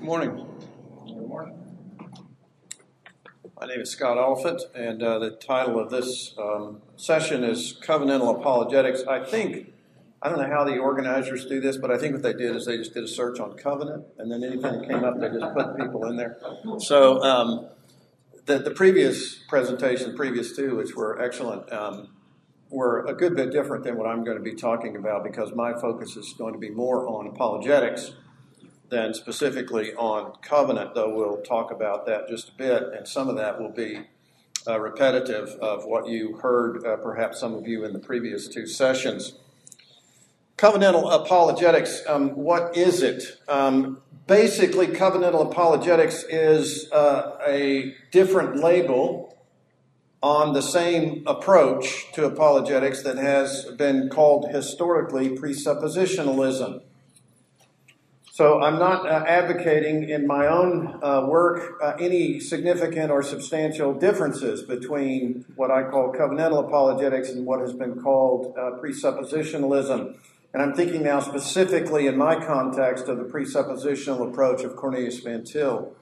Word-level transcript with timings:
Good 0.00 0.06
morning. 0.06 0.46
Good 1.04 1.28
morning. 1.28 1.58
My 3.60 3.66
name 3.66 3.80
is 3.82 3.90
Scott 3.90 4.16
Oliphint, 4.16 4.62
and 4.74 5.02
uh, 5.02 5.18
the 5.18 5.32
title 5.32 5.78
of 5.78 5.90
this 5.90 6.34
um, 6.38 6.80
session 6.96 7.44
is 7.44 7.78
Covenantal 7.86 8.40
Apologetics. 8.40 9.02
I 9.02 9.22
think, 9.22 9.74
I 10.22 10.30
don't 10.30 10.38
know 10.38 10.48
how 10.48 10.64
the 10.64 10.78
organizers 10.78 11.44
do 11.44 11.60
this, 11.60 11.76
but 11.76 11.90
I 11.90 11.98
think 11.98 12.14
what 12.14 12.22
they 12.22 12.32
did 12.32 12.56
is 12.56 12.64
they 12.64 12.78
just 12.78 12.94
did 12.94 13.04
a 13.04 13.08
search 13.08 13.40
on 13.40 13.58
covenant, 13.58 14.06
and 14.16 14.32
then 14.32 14.42
anything 14.42 14.62
that 14.62 14.88
came 14.88 15.04
up, 15.04 15.20
they 15.20 15.28
just 15.28 15.54
put 15.54 15.76
people 15.76 16.06
in 16.06 16.16
there. 16.16 16.38
So 16.78 17.22
um, 17.22 17.68
the, 18.46 18.58
the 18.58 18.70
previous 18.70 19.34
presentation, 19.50 20.16
previous 20.16 20.56
two, 20.56 20.76
which 20.76 20.96
were 20.96 21.20
excellent, 21.20 21.70
um, 21.70 22.08
were 22.70 23.04
a 23.04 23.12
good 23.12 23.36
bit 23.36 23.52
different 23.52 23.84
than 23.84 23.98
what 23.98 24.06
I'm 24.06 24.24
going 24.24 24.38
to 24.38 24.42
be 24.42 24.54
talking 24.54 24.96
about 24.96 25.24
because 25.24 25.52
my 25.54 25.74
focus 25.78 26.16
is 26.16 26.32
going 26.38 26.54
to 26.54 26.58
be 26.58 26.70
more 26.70 27.06
on 27.06 27.26
apologetics 27.26 28.12
than 28.90 29.14
specifically 29.14 29.94
on 29.94 30.32
covenant, 30.42 30.94
though 30.94 31.14
we'll 31.14 31.40
talk 31.42 31.70
about 31.70 32.06
that 32.06 32.28
just 32.28 32.48
a 32.48 32.52
bit, 32.52 32.82
and 32.96 33.06
some 33.06 33.28
of 33.28 33.36
that 33.36 33.60
will 33.60 33.70
be 33.70 34.00
uh, 34.66 34.78
repetitive 34.78 35.48
of 35.60 35.84
what 35.84 36.08
you 36.08 36.36
heard, 36.38 36.84
uh, 36.84 36.96
perhaps 36.96 37.40
some 37.40 37.54
of 37.54 37.66
you 37.66 37.84
in 37.84 37.92
the 37.92 37.98
previous 37.98 38.48
two 38.48 38.66
sessions. 38.66 39.34
Covenantal 40.58 41.10
apologetics, 41.10 42.02
um, 42.06 42.30
what 42.36 42.76
is 42.76 43.02
it? 43.02 43.38
Um, 43.48 44.02
basically, 44.26 44.88
covenantal 44.88 45.50
apologetics 45.50 46.24
is 46.24 46.90
uh, 46.92 47.38
a 47.46 47.94
different 48.10 48.56
label 48.56 49.38
on 50.22 50.52
the 50.52 50.60
same 50.60 51.22
approach 51.26 52.12
to 52.12 52.26
apologetics 52.26 53.02
that 53.02 53.16
has 53.16 53.64
been 53.78 54.10
called 54.10 54.50
historically 54.50 55.30
presuppositionalism. 55.30 56.82
So 58.32 58.62
I'm 58.62 58.78
not 58.78 59.06
uh, 59.06 59.24
advocating 59.26 60.08
in 60.08 60.24
my 60.24 60.46
own 60.46 61.00
uh, 61.02 61.26
work 61.26 61.78
uh, 61.82 61.94
any 61.98 62.38
significant 62.38 63.10
or 63.10 63.24
substantial 63.24 63.92
differences 63.92 64.62
between 64.62 65.44
what 65.56 65.72
I 65.72 65.82
call 65.82 66.12
covenantal 66.12 66.64
apologetics 66.64 67.30
and 67.30 67.44
what 67.44 67.60
has 67.60 67.72
been 67.72 68.00
called 68.00 68.54
uh, 68.56 68.78
presuppositionalism. 68.80 70.16
And 70.54 70.62
I'm 70.62 70.74
thinking 70.74 71.02
now 71.02 71.18
specifically 71.18 72.06
in 72.06 72.16
my 72.16 72.36
context 72.36 73.08
of 73.08 73.18
the 73.18 73.24
presuppositional 73.24 74.30
approach 74.30 74.62
of 74.62 74.76
Cornelius 74.76 75.18
Van 75.18 75.42
Til. 75.42 75.92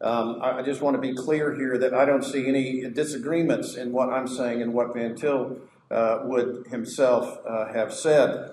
Um, 0.00 0.40
I, 0.40 0.58
I, 0.58 0.62
just 0.62 0.82
want 0.82 0.94
to 0.94 1.00
be 1.00 1.14
clear 1.14 1.54
here 1.54 1.78
that 1.78 1.94
I 1.94 2.04
don't 2.04 2.24
see 2.24 2.46
any 2.46 2.88
disagreements 2.90 3.76
in 3.76 3.92
what 3.92 4.08
I'm 4.08 4.28
saying 4.28 4.62
and 4.62 4.72
what 4.72 4.94
Van 4.94 5.16
Til 5.16 5.58
uh, 5.90 6.20
would 6.24 6.66
himself 6.68 7.38
uh, 7.46 7.72
have 7.72 7.92
said. 7.92 8.50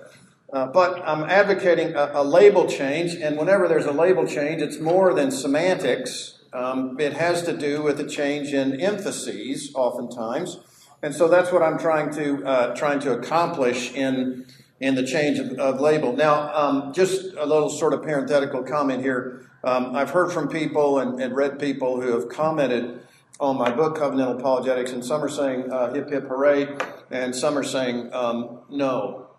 Uh, 0.52 0.66
but 0.66 1.00
I'm 1.06 1.22
advocating 1.24 1.94
a, 1.94 2.10
a, 2.14 2.24
label 2.24 2.66
change, 2.66 3.14
and 3.14 3.38
whenever 3.38 3.68
there's 3.68 3.86
a 3.86 3.92
label 3.92 4.26
change, 4.26 4.60
it's 4.60 4.80
more 4.80 5.14
than 5.14 5.30
semantics. 5.30 6.40
Um, 6.52 6.98
it 6.98 7.12
has 7.12 7.44
to 7.44 7.56
do 7.56 7.82
with 7.82 8.00
a 8.00 8.08
change 8.08 8.52
in 8.52 8.80
emphases, 8.80 9.70
oftentimes, 9.74 10.58
and 11.02 11.14
so 11.14 11.28
that's 11.28 11.52
what 11.52 11.62
I'm 11.62 11.78
trying 11.78 12.12
to 12.14 12.44
uh, 12.44 12.74
trying 12.74 12.98
to 13.00 13.12
accomplish 13.12 13.92
in 13.92 14.46
in 14.80 14.96
the 14.96 15.06
change 15.06 15.38
of, 15.38 15.52
of 15.58 15.80
label. 15.80 16.14
Now, 16.14 16.52
um, 16.52 16.92
just 16.92 17.34
a 17.34 17.46
little 17.46 17.70
sort 17.70 17.92
of 17.92 18.02
parenthetical 18.02 18.64
comment 18.64 19.02
here. 19.02 19.46
Um, 19.62 19.94
I've 19.94 20.10
heard 20.10 20.32
from 20.32 20.48
people 20.48 20.98
and, 20.98 21.20
and, 21.20 21.36
read 21.36 21.58
people 21.58 22.00
who 22.00 22.12
have 22.12 22.30
commented 22.30 22.98
on 23.38 23.58
my 23.58 23.70
book, 23.70 23.98
Covenantal 23.98 24.40
Apologetics, 24.40 24.92
and 24.92 25.04
some 25.04 25.22
are 25.22 25.28
saying 25.28 25.70
uh, 25.70 25.92
hip 25.92 26.10
hip 26.10 26.26
hooray, 26.26 26.76
and 27.10 27.36
some 27.36 27.56
are 27.56 27.62
saying 27.62 28.12
um, 28.14 28.60
no 28.70 29.29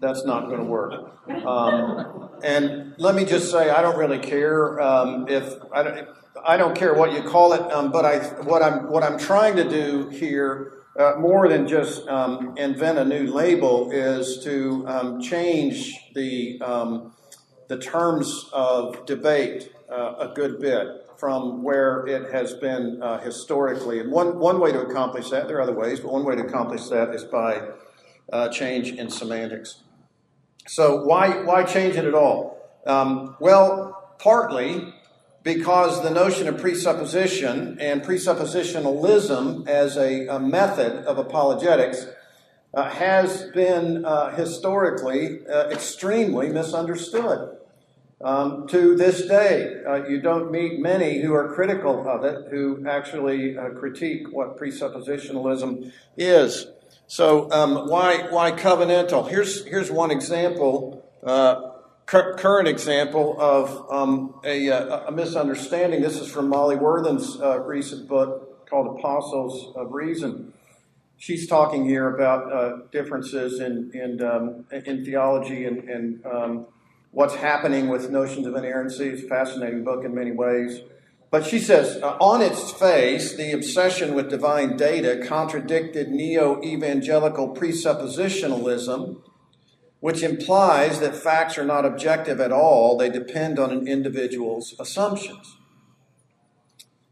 that's 0.00 0.24
not 0.24 0.46
going 0.46 0.58
to 0.58 0.64
work. 0.64 0.92
Um, 1.46 2.30
and 2.42 2.94
let 2.98 3.14
me 3.14 3.24
just 3.24 3.50
say, 3.50 3.70
I 3.70 3.82
don't 3.82 3.98
really 3.98 4.18
care 4.18 4.80
um, 4.80 5.28
if 5.28 5.54
I 5.72 5.82
don't, 5.82 6.08
I 6.44 6.56
don't 6.56 6.76
care 6.76 6.94
what 6.94 7.12
you 7.12 7.22
call 7.22 7.52
it, 7.52 7.60
um, 7.72 7.92
but 7.92 8.04
I 8.04 8.18
what 8.42 8.62
I'm 8.62 8.90
what 8.90 9.02
I'm 9.02 9.18
trying 9.18 9.56
to 9.56 9.68
do 9.68 10.08
here. 10.08 10.72
Uh, 10.98 11.14
more 11.18 11.48
than 11.48 11.68
just 11.68 12.06
um, 12.08 12.52
invent 12.58 12.98
a 12.98 13.04
new 13.04 13.32
label 13.32 13.92
is 13.92 14.42
to 14.42 14.84
um, 14.88 15.20
change 15.20 15.96
the 16.14 16.60
um, 16.60 17.12
the 17.68 17.78
terms 17.78 18.50
of 18.52 19.06
debate 19.06 19.72
uh, 19.88 20.14
a 20.18 20.34
good 20.34 20.60
bit 20.60 20.88
from 21.16 21.62
where 21.62 22.06
it 22.06 22.32
has 22.32 22.54
been 22.54 23.00
uh, 23.02 23.20
historically. 23.20 24.00
And 24.00 24.10
one, 24.10 24.38
one 24.38 24.58
way 24.58 24.72
to 24.72 24.80
accomplish 24.80 25.30
that, 25.30 25.46
there 25.46 25.58
are 25.58 25.60
other 25.60 25.74
ways, 25.74 26.00
but 26.00 26.12
one 26.12 26.24
way 26.24 26.34
to 26.34 26.42
accomplish 26.42 26.88
that 26.88 27.14
is 27.14 27.24
by 27.24 27.68
uh, 28.32 28.48
change 28.48 28.92
in 28.92 29.10
semantics. 29.10 29.82
So 30.70 31.02
why 31.02 31.42
why 31.42 31.64
change 31.64 31.96
it 31.96 32.04
at 32.04 32.14
all? 32.14 32.56
Um, 32.86 33.34
well, 33.40 34.14
partly 34.20 34.94
because 35.42 36.00
the 36.04 36.10
notion 36.10 36.46
of 36.46 36.58
presupposition 36.58 37.76
and 37.80 38.02
presuppositionalism 38.02 39.66
as 39.66 39.96
a, 39.96 40.28
a 40.28 40.38
method 40.38 41.04
of 41.06 41.18
apologetics 41.18 42.06
uh, 42.72 42.88
has 42.88 43.50
been 43.50 44.04
uh, 44.04 44.30
historically 44.36 45.44
uh, 45.48 45.70
extremely 45.70 46.50
misunderstood. 46.50 47.56
Um, 48.20 48.68
to 48.68 48.94
this 48.94 49.26
day, 49.26 49.82
uh, 49.84 50.04
you 50.04 50.20
don't 50.20 50.52
meet 50.52 50.78
many 50.78 51.20
who 51.20 51.34
are 51.34 51.52
critical 51.52 52.08
of 52.08 52.24
it, 52.24 52.46
who 52.48 52.86
actually 52.86 53.58
uh, 53.58 53.70
critique 53.70 54.30
what 54.30 54.56
presuppositionalism 54.56 55.90
is. 56.16 56.68
So 57.10 57.50
um, 57.50 57.88
why 57.88 58.28
why 58.30 58.52
covenantal? 58.52 59.28
Here's 59.28 59.64
here's 59.64 59.90
one 59.90 60.12
example, 60.12 61.04
uh, 61.24 61.72
cur- 62.06 62.36
current 62.36 62.68
example 62.68 63.34
of 63.36 63.84
um, 63.90 64.38
a, 64.44 64.68
a, 64.68 65.10
misunderstanding. 65.10 66.02
This 66.02 66.20
is 66.20 66.30
from 66.30 66.48
Molly 66.48 66.76
Worthen's 66.76 67.40
uh, 67.40 67.58
recent 67.62 68.06
book 68.06 68.64
called 68.70 68.96
Apostles 68.96 69.74
of 69.74 69.90
Reason. 69.90 70.52
She's 71.16 71.48
talking 71.48 71.84
here 71.84 72.14
about 72.14 72.52
uh, 72.52 72.76
differences 72.92 73.58
in 73.58 73.90
in, 73.92 74.22
um, 74.22 74.66
in 74.70 75.04
theology 75.04 75.64
and, 75.64 75.90
and 75.90 76.24
um, 76.24 76.66
what's 77.10 77.34
happening 77.34 77.88
with 77.88 78.08
notions 78.08 78.46
of 78.46 78.54
inerrancy. 78.54 79.08
It's 79.08 79.24
a 79.24 79.26
fascinating 79.26 79.82
book 79.82 80.04
in 80.04 80.14
many 80.14 80.30
ways. 80.30 80.82
But 81.30 81.46
she 81.46 81.60
says, 81.60 82.02
uh, 82.02 82.16
on 82.20 82.42
its 82.42 82.72
face, 82.72 83.36
the 83.36 83.52
obsession 83.52 84.14
with 84.14 84.30
divine 84.30 84.76
data 84.76 85.24
contradicted 85.24 86.08
neo 86.10 86.60
evangelical 86.62 87.54
presuppositionalism, 87.54 89.22
which 90.00 90.22
implies 90.22 90.98
that 90.98 91.14
facts 91.14 91.56
are 91.56 91.64
not 91.64 91.84
objective 91.84 92.40
at 92.40 92.50
all, 92.50 92.96
they 92.96 93.10
depend 93.10 93.60
on 93.60 93.70
an 93.70 93.86
individual's 93.86 94.74
assumptions. 94.80 95.56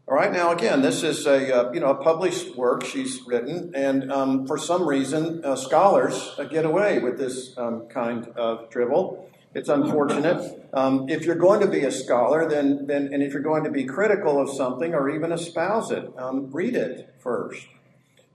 All 0.05 0.15
right, 0.15 0.33
now 0.33 0.51
again, 0.51 0.81
this 0.81 1.03
is 1.03 1.27
a 1.27 1.55
uh, 1.55 1.71
you 1.71 1.79
know 1.79 1.91
a 1.91 2.03
published 2.03 2.55
work 2.55 2.83
she's 2.83 3.21
written, 3.27 3.71
and 3.75 4.11
um, 4.11 4.47
for 4.47 4.57
some 4.57 4.89
reason, 4.89 5.45
uh, 5.45 5.55
scholars 5.55 6.33
uh, 6.39 6.45
get 6.45 6.65
away 6.65 6.97
with 6.97 7.19
this 7.19 7.55
um, 7.59 7.87
kind 7.89 8.27
of 8.35 8.71
drivel. 8.71 9.28
It's 9.59 9.67
unfortunate. 9.67 10.69
Um, 10.73 11.09
if 11.09 11.25
you're 11.25 11.35
going 11.35 11.59
to 11.59 11.67
be 11.67 11.83
a 11.83 11.91
scholar, 11.91 12.47
then, 12.47 12.87
then, 12.87 13.13
and 13.13 13.21
if 13.21 13.33
you're 13.33 13.41
going 13.41 13.65
to 13.65 13.69
be 13.69 13.83
critical 13.83 14.39
of 14.39 14.49
something 14.49 14.93
or 14.93 15.09
even 15.09 15.33
espouse 15.33 15.91
it, 15.91 16.09
um, 16.17 16.49
read 16.51 16.77
it 16.77 17.13
first. 17.19 17.67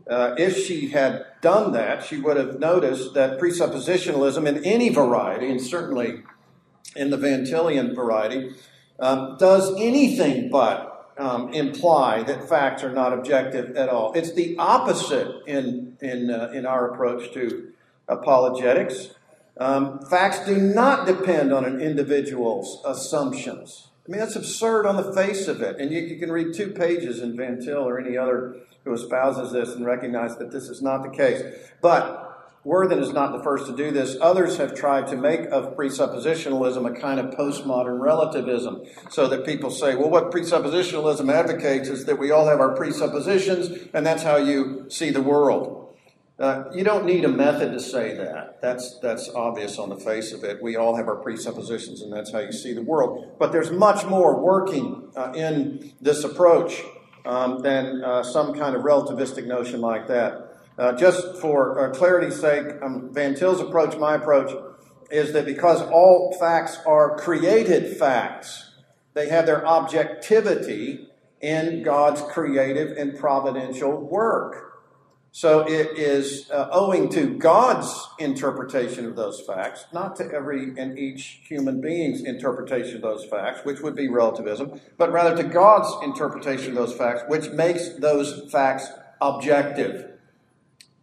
Uh, 0.07 0.35
if 0.37 0.67
she 0.67 0.89
had 0.91 1.25
done 1.41 1.73
that, 1.73 2.05
she 2.05 2.21
would 2.21 2.37
have 2.37 2.61
noticed 2.61 3.15
that 3.15 3.41
presuppositionalism 3.41 4.47
in 4.47 4.63
any 4.67 4.91
variety, 4.91 5.51
and 5.51 5.63
certainly 5.63 6.23
in 6.95 7.09
the 7.09 7.17
Van 7.17 7.45
Tillian 7.45 7.95
variety, 7.95 8.53
um, 9.01 9.39
does 9.39 9.75
anything 9.81 10.51
but 10.51 11.11
um, 11.17 11.55
imply 11.55 12.23
that 12.25 12.51
facts 12.51 12.85
are 12.85 12.93
not 12.93 13.15
objective 13.15 13.77
at 13.77 13.89
all. 13.89 14.13
It's 14.13 14.35
the 14.35 14.57
opposite 14.59 15.43
in, 15.47 15.97
in, 16.03 16.31
uh, 16.31 16.51
in 16.53 16.67
our 16.67 16.93
approach 16.93 17.33
to 17.33 17.73
apologetics. 18.09 19.09
Um, 19.57 20.05
facts 20.07 20.45
do 20.45 20.57
not 20.57 21.07
depend 21.07 21.53
on 21.53 21.65
an 21.65 21.81
individual's 21.81 22.83
assumptions. 22.85 23.89
I 24.07 24.11
mean, 24.11 24.21
that's 24.21 24.37
absurd 24.37 24.85
on 24.85 24.97
the 24.97 25.13
face 25.13 25.49
of 25.49 25.63
it. 25.63 25.79
And 25.79 25.93
you, 25.93 26.01
you, 26.01 26.19
can 26.19 26.31
read 26.31 26.55
two 26.55 26.71
pages 26.71 27.21
in 27.21 27.37
Van 27.37 27.61
Til 27.61 27.79
or 27.79 27.99
any 27.99 28.19
other 28.19 28.57
who 28.85 28.93
espouses 28.93 29.53
this 29.53 29.75
and 29.75 29.87
recognize 29.87 30.37
that 30.37 30.51
this 30.51 30.65
is 30.65 30.83
not 30.83 31.03
the 31.03 31.09
case. 31.09 31.43
But 31.81 32.25
Worthen 32.65 32.99
is 32.99 33.13
not 33.13 33.33
the 33.37 33.43
first 33.43 33.67
to 33.67 33.77
do 33.77 33.91
this. 33.91 34.17
Others 34.21 34.57
have 34.57 34.75
tried 34.75 35.07
to 35.09 35.17
make 35.17 35.41
of 35.51 35.77
presuppositionalism 35.77 36.91
a 36.91 36.99
kind 36.99 37.21
of 37.21 37.35
postmodern 37.35 38.01
relativism 38.01 38.83
so 39.11 39.27
that 39.29 39.45
people 39.45 39.71
say, 39.71 39.95
well, 39.95 40.09
what 40.09 40.31
presuppositionalism 40.31 41.31
advocates 41.31 41.89
is 41.89 42.07
that 42.07 42.19
we 42.19 42.31
all 42.31 42.47
have 42.47 42.61
our 42.61 42.75
presuppositions 42.75 43.89
and 43.93 44.07
that's 44.07 44.23
how 44.23 44.37
you 44.37 44.87
see 44.89 45.11
the 45.11 45.23
world. 45.23 45.84
Uh, 46.37 46.65
you 46.75 46.83
don't 46.83 47.07
need 47.07 47.25
a 47.25 47.29
method 47.29 47.73
to 47.73 47.79
say 47.79 48.17
that. 48.17 48.61
That's, 48.61 48.99
that's 48.99 49.29
obvious 49.29 49.79
on 49.79 49.89
the 49.89 49.97
face 49.97 50.33
of 50.33 50.43
it. 50.43 50.61
We 50.61 50.75
all 50.75 50.97
have 50.97 51.07
our 51.07 51.17
presuppositions, 51.17 52.03
and 52.03 52.13
that's 52.13 52.33
how 52.33 52.41
you 52.41 52.51
see 52.51 52.73
the 52.73 52.83
world. 52.83 53.37
But 53.39 53.53
there's 53.53 53.71
much 53.71 54.05
more 54.05 54.41
working 54.41 55.11
uh, 55.15 55.33
in 55.33 55.93
this 56.01 56.25
approach 56.25 56.83
um, 57.25 57.63
than 57.63 58.03
uh, 58.03 58.25
some 58.25 58.53
kind 58.55 58.75
of 58.75 58.83
relativistic 58.83 59.47
notion 59.47 59.81
like 59.81 60.09
that. 60.09 60.59
Uh, 60.77 60.93
just 60.93 61.37
for 61.37 61.79
uh, 61.79 61.95
clarity's 61.95 62.41
sake, 62.41 62.67
um, 62.83 63.15
Van 63.15 63.37
Til's 63.37 63.61
approach, 63.61 63.97
my 63.97 64.17
approach, 64.17 64.53
is 65.13 65.33
that 65.35 65.47
because 65.47 65.83
all 65.83 66.37
facts 66.41 66.79
are 66.85 67.17
created 67.17 67.97
facts, 67.97 68.73
they 69.13 69.29
have 69.29 69.47
their 69.47 69.65
objectivity 69.65 71.09
in 71.41 71.85
God's 71.85 72.23
creative 72.23 72.97
and 72.97 73.17
providential 73.17 73.93
work. 73.93 74.74
So 75.37 75.67
it 75.67 75.99
is 75.99 76.49
uh, 76.49 76.69
owing 76.71 77.09
to 77.09 77.27
God's 77.27 78.09
interpretation 78.21 79.05
of 79.05 79.17
those 79.17 79.41
facts, 79.41 79.85
not 79.93 80.15
to 80.17 80.31
every 80.33 80.79
and 80.79 80.97
each 80.97 81.41
human 81.49 81.81
being's 81.81 82.23
interpretation 82.23 82.95
of 82.95 83.03
those 83.03 83.25
facts, 83.25 83.65
which 83.65 83.81
would 83.81 83.97
be 83.97 84.07
relativism, 84.07 84.81
but 84.97 85.11
rather 85.11 85.37
to 85.37 85.43
God's 85.43 85.93
interpretation 86.05 86.69
of 86.69 86.75
those 86.77 86.97
facts, 86.97 87.25
which 87.27 87.51
makes 87.51 87.89
those 87.99 88.49
facts 88.53 88.87
objective. 89.21 90.13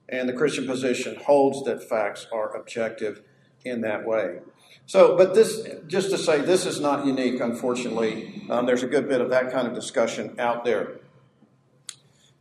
And 0.07 0.29
the 0.29 0.33
Christian 0.33 0.65
position 0.65 1.17
holds 1.25 1.65
that 1.65 1.89
facts 1.89 2.25
are 2.31 2.55
objective 2.55 3.23
in 3.65 3.81
that 3.81 4.07
way. 4.07 4.39
So, 4.85 5.17
but 5.17 5.35
this, 5.35 5.67
just 5.87 6.09
to 6.11 6.17
say, 6.17 6.39
this 6.39 6.65
is 6.65 6.79
not 6.79 7.05
unique, 7.05 7.41
unfortunately. 7.41 8.45
Um, 8.49 8.65
there's 8.65 8.83
a 8.83 8.87
good 8.87 9.09
bit 9.09 9.19
of 9.19 9.29
that 9.31 9.51
kind 9.51 9.67
of 9.67 9.73
discussion 9.73 10.39
out 10.39 10.63
there. 10.63 11.01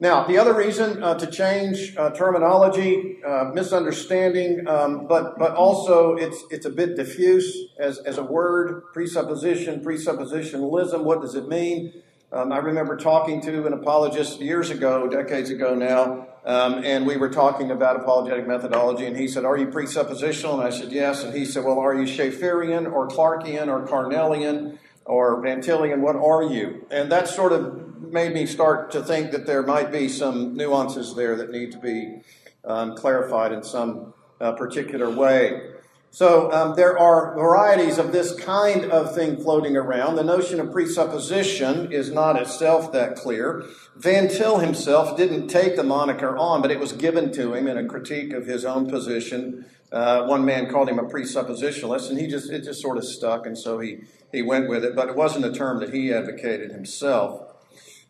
Now, 0.02 0.24
the 0.24 0.38
other 0.38 0.54
reason 0.54 1.02
uh, 1.02 1.14
to 1.18 1.26
change 1.26 1.94
uh, 1.94 2.08
terminology, 2.10 3.18
uh, 3.22 3.50
misunderstanding, 3.52 4.66
um, 4.66 5.06
but 5.06 5.38
but 5.38 5.54
also 5.54 6.14
it's 6.14 6.42
it's 6.50 6.64
a 6.64 6.70
bit 6.70 6.96
diffuse 6.96 7.54
as, 7.78 7.98
as 7.98 8.16
a 8.16 8.22
word, 8.22 8.84
presupposition, 8.94 9.84
presuppositionalism. 9.84 11.04
What 11.04 11.20
does 11.20 11.34
it 11.34 11.48
mean? 11.48 12.02
Um, 12.32 12.50
I 12.50 12.58
remember 12.58 12.96
talking 12.96 13.42
to 13.42 13.66
an 13.66 13.74
apologist 13.74 14.40
years 14.40 14.70
ago, 14.70 15.06
decades 15.06 15.50
ago 15.50 15.74
now, 15.74 16.28
um, 16.46 16.82
and 16.82 17.06
we 17.06 17.18
were 17.18 17.28
talking 17.28 17.70
about 17.70 17.96
apologetic 17.96 18.48
methodology, 18.48 19.04
and 19.04 19.18
he 19.18 19.28
said, 19.28 19.44
"Are 19.44 19.58
you 19.58 19.66
presuppositional?" 19.66 20.54
And 20.54 20.62
I 20.62 20.70
said, 20.70 20.92
"Yes." 20.92 21.24
And 21.24 21.36
he 21.36 21.44
said, 21.44 21.62
"Well, 21.62 21.78
are 21.78 21.94
you 21.94 22.06
Schaefferian 22.06 22.90
or 22.90 23.06
Clarkian 23.06 23.68
or 23.68 23.86
Carnellian 23.86 24.78
or 25.04 25.42
Vantillian, 25.42 25.98
What 26.00 26.16
are 26.16 26.42
you?" 26.42 26.86
And 26.90 27.12
that 27.12 27.28
sort 27.28 27.52
of 27.52 27.89
made 28.00 28.32
me 28.32 28.46
start 28.46 28.90
to 28.92 29.02
think 29.02 29.30
that 29.32 29.46
there 29.46 29.62
might 29.62 29.92
be 29.92 30.08
some 30.08 30.56
nuances 30.56 31.14
there 31.14 31.36
that 31.36 31.50
need 31.50 31.72
to 31.72 31.78
be 31.78 32.20
um, 32.64 32.96
clarified 32.96 33.52
in 33.52 33.62
some 33.62 34.14
uh, 34.40 34.52
particular 34.52 35.10
way. 35.10 35.70
So 36.12 36.50
um, 36.50 36.74
there 36.74 36.98
are 36.98 37.34
varieties 37.34 37.98
of 37.98 38.10
this 38.10 38.34
kind 38.34 38.86
of 38.86 39.14
thing 39.14 39.36
floating 39.36 39.76
around. 39.76 40.16
The 40.16 40.24
notion 40.24 40.58
of 40.58 40.72
presupposition 40.72 41.92
is 41.92 42.10
not 42.10 42.40
itself 42.40 42.90
that 42.92 43.14
clear. 43.14 43.64
Van 43.96 44.28
Til 44.28 44.58
himself 44.58 45.16
didn't 45.16 45.46
take 45.46 45.76
the 45.76 45.84
moniker 45.84 46.36
on, 46.36 46.62
but 46.62 46.72
it 46.72 46.80
was 46.80 46.92
given 46.92 47.32
to 47.34 47.54
him 47.54 47.68
in 47.68 47.78
a 47.78 47.86
critique 47.86 48.32
of 48.32 48.46
his 48.46 48.64
own 48.64 48.90
position. 48.90 49.66
Uh, 49.92 50.24
one 50.24 50.44
man 50.44 50.68
called 50.68 50.88
him 50.88 50.98
a 50.98 51.04
presuppositionalist, 51.04 52.10
and 52.10 52.18
he 52.18 52.26
just 52.26 52.50
it 52.50 52.64
just 52.64 52.80
sort 52.80 52.98
of 52.98 53.04
stuck, 53.04 53.46
and 53.46 53.56
so 53.56 53.78
he 53.78 54.00
he 54.32 54.42
went 54.42 54.68
with 54.68 54.84
it. 54.84 54.96
But 54.96 55.10
it 55.10 55.16
wasn't 55.16 55.44
a 55.44 55.52
term 55.52 55.78
that 55.78 55.94
he 55.94 56.12
advocated 56.12 56.72
himself. 56.72 57.49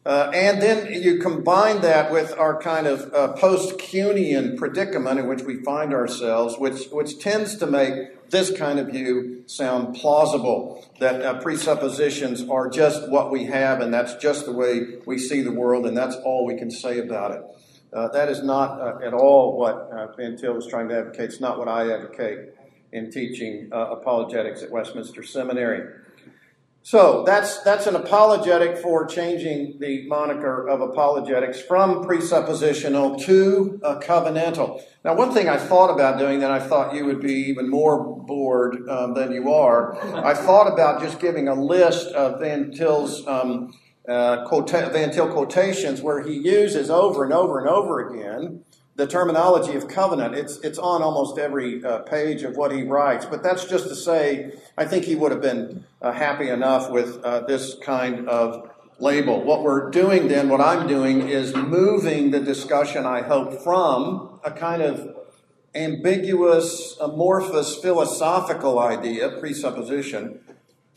Uh, 0.07 0.31
and 0.33 0.63
then 0.63 0.91
you 1.03 1.19
combine 1.19 1.83
that 1.83 2.11
with 2.11 2.33
our 2.39 2.59
kind 2.59 2.87
of 2.87 3.13
uh, 3.13 3.33
post 3.35 3.79
Quinean 3.79 4.57
predicament 4.57 5.21
in 5.21 5.29
which 5.29 5.43
we 5.43 5.63
find 5.63 5.93
ourselves, 5.93 6.57
which, 6.57 6.87
which 6.91 7.19
tends 7.19 7.57
to 7.57 7.67
make 7.67 8.31
this 8.31 8.57
kind 8.57 8.79
of 8.79 8.87
view 8.87 9.43
sound 9.47 9.95
plausible 9.95 10.89
that 11.01 11.21
uh, 11.21 11.39
presuppositions 11.41 12.49
are 12.49 12.71
just 12.71 13.11
what 13.11 13.31
we 13.31 13.45
have, 13.45 13.81
and 13.81 13.93
that's 13.93 14.15
just 14.15 14.47
the 14.47 14.53
way 14.53 15.01
we 15.05 15.19
see 15.19 15.43
the 15.43 15.53
world, 15.53 15.85
and 15.85 15.97
that's 15.97 16.17
all 16.17 16.47
we 16.47 16.57
can 16.57 16.71
say 16.71 16.99
about 16.99 17.33
it. 17.33 17.43
Uh, 17.93 18.09
that 18.09 18.29
is 18.29 18.43
not 18.43 18.81
uh, 18.81 19.05
at 19.05 19.13
all 19.13 19.59
what 19.59 19.75
uh, 19.93 20.07
Van 20.17 20.37
Til 20.37 20.55
was 20.55 20.67
trying 20.67 20.89
to 20.89 20.97
advocate. 20.97 21.25
It's 21.25 21.41
not 21.41 21.59
what 21.59 21.69
I 21.69 21.93
advocate 21.93 22.55
in 22.93 23.11
teaching 23.11 23.69
apologetics 23.71 24.63
at 24.63 24.71
Westminster 24.71 25.23
Seminary. 25.23 25.95
So 26.83 27.25
that's 27.27 27.63
that's 27.63 27.87
an 27.87 27.95
apologetic 27.95 28.79
for 28.79 29.05
changing 29.05 29.79
the 29.81 30.07
moniker 30.07 30.67
of 30.67 30.81
apologetics 30.81 31.61
from 31.61 32.05
presuppositional 32.05 33.23
to 33.27 33.79
covenantal. 34.01 34.83
Now, 35.05 35.15
one 35.15 35.33
thing 35.33 35.49
I 35.49 35.59
thought 35.59 35.91
about 35.91 36.19
doing 36.19 36.41
that 36.41 36.51
I 36.51 36.59
thought 36.59 36.95
you 36.95 37.05
would 37.05 37.21
be 37.21 37.35
even 37.35 37.69
more 37.69 38.03
bored 38.03 38.89
um, 38.89 39.13
than 39.13 39.31
you 39.33 39.53
are, 39.53 39.95
I 40.25 40.33
thought 40.33 40.73
about 40.73 41.03
just 41.03 41.21
giving 41.21 41.49
a 41.49 41.55
list 41.55 42.09
of 42.09 42.41
Van 42.41 42.71
Til's 42.71 43.27
um, 43.27 43.75
uh, 44.09 44.45
Van 44.67 45.13
Til 45.13 45.29
quotations 45.29 46.01
where 46.01 46.23
he 46.23 46.33
uses 46.33 46.89
over 46.89 47.25
and 47.25 47.33
over 47.33 47.59
and 47.59 47.69
over 47.69 48.09
again 48.09 48.65
the 48.97 49.07
terminology 49.07 49.77
of 49.77 49.89
covenant. 49.89 50.35
It's, 50.35 50.59
it's 50.59 50.79
on 50.79 51.03
almost 51.03 51.39
every 51.39 51.83
uh, 51.85 52.01
page 52.01 52.43
of 52.43 52.57
what 52.57 52.73
he 52.73 52.83
writes. 52.83 53.25
But 53.25 53.43
that's 53.43 53.65
just 53.65 53.89
to 53.89 53.95
say, 53.95 54.53
I 54.77 54.85
think 54.85 55.05
he 55.05 55.15
would 55.15 55.33
have 55.33 55.41
been 55.41 55.85
uh, 56.03 56.13
happy 56.13 56.49
enough 56.49 56.91
with 56.91 57.23
uh, 57.25 57.41
this 57.41 57.77
kind 57.83 58.29
of 58.29 58.71
label. 58.99 59.43
What 59.43 59.63
we're 59.63 59.91
doing 59.91 60.29
then, 60.29 60.49
what 60.49 60.61
I'm 60.61 60.87
doing, 60.87 61.29
is 61.29 61.55
moving 61.55 62.31
the 62.31 62.41
discussion, 62.41 63.07
I 63.07 63.23
hope, 63.23 63.63
from 63.63 64.41
a 64.45 64.51
kind 64.51 64.83
of 64.83 65.17
ambiguous, 65.75 66.97
amorphous 67.01 67.77
philosophical 67.77 68.79
idea, 68.79 69.31
presupposition, 69.39 70.41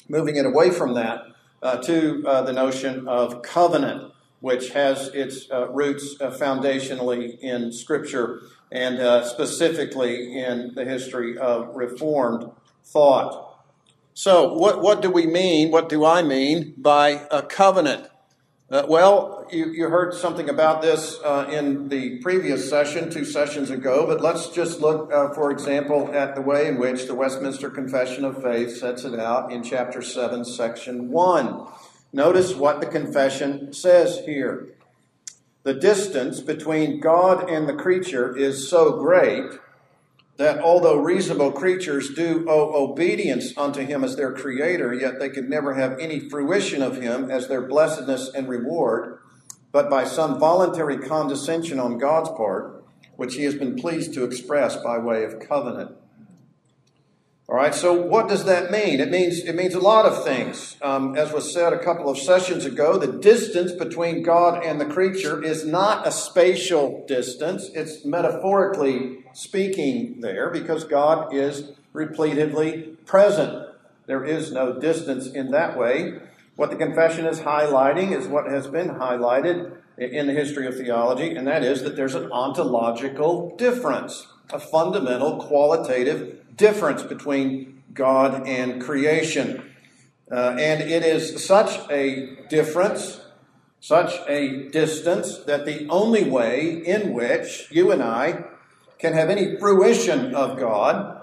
moving 0.10 0.36
it 0.36 0.46
away 0.46 0.72
from 0.72 0.96
that 0.96 1.22
uh, 1.62 1.78
to 1.78 2.24
uh, 2.28 2.42
the 2.42 2.54
notion 2.54 3.08
of 3.08 3.42
covenant 3.42 4.13
which 4.44 4.72
has 4.72 5.08
its 5.14 5.50
uh, 5.50 5.70
roots 5.70 6.18
uh, 6.20 6.30
foundationally 6.30 7.40
in 7.40 7.72
Scripture 7.72 8.42
and 8.74 9.00
uh, 9.00 9.24
specifically 9.24 10.38
in 10.38 10.74
the 10.76 10.84
history 10.84 11.38
of 11.38 11.74
Reformed 11.74 12.52
thought. 12.84 13.58
So, 14.14 14.54
what, 14.54 14.82
what 14.82 15.02
do 15.02 15.10
we 15.10 15.26
mean? 15.26 15.72
What 15.72 15.88
do 15.88 16.04
I 16.04 16.24
mean 16.24 16.74
by 16.78 17.26
a 17.32 17.42
covenant? 17.42 18.10
Uh, 18.70 18.86
well, 18.90 19.48
you, 19.50 19.68
you, 19.68 19.88
heard 19.88 20.14
something 20.14 20.50
about 20.50 20.82
this 20.82 21.20
uh, 21.24 21.48
in 21.50 21.88
the 21.88 22.20
previous 22.20 22.70
session, 22.70 23.10
two 23.10 23.24
sessions 23.24 23.70
ago, 23.70 24.06
but 24.06 24.20
let's 24.20 24.50
just 24.50 24.82
look, 24.82 25.10
uh, 25.14 25.34
for 25.34 25.52
example, 25.52 26.14
at 26.14 26.36
the 26.36 26.42
way 26.42 26.68
in 26.68 26.78
which 26.78 27.06
the 27.06 27.16
Westminster 27.16 27.70
Confession 27.70 28.26
of 28.26 28.44
Faith 28.44 28.76
sets 28.76 29.06
it 29.06 29.18
out 29.18 29.54
in 29.54 29.64
chapter 29.64 30.02
7, 30.02 30.44
section 30.44 31.10
1. 31.10 31.66
Notice 32.16 32.54
what 32.54 32.80
the 32.80 32.86
confession 32.86 33.74
says 33.74 34.20
here. 34.20 34.76
The 35.64 35.74
distance 35.74 36.42
between 36.42 37.00
God 37.00 37.50
and 37.50 37.68
the 37.68 37.74
creature 37.74 38.38
is 38.38 38.70
so 38.70 39.00
great 39.00 39.60
that 40.38 40.60
although 40.60 40.98
reasonable 40.98 41.52
creatures 41.52 42.14
do 42.14 42.46
owe 42.48 42.84
obedience 42.84 43.58
unto 43.58 43.82
him 43.82 44.04
as 44.04 44.16
their 44.16 44.32
creator, 44.32 44.94
yet 44.94 45.20
they 45.20 45.30
could 45.30 45.50
never 45.50 45.74
have 45.74 45.98
any 46.00 46.20
fruition 46.20 46.84
of 46.84 46.98
him 46.98 47.32
as 47.32 47.48
their 47.48 47.62
blessedness 47.62 48.30
and 48.34 48.48
reward, 48.48 49.18
but 49.72 49.90
by 49.90 50.04
some 50.04 50.40
voluntary 50.40 50.98
condescension 51.00 51.80
on 51.80 51.98
God's 51.98 52.30
part, 52.30 52.84
which 53.16 53.36
he 53.36 53.44
has 53.44 53.56
been 53.56 53.76
pleased 53.76 54.14
to 54.14 54.24
express 54.24 54.76
by 54.76 55.00
way 55.00 55.24
of 55.24 55.40
covenant. 55.40 55.96
All 57.50 57.58
right, 57.58 57.76
so 57.76 57.94
what 57.94 58.30
does 58.30 58.46
that 58.46 58.72
mean? 58.72 59.02
It 59.02 59.12
means 59.12 59.40
it 59.40 59.54
means 59.54 59.74
a 59.74 59.80
lot 59.80 60.06
of 60.06 60.24
things. 60.24 60.78
Um, 60.82 61.18
as 61.18 61.34
was 61.34 61.54
said 61.54 61.74
a 61.74 61.84
couple 61.84 62.10
of 62.10 62.18
sessions 62.18 62.64
ago, 62.64 62.98
the 62.98 63.12
distance 63.12 63.74
between 63.74 64.24
God 64.24 64.64
and 64.64 64.80
the 64.80 64.86
creature 64.86 65.44
is 65.44 65.66
not 65.66 66.08
a 66.08 66.12
spatial 66.12 67.04
distance. 67.06 67.70
It's 67.74 68.06
metaphorically 68.06 69.26
speaking 69.34 70.22
there 70.22 70.52
because 70.52 70.86
God 70.86 71.34
is 71.34 71.74
repeatedly 71.92 72.98
present. 73.06 73.68
There 74.06 74.24
is 74.24 74.54
no 74.54 74.80
distance 74.80 75.28
in 75.28 75.52
that 75.52 75.78
way. 75.78 76.20
What 76.56 76.70
the 76.70 76.78
confession 76.78 77.26
is 77.26 77.42
highlighting 77.42 78.18
is 78.18 78.26
what 78.26 78.50
has 78.50 78.68
been 78.68 78.92
highlighted 78.92 79.76
in 79.98 80.28
the 80.28 80.34
history 80.34 80.66
of 80.66 80.78
theology, 80.78 81.36
and 81.36 81.46
that 81.48 81.64
is 81.64 81.84
that 81.84 81.98
there's 81.98 82.16
an 82.16 82.32
ontological 82.32 83.54
difference, 83.58 84.28
a 84.52 84.60
fundamental 84.60 85.44
qualitative 85.44 86.40
difference 86.56 87.04
between 87.04 87.84
God 87.94 88.48
and 88.48 88.82
creation. 88.82 89.72
Uh, 90.32 90.56
and 90.60 90.82
it 90.82 91.04
is 91.04 91.46
such 91.46 91.80
a 91.92 92.38
difference, 92.50 93.22
such 93.80 94.20
a 94.28 94.70
distance, 94.70 95.40
that 95.40 95.66
the 95.66 95.88
only 95.90 96.24
way 96.24 96.84
in 96.86 97.14
which 97.14 97.68
you 97.70 97.92
and 97.92 98.02
I 98.02 98.46
can 98.98 99.14
have 99.14 99.30
any 99.30 99.58
fruition 99.58 100.34
of 100.34 100.58
God 100.58 101.20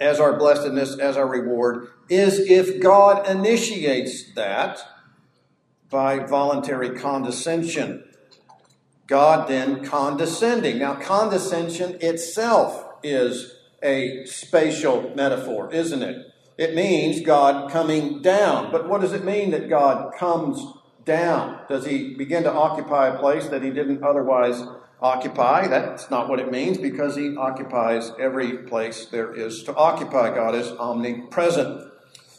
as 0.00 0.18
our 0.18 0.38
blessedness, 0.38 0.98
as 0.98 1.16
our 1.16 1.28
reward, 1.28 1.88
is 2.08 2.38
if 2.38 2.80
God 2.80 3.28
initiates 3.28 4.32
that 4.32 4.80
by 5.90 6.20
voluntary 6.20 6.90
condescension. 6.90 8.04
God 9.06 9.48
then 9.48 9.84
condescending. 9.84 10.78
Now, 10.78 10.94
condescension 10.94 11.98
itself 12.00 12.86
is 13.02 13.59
a 13.82 14.24
spatial 14.26 15.12
metaphor, 15.14 15.72
isn't 15.72 16.02
it? 16.02 16.32
It 16.58 16.74
means 16.74 17.22
God 17.22 17.70
coming 17.70 18.20
down. 18.20 18.70
But 18.70 18.88
what 18.88 19.00
does 19.00 19.12
it 19.12 19.24
mean 19.24 19.50
that 19.52 19.68
God 19.68 20.12
comes 20.18 20.62
down? 21.04 21.60
Does 21.68 21.86
he 21.86 22.14
begin 22.14 22.42
to 22.42 22.52
occupy 22.52 23.08
a 23.08 23.18
place 23.18 23.48
that 23.48 23.62
he 23.62 23.70
didn't 23.70 24.02
otherwise 24.02 24.62
occupy? 25.00 25.66
That's 25.68 26.10
not 26.10 26.28
what 26.28 26.38
it 26.38 26.50
means 26.50 26.76
because 26.76 27.16
he 27.16 27.34
occupies 27.36 28.12
every 28.18 28.58
place 28.58 29.06
there 29.06 29.34
is 29.34 29.62
to 29.64 29.74
occupy. 29.74 30.34
God 30.34 30.54
is 30.54 30.70
omnipresent. 30.72 31.89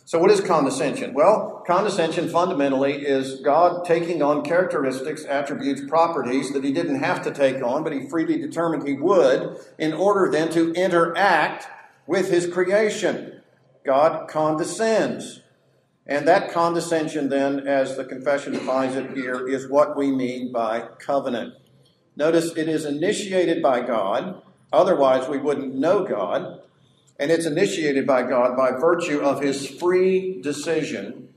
So, 0.04 0.20
what 0.20 0.32
is 0.32 0.42
condescension? 0.42 1.14
Well, 1.14 1.64
condescension 1.66 2.28
fundamentally 2.28 3.06
is 3.06 3.40
God 3.42 3.86
taking 3.86 4.22
on 4.22 4.44
characteristics, 4.44 5.24
attributes, 5.26 5.82
properties 5.88 6.52
that 6.54 6.64
he 6.64 6.74
didn't 6.74 7.04
have 7.04 7.22
to 7.24 7.32
take 7.32 7.64
on, 7.64 7.84
but 7.84 7.94
he 7.94 8.10
freely 8.10 8.38
determined 8.38 8.88
he 8.88 8.96
would, 8.96 9.58
in 9.78 9.94
order 9.94 10.30
then 10.32 10.50
to 10.52 10.74
interact 10.74 11.68
with 12.08 12.30
his 12.30 12.48
creation. 12.48 13.42
God 13.86 14.28
condescends. 14.28 15.42
And 16.08 16.28
that 16.28 16.52
condescension, 16.52 17.30
then, 17.30 17.68
as 17.68 17.96
the 17.96 18.04
confession 18.04 18.54
defines 18.54 18.96
it 18.96 19.16
here, 19.16 19.48
is 19.48 19.70
what 19.70 19.96
we 19.96 20.12
mean 20.12 20.52
by 20.52 20.82
covenant. 21.00 21.54
Notice 22.16 22.56
it 22.58 22.68
is 22.68 22.86
initiated 22.86 23.62
by 23.62 23.82
God, 23.82 24.42
otherwise, 24.74 25.30
we 25.30 25.38
wouldn't 25.38 25.76
know 25.76 26.04
God. 26.04 26.62
And 27.22 27.30
it's 27.30 27.46
initiated 27.46 28.08
by 28.08 28.24
God 28.24 28.58
by 28.58 28.72
virtue 28.72 29.20
of 29.20 29.44
his 29.44 29.68
free 29.68 30.42
decision 30.42 31.30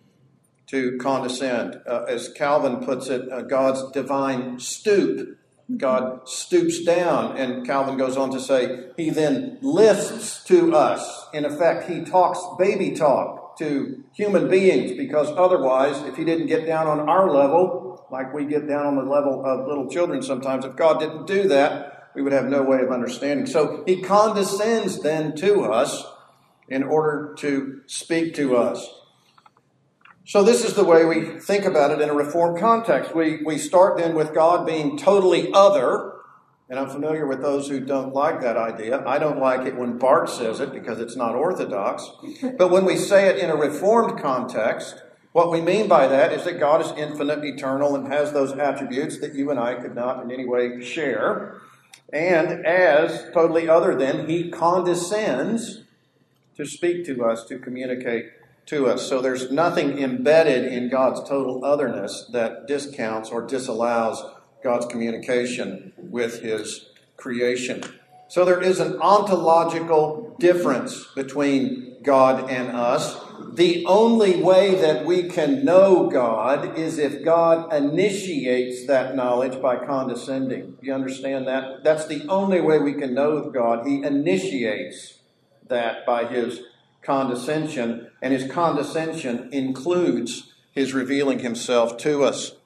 to 0.68 0.96
condescend. 0.96 1.78
Uh, 1.86 2.04
as 2.08 2.30
Calvin 2.30 2.82
puts 2.82 3.08
it, 3.08 3.30
uh, 3.30 3.42
God's 3.42 3.92
divine 3.92 4.58
stoop. 4.58 5.38
God 5.76 6.26
stoops 6.26 6.82
down, 6.84 7.36
and 7.36 7.66
Calvin 7.66 7.98
goes 7.98 8.16
on 8.16 8.30
to 8.30 8.40
say, 8.40 8.86
he 8.96 9.10
then 9.10 9.58
lifts 9.60 10.42
to 10.44 10.74
us. 10.74 11.26
In 11.34 11.44
effect, 11.44 11.90
he 11.90 12.00
talks 12.02 12.40
baby 12.58 12.92
talk 12.92 13.58
to 13.58 14.04
human 14.14 14.48
beings 14.48 14.96
because 14.96 15.30
otherwise, 15.36 16.00
if 16.08 16.16
he 16.16 16.24
didn't 16.24 16.46
get 16.46 16.66
down 16.66 16.86
on 16.86 17.10
our 17.10 17.30
level, 17.30 18.06
like 18.10 18.32
we 18.32 18.46
get 18.46 18.66
down 18.66 18.86
on 18.86 18.96
the 18.96 19.02
level 19.02 19.44
of 19.44 19.66
little 19.66 19.90
children 19.90 20.22
sometimes, 20.22 20.64
if 20.64 20.76
God 20.76 20.98
didn't 20.98 21.26
do 21.26 21.46
that, 21.48 21.93
we 22.14 22.22
would 22.22 22.32
have 22.32 22.46
no 22.46 22.62
way 22.62 22.80
of 22.80 22.90
understanding. 22.90 23.46
So 23.46 23.82
he 23.86 24.00
condescends 24.00 25.02
then 25.02 25.34
to 25.36 25.64
us 25.64 26.04
in 26.68 26.82
order 26.82 27.34
to 27.38 27.82
speak 27.86 28.34
to 28.34 28.56
us. 28.56 28.88
So 30.26 30.42
this 30.42 30.64
is 30.64 30.74
the 30.74 30.84
way 30.84 31.04
we 31.04 31.38
think 31.38 31.66
about 31.66 31.90
it 31.90 32.00
in 32.00 32.08
a 32.08 32.14
reformed 32.14 32.58
context. 32.58 33.14
We, 33.14 33.42
we 33.44 33.58
start 33.58 33.98
then 33.98 34.14
with 34.14 34.32
God 34.32 34.66
being 34.66 34.96
totally 34.96 35.52
other, 35.52 36.12
and 36.70 36.78
I'm 36.78 36.88
familiar 36.88 37.26
with 37.26 37.42
those 37.42 37.68
who 37.68 37.78
don't 37.78 38.14
like 38.14 38.40
that 38.40 38.56
idea. 38.56 39.06
I 39.06 39.18
don't 39.18 39.38
like 39.38 39.66
it 39.66 39.76
when 39.76 39.98
Barth 39.98 40.30
says 40.30 40.60
it 40.60 40.72
because 40.72 40.98
it's 40.98 41.14
not 41.14 41.34
orthodox. 41.34 42.10
But 42.56 42.70
when 42.70 42.86
we 42.86 42.96
say 42.96 43.28
it 43.28 43.36
in 43.36 43.50
a 43.50 43.56
reformed 43.56 44.18
context, 44.18 45.02
what 45.32 45.50
we 45.50 45.60
mean 45.60 45.88
by 45.88 46.06
that 46.06 46.32
is 46.32 46.44
that 46.44 46.58
God 46.58 46.80
is 46.80 46.92
infinite, 46.96 47.44
eternal, 47.44 47.94
and 47.94 48.10
has 48.10 48.32
those 48.32 48.52
attributes 48.52 49.18
that 49.18 49.34
you 49.34 49.50
and 49.50 49.60
I 49.60 49.74
could 49.74 49.94
not 49.94 50.22
in 50.22 50.30
any 50.30 50.46
way 50.46 50.82
share. 50.82 51.60
And 52.14 52.64
as 52.64 53.28
totally 53.34 53.68
other 53.68 53.96
than, 53.96 54.28
he 54.28 54.48
condescends 54.48 55.82
to 56.56 56.64
speak 56.64 57.04
to 57.06 57.24
us, 57.24 57.44
to 57.46 57.58
communicate 57.58 58.30
to 58.66 58.86
us. 58.86 59.08
So 59.08 59.20
there's 59.20 59.50
nothing 59.50 59.98
embedded 59.98 60.72
in 60.72 60.88
God's 60.88 61.28
total 61.28 61.64
otherness 61.64 62.26
that 62.32 62.68
discounts 62.68 63.30
or 63.30 63.42
disallows 63.42 64.24
God's 64.62 64.86
communication 64.86 65.92
with 65.98 66.40
his 66.40 66.86
creation. 67.16 67.82
So 68.28 68.44
there 68.44 68.62
is 68.62 68.78
an 68.78 68.96
ontological 69.00 70.36
difference 70.38 71.06
between 71.16 71.96
God 72.02 72.48
and 72.48 72.68
us 72.70 73.23
the 73.54 73.84
only 73.86 74.42
way 74.42 74.74
that 74.74 75.04
we 75.04 75.24
can 75.28 75.64
know 75.64 76.08
God 76.08 76.76
is 76.76 76.98
if 76.98 77.24
God 77.24 77.72
initiates 77.72 78.86
that 78.86 79.14
knowledge 79.14 79.60
by 79.62 79.76
condescending. 79.76 80.76
You 80.80 80.92
understand 80.92 81.46
that? 81.46 81.84
That's 81.84 82.06
the 82.06 82.26
only 82.28 82.60
way 82.60 82.78
we 82.78 82.94
can 82.94 83.14
know 83.14 83.50
God. 83.50 83.86
He 83.86 84.02
initiates 84.02 85.18
that 85.68 86.04
by 86.04 86.26
his 86.26 86.62
condescension, 87.02 88.10
and 88.20 88.32
his 88.32 88.50
condescension 88.50 89.48
includes 89.52 90.52
his 90.72 90.92
revealing 90.92 91.40
himself 91.40 91.96
to 91.98 92.24
us. 92.24 92.56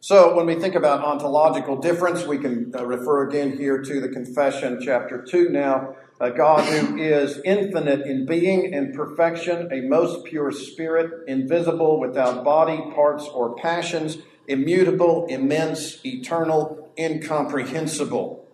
So, 0.00 0.34
when 0.34 0.46
we 0.46 0.56
think 0.56 0.74
about 0.74 1.04
ontological 1.04 1.76
difference, 1.76 2.26
we 2.26 2.38
can 2.38 2.72
uh, 2.76 2.84
refer 2.84 3.28
again 3.28 3.56
here 3.56 3.80
to 3.80 4.00
the 4.00 4.08
Confession, 4.08 4.80
chapter 4.82 5.22
2 5.22 5.50
now 5.50 5.94
a 6.22 6.30
God 6.30 6.64
who 6.64 6.96
is 6.98 7.40
infinite 7.44 8.06
in 8.06 8.24
being 8.24 8.72
and 8.72 8.94
perfection, 8.94 9.68
a 9.72 9.80
most 9.80 10.24
pure 10.24 10.52
spirit, 10.52 11.24
invisible, 11.26 11.98
without 11.98 12.44
body, 12.44 12.80
parts, 12.94 13.24
or 13.26 13.56
passions, 13.56 14.18
immutable, 14.46 15.26
immense, 15.26 15.98
eternal, 16.06 16.92
incomprehensible. 16.96 18.46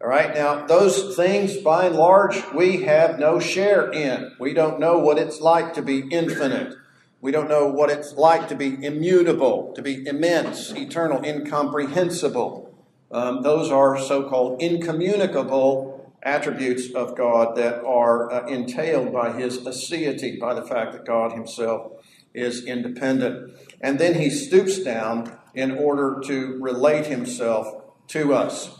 All 0.00 0.08
right, 0.08 0.34
now 0.34 0.66
those 0.66 1.14
things 1.14 1.58
by 1.58 1.84
and 1.84 1.94
large 1.94 2.42
we 2.54 2.84
have 2.84 3.18
no 3.18 3.38
share 3.38 3.92
in. 3.92 4.32
We 4.40 4.54
don't 4.54 4.80
know 4.80 4.98
what 4.98 5.18
it's 5.18 5.42
like 5.42 5.74
to 5.74 5.82
be 5.82 6.08
infinite. 6.10 6.74
We 7.20 7.32
don't 7.32 7.50
know 7.50 7.66
what 7.66 7.90
it's 7.90 8.14
like 8.14 8.48
to 8.48 8.54
be 8.54 8.82
immutable, 8.82 9.74
to 9.74 9.82
be 9.82 10.06
immense, 10.06 10.72
eternal, 10.72 11.22
incomprehensible. 11.22 12.74
Um, 13.10 13.42
those 13.42 13.70
are 13.70 13.98
so 13.98 14.26
called 14.26 14.62
incommunicable 14.62 15.91
attributes 16.22 16.92
of 16.94 17.16
God 17.16 17.56
that 17.56 17.84
are 17.84 18.32
uh, 18.32 18.46
entailed 18.46 19.12
by 19.12 19.32
his 19.32 19.58
aseity, 19.58 20.38
by 20.38 20.54
the 20.54 20.62
fact 20.62 20.92
that 20.92 21.04
God 21.04 21.32
himself 21.32 21.92
is 22.34 22.64
independent. 22.64 23.52
And 23.80 23.98
then 23.98 24.14
he 24.14 24.30
stoops 24.30 24.78
down 24.78 25.36
in 25.54 25.72
order 25.72 26.20
to 26.24 26.58
relate 26.60 27.06
himself 27.06 27.82
to 28.08 28.34
us. 28.34 28.76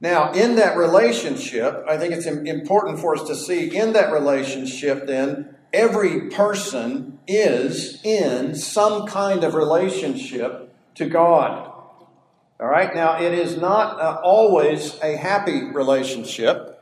Now, 0.00 0.32
in 0.32 0.56
that 0.56 0.76
relationship, 0.76 1.84
I 1.88 1.96
think 1.96 2.12
it's 2.12 2.26
important 2.26 3.00
for 3.00 3.16
us 3.16 3.26
to 3.28 3.34
see 3.34 3.74
in 3.74 3.94
that 3.94 4.12
relationship, 4.12 5.06
then, 5.06 5.56
every 5.72 6.30
person 6.30 7.18
is 7.26 8.00
in 8.04 8.54
some 8.54 9.06
kind 9.06 9.42
of 9.42 9.54
relationship 9.54 10.74
to 10.94 11.06
God. 11.06 11.72
All 12.58 12.68
right, 12.68 12.94
now 12.94 13.20
it 13.20 13.34
is 13.34 13.58
not 13.58 14.00
uh, 14.00 14.18
always 14.22 14.98
a 15.02 15.14
happy 15.16 15.64
relationship. 15.64 16.72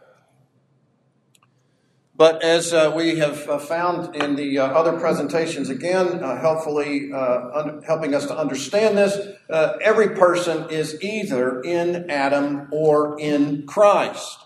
But 2.17 2.45
as 2.45 2.73
uh, 2.73 2.93
we 2.95 3.19
have 3.19 3.49
uh, 3.49 3.59
found 3.59 4.15
in 4.15 4.37
the 4.37 4.61
uh, 4.61 4.67
other 4.67 4.93
presentations, 5.01 5.71
again, 5.71 6.23
uh, 6.23 6.41
helpfully 6.41 7.13
uh, 7.13 7.51
un- 7.55 7.83
helping 7.85 8.15
us 8.15 8.27
to 8.27 8.39
understand 8.39 8.97
this, 8.97 9.37
every 9.83 10.11
person 10.11 10.71
is 10.71 11.03
either 11.03 11.61
in 11.63 12.09
Adam 12.09 12.69
or 12.71 13.19
in 13.19 13.67
Christ. 13.67 14.39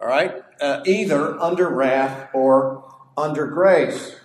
All 0.00 0.08
right? 0.08 0.42
either 0.84 1.40
under 1.40 1.68
wrath 1.68 2.28
or 2.32 2.84
under 3.16 3.46
grace. 3.46 4.16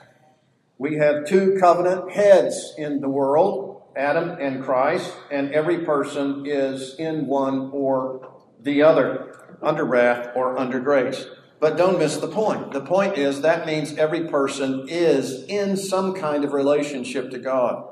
We 0.78 0.98
have 0.98 1.26
two 1.26 1.58
covenant 1.60 2.12
heads 2.12 2.74
in 2.78 3.02
the 3.02 3.10
world 3.10 3.67
Adam 3.98 4.38
and 4.40 4.64
Christ, 4.64 5.14
and 5.32 5.52
every 5.52 5.80
person 5.86 6.46
is 6.46 6.96
in 6.96 7.26
one 7.28 7.72
or 7.72 8.32
the 8.62 8.84
other, 8.84 9.58
under 9.62 9.84
wrath 9.84 10.32
or 10.36 10.58
under 10.58 10.80
grace. 10.80 11.26
But 11.60 11.78
don't 11.78 11.98
miss 11.98 12.18
the 12.18 12.28
point. 12.28 12.72
The 12.72 12.82
point 12.82 13.18
is 13.18 13.42
that 13.42 13.66
means 13.66 13.98
every 13.98 14.28
person 14.28 14.86
is 14.88 15.44
in 15.46 15.76
some 15.76 16.14
kind 16.14 16.44
of 16.46 16.54
relationship 16.54 17.32
to 17.32 17.40
God. 17.40 17.90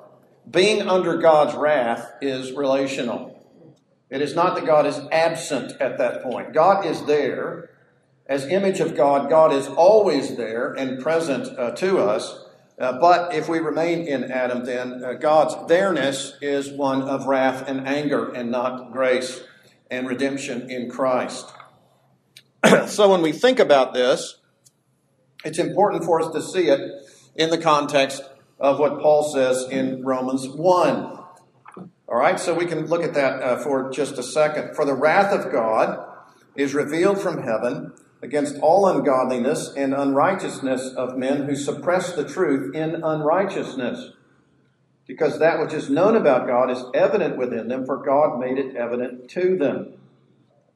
Being 0.49 0.87
under 0.87 1.17
God's 1.17 1.55
wrath 1.55 2.11
is 2.21 2.51
relational. 2.51 3.43
It 4.09 4.21
is 4.21 4.35
not 4.35 4.55
that 4.55 4.67
God 4.67 4.85
is 4.85 4.99
absent 5.11 5.73
at 5.81 5.97
that 5.97 6.21
point. 6.21 6.53
God 6.53 6.85
is 6.85 7.03
there. 7.05 7.71
As 8.27 8.45
image 8.45 8.79
of 8.79 8.95
God, 8.95 9.29
God 9.29 9.51
is 9.51 9.67
always 9.67 10.35
there 10.35 10.73
and 10.73 11.01
present 11.01 11.47
uh, 11.57 11.71
to 11.71 11.99
us. 11.99 12.44
Uh, 12.77 12.99
but 12.99 13.33
if 13.33 13.47
we 13.47 13.59
remain 13.59 14.05
in 14.05 14.31
Adam, 14.31 14.65
then 14.65 15.03
uh, 15.03 15.13
God's 15.13 15.55
there-ness 15.67 16.33
is 16.41 16.69
one 16.71 17.03
of 17.03 17.25
wrath 17.25 17.67
and 17.67 17.87
anger 17.87 18.31
and 18.33 18.51
not 18.51 18.91
grace 18.91 19.43
and 19.89 20.07
redemption 20.07 20.69
in 20.69 20.89
Christ. 20.89 21.53
so 22.87 23.09
when 23.09 23.21
we 23.21 23.31
think 23.31 23.59
about 23.59 23.93
this, 23.93 24.39
it's 25.45 25.59
important 25.59 26.03
for 26.03 26.21
us 26.21 26.33
to 26.33 26.41
see 26.41 26.67
it 26.67 26.91
in 27.35 27.49
the 27.49 27.57
context 27.57 28.23
of 28.59 28.79
what 28.79 28.99
Paul 29.01 29.23
says 29.23 29.67
in 29.69 30.03
Romans 30.03 30.47
1. 30.47 31.19
All 32.07 32.17
right, 32.17 32.39
so 32.39 32.53
we 32.53 32.65
can 32.65 32.87
look 32.87 33.03
at 33.03 33.13
that 33.13 33.41
uh, 33.41 33.57
for 33.57 33.89
just 33.89 34.17
a 34.17 34.23
second. 34.23 34.75
For 34.75 34.85
the 34.85 34.93
wrath 34.93 35.33
of 35.33 35.51
God 35.51 36.03
is 36.55 36.73
revealed 36.73 37.19
from 37.19 37.43
heaven 37.43 37.93
against 38.25 38.57
all 38.59 38.87
ungodliness 38.87 39.71
and 39.77 39.93
unrighteousness 39.93 40.93
of 40.95 41.15
men 41.15 41.43
who 41.43 41.55
suppress 41.55 42.13
the 42.13 42.27
truth 42.27 42.75
in 42.75 43.03
unrighteousness. 43.03 44.13
Because 45.05 45.37
that 45.37 45.59
which 45.59 45.73
is 45.73 45.91
known 45.91 46.15
about 46.15 46.47
God 46.47 46.71
is 46.71 46.83
evident 46.95 47.37
within 47.37 47.67
them, 47.67 47.85
for 47.85 47.97
God 47.97 48.39
made 48.39 48.57
it 48.57 48.75
evident 48.75 49.29
to 49.29 49.55
them. 49.55 49.93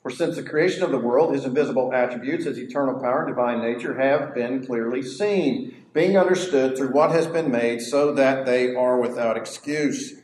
For 0.04 0.12
since 0.12 0.36
the 0.36 0.44
creation 0.44 0.84
of 0.84 0.92
the 0.92 1.00
world, 1.00 1.34
his 1.34 1.44
invisible 1.44 1.92
attributes, 1.92 2.46
his 2.46 2.60
eternal 2.60 3.02
power 3.02 3.26
and 3.26 3.36
divine 3.36 3.62
nature, 3.62 4.00
have 4.00 4.36
been 4.36 4.66
clearly 4.66 5.02
seen, 5.02 5.86
being 5.92 6.16
understood 6.16 6.78
through 6.78 6.92
what 6.92 7.12
has 7.12 7.26
been 7.26 7.52
made, 7.52 7.82
so 7.82 8.14
that 8.14 8.46
they 8.46 8.76
are 8.76 9.00
without 9.02 9.36
excuse. 9.36 10.22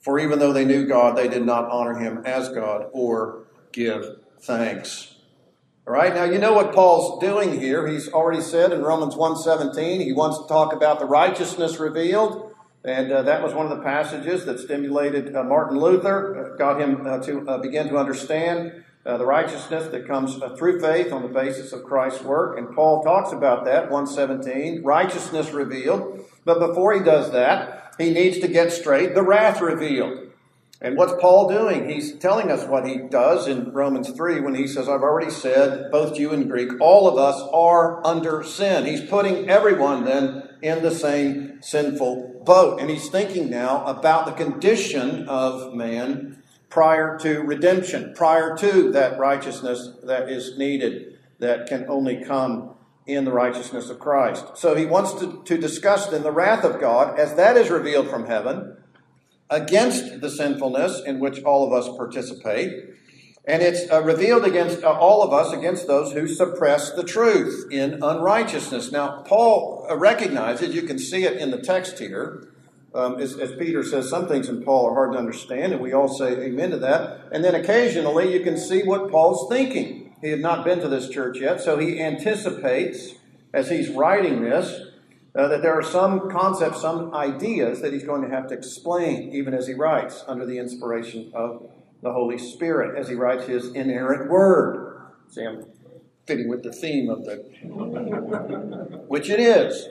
For 0.00 0.18
even 0.18 0.38
though 0.38 0.54
they 0.54 0.64
knew 0.64 0.86
God, 0.86 1.16
they 1.16 1.28
did 1.28 1.44
not 1.44 1.70
honor 1.70 1.98
him 1.98 2.22
as 2.24 2.48
God 2.48 2.86
or 2.92 3.44
give 3.72 4.06
thanks. 4.40 5.19
All 5.90 5.96
right, 5.96 6.14
now 6.14 6.22
you 6.22 6.38
know 6.38 6.52
what 6.52 6.72
Paul's 6.72 7.18
doing 7.18 7.58
here. 7.58 7.88
He's 7.88 8.12
already 8.12 8.42
said 8.42 8.70
in 8.70 8.80
Romans 8.80 9.16
1.17, 9.16 10.04
he 10.04 10.12
wants 10.12 10.38
to 10.38 10.46
talk 10.46 10.72
about 10.72 11.00
the 11.00 11.04
righteousness 11.04 11.80
revealed. 11.80 12.54
And 12.84 13.10
uh, 13.10 13.22
that 13.22 13.42
was 13.42 13.54
one 13.54 13.66
of 13.66 13.76
the 13.76 13.82
passages 13.82 14.44
that 14.44 14.60
stimulated 14.60 15.34
uh, 15.34 15.42
Martin 15.42 15.80
Luther, 15.80 16.52
uh, 16.52 16.56
got 16.56 16.80
him 16.80 17.04
uh, 17.04 17.18
to 17.24 17.44
uh, 17.48 17.58
begin 17.58 17.88
to 17.88 17.96
understand 17.96 18.84
uh, 19.04 19.16
the 19.16 19.26
righteousness 19.26 19.88
that 19.88 20.06
comes 20.06 20.36
through 20.56 20.80
faith 20.80 21.12
on 21.12 21.22
the 21.22 21.28
basis 21.28 21.72
of 21.72 21.82
Christ's 21.82 22.22
work. 22.22 22.56
And 22.56 22.72
Paul 22.72 23.02
talks 23.02 23.32
about 23.32 23.64
that, 23.64 23.90
117, 23.90 24.84
righteousness 24.84 25.50
revealed. 25.50 26.24
But 26.44 26.60
before 26.60 26.94
he 26.94 27.00
does 27.00 27.32
that, 27.32 27.96
he 27.98 28.12
needs 28.12 28.38
to 28.38 28.46
get 28.46 28.70
straight 28.70 29.16
the 29.16 29.24
wrath 29.24 29.60
revealed. 29.60 30.29
And 30.82 30.96
what's 30.96 31.12
Paul 31.20 31.48
doing? 31.48 31.90
He's 31.90 32.16
telling 32.18 32.50
us 32.50 32.66
what 32.66 32.86
he 32.86 32.96
does 32.96 33.46
in 33.46 33.70
Romans 33.72 34.08
3 34.10 34.40
when 34.40 34.54
he 34.54 34.66
says, 34.66 34.88
I've 34.88 35.02
already 35.02 35.30
said, 35.30 35.90
both 35.90 36.16
Jew 36.16 36.32
and 36.32 36.48
Greek, 36.48 36.70
all 36.80 37.06
of 37.06 37.18
us 37.18 37.38
are 37.52 38.04
under 38.06 38.42
sin. 38.42 38.86
He's 38.86 39.06
putting 39.08 39.50
everyone 39.50 40.04
then 40.04 40.48
in 40.62 40.82
the 40.82 40.90
same 40.90 41.60
sinful 41.60 42.42
boat. 42.46 42.80
And 42.80 42.88
he's 42.88 43.10
thinking 43.10 43.50
now 43.50 43.84
about 43.84 44.24
the 44.24 44.32
condition 44.32 45.28
of 45.28 45.74
man 45.74 46.42
prior 46.70 47.18
to 47.18 47.40
redemption, 47.40 48.14
prior 48.16 48.56
to 48.56 48.90
that 48.92 49.18
righteousness 49.18 49.90
that 50.04 50.30
is 50.30 50.56
needed, 50.56 51.18
that 51.40 51.66
can 51.66 51.84
only 51.90 52.24
come 52.24 52.70
in 53.06 53.26
the 53.26 53.32
righteousness 53.32 53.90
of 53.90 53.98
Christ. 53.98 54.56
So 54.56 54.74
he 54.74 54.86
wants 54.86 55.12
to, 55.14 55.42
to 55.44 55.58
discuss 55.58 56.06
then 56.06 56.22
the 56.22 56.32
wrath 56.32 56.64
of 56.64 56.80
God 56.80 57.18
as 57.18 57.34
that 57.34 57.58
is 57.58 57.68
revealed 57.68 58.08
from 58.08 58.26
heaven 58.26 58.76
against 59.50 60.20
the 60.20 60.30
sinfulness 60.30 61.02
in 61.04 61.18
which 61.18 61.42
all 61.42 61.66
of 61.66 61.72
us 61.72 61.88
participate. 61.96 62.94
And 63.44 63.62
it's 63.62 63.90
uh, 63.90 64.02
revealed 64.02 64.44
against 64.44 64.84
uh, 64.84 64.92
all 64.92 65.22
of 65.22 65.32
us, 65.32 65.52
against 65.52 65.86
those 65.86 66.12
who 66.12 66.28
suppress 66.28 66.92
the 66.92 67.02
truth 67.02 67.66
in 67.70 68.02
unrighteousness. 68.02 68.92
Now, 68.92 69.22
Paul 69.22 69.86
uh, 69.90 69.96
recognizes, 69.96 70.74
you 70.74 70.82
can 70.82 70.98
see 70.98 71.24
it 71.24 71.36
in 71.36 71.50
the 71.50 71.58
text 71.58 71.98
here, 71.98 72.48
um, 72.94 73.20
as, 73.20 73.38
as, 73.38 73.52
Peter 73.52 73.84
says, 73.84 74.10
some 74.10 74.26
things 74.26 74.48
in 74.48 74.64
Paul 74.64 74.86
are 74.86 74.94
hard 74.94 75.12
to 75.12 75.18
understand, 75.18 75.72
and 75.72 75.80
we 75.80 75.92
all 75.92 76.08
say 76.08 76.32
amen 76.32 76.70
to 76.70 76.78
that. 76.78 77.28
And 77.30 77.44
then 77.44 77.54
occasionally 77.54 78.32
you 78.32 78.40
can 78.40 78.58
see 78.58 78.82
what 78.82 79.10
Paul's 79.10 79.48
thinking. 79.48 80.16
He 80.20 80.30
had 80.30 80.40
not 80.40 80.64
been 80.64 80.80
to 80.80 80.88
this 80.88 81.08
church 81.08 81.38
yet, 81.40 81.60
so 81.60 81.78
he 81.78 82.00
anticipates, 82.00 83.14
as 83.54 83.70
he's 83.70 83.90
writing 83.90 84.42
this, 84.42 84.89
uh, 85.34 85.48
that 85.48 85.62
there 85.62 85.74
are 85.74 85.82
some 85.82 86.30
concepts, 86.30 86.80
some 86.80 87.14
ideas 87.14 87.80
that 87.80 87.92
he's 87.92 88.04
going 88.04 88.22
to 88.22 88.28
have 88.28 88.48
to 88.48 88.54
explain, 88.54 89.32
even 89.32 89.54
as 89.54 89.66
he 89.66 89.74
writes, 89.74 90.24
under 90.26 90.44
the 90.44 90.58
inspiration 90.58 91.30
of 91.34 91.70
the 92.02 92.12
Holy 92.12 92.38
Spirit, 92.38 92.98
as 92.98 93.08
he 93.08 93.14
writes 93.14 93.44
his 93.44 93.72
inerrant 93.74 94.30
word. 94.30 95.02
See, 95.28 95.44
I'm 95.44 95.64
fitting 96.26 96.48
with 96.48 96.62
the 96.62 96.72
theme 96.72 97.10
of 97.10 97.24
the. 97.24 97.36
which 99.06 99.28
it 99.28 99.40
is, 99.40 99.88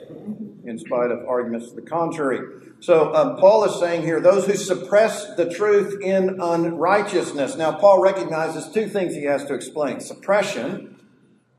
in 0.64 0.78
spite 0.78 1.10
of 1.10 1.26
arguments 1.28 1.68
to 1.68 1.74
the 1.74 1.82
contrary. 1.82 2.40
So, 2.80 3.14
um, 3.14 3.36
Paul 3.36 3.64
is 3.64 3.78
saying 3.78 4.02
here 4.02 4.20
those 4.20 4.46
who 4.46 4.54
suppress 4.54 5.34
the 5.34 5.50
truth 5.50 6.00
in 6.02 6.40
unrighteousness. 6.40 7.56
Now, 7.56 7.72
Paul 7.72 8.00
recognizes 8.00 8.72
two 8.72 8.88
things 8.88 9.14
he 9.14 9.24
has 9.24 9.44
to 9.44 9.54
explain 9.54 10.00
suppression 10.00 10.98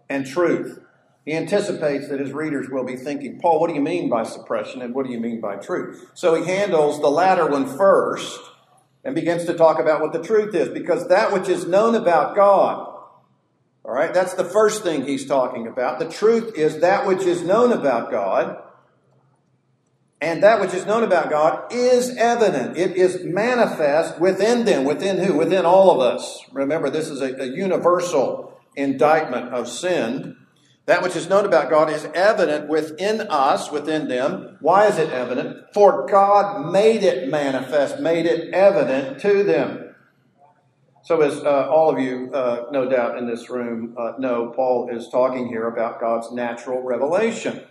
and 0.10 0.26
truth. 0.26 0.80
He 1.26 1.34
anticipates 1.34 2.10
that 2.10 2.20
his 2.20 2.32
readers 2.32 2.68
will 2.70 2.84
be 2.84 2.96
thinking, 2.96 3.40
Paul, 3.40 3.60
what 3.60 3.68
do 3.68 3.76
you 3.76 3.82
mean 3.82 4.10
by 4.10 4.24
suppression 4.24 4.82
and 4.82 4.96
what 4.96 5.06
do 5.06 5.12
you 5.12 5.20
mean 5.20 5.40
by 5.40 5.58
truth? 5.58 6.10
So 6.16 6.34
he 6.34 6.46
handles 6.46 7.00
the 7.00 7.12
latter 7.12 7.48
one 7.48 7.68
first 7.78 8.40
and 9.04 9.14
begins 9.14 9.46
to 9.46 9.54
talk 9.54 9.80
about 9.80 10.02
what 10.02 10.14
the 10.14 10.24
truth 10.24 10.56
is 10.56 10.70
because 10.70 11.08
that 11.10 11.32
which 11.32 11.48
is 11.48 11.68
known 11.68 11.96
about 11.96 12.36
God, 12.36 12.88
all 13.84 13.94
right, 13.94 14.14
that's 14.14 14.34
the 14.34 14.44
first 14.44 14.84
thing 14.84 15.06
he's 15.06 15.26
talking 15.26 15.68
about. 15.68 16.00
The 16.00 16.10
truth 16.10 16.56
is 16.56 16.80
that 16.82 17.08
which 17.08 17.24
is 17.24 17.42
known 17.42 17.72
about 17.72 18.12
God. 18.12 18.58
And 20.22 20.44
that 20.44 20.62
which 20.62 20.76
is 20.76 20.86
known 20.86 21.04
about 21.04 21.32
God 21.32 21.74
is 21.74 22.16
evident. 22.16 22.78
It 22.78 22.96
is 22.96 23.24
manifest 23.24 24.20
within 24.20 24.66
them. 24.66 24.84
Within 24.84 25.18
who? 25.18 25.36
Within 25.36 25.66
all 25.66 25.90
of 25.90 26.00
us. 26.00 26.46
Remember, 26.52 26.92
this 26.92 27.10
is 27.10 27.22
a, 27.22 27.34
a 27.42 27.46
universal 27.46 28.62
indictment 28.76 29.52
of 29.52 29.68
sin. 29.68 30.38
That 30.88 31.04
which 31.04 31.16
is 31.16 31.30
known 31.30 31.46
about 31.46 31.70
God 31.70 31.90
is 31.90 32.06
evident 32.14 32.68
within 32.68 33.22
us, 33.22 33.72
within 33.72 34.08
them. 34.08 34.58
Why 34.62 34.88
is 34.88 34.98
it 34.98 35.12
evident? 35.12 35.74
For 35.74 36.08
God 36.08 36.72
made 36.72 37.04
it 37.04 37.30
manifest, 37.30 38.00
made 38.00 38.26
it 38.26 38.54
evident 38.54 39.22
to 39.22 39.44
them. 39.44 39.96
So, 41.04 41.22
as 41.22 41.44
uh, 41.44 41.68
all 41.70 41.90
of 41.90 42.00
you, 42.00 42.32
uh, 42.34 42.66
no 42.72 42.88
doubt, 42.90 43.18
in 43.18 43.28
this 43.28 43.50
room 43.50 43.96
uh, 43.98 44.14
know, 44.20 44.54
Paul 44.56 44.90
is 44.92 45.10
talking 45.10 45.48
here 45.48 45.68
about 45.68 46.00
God's 46.00 46.32
natural 46.32 46.84
revelation. 46.84 47.64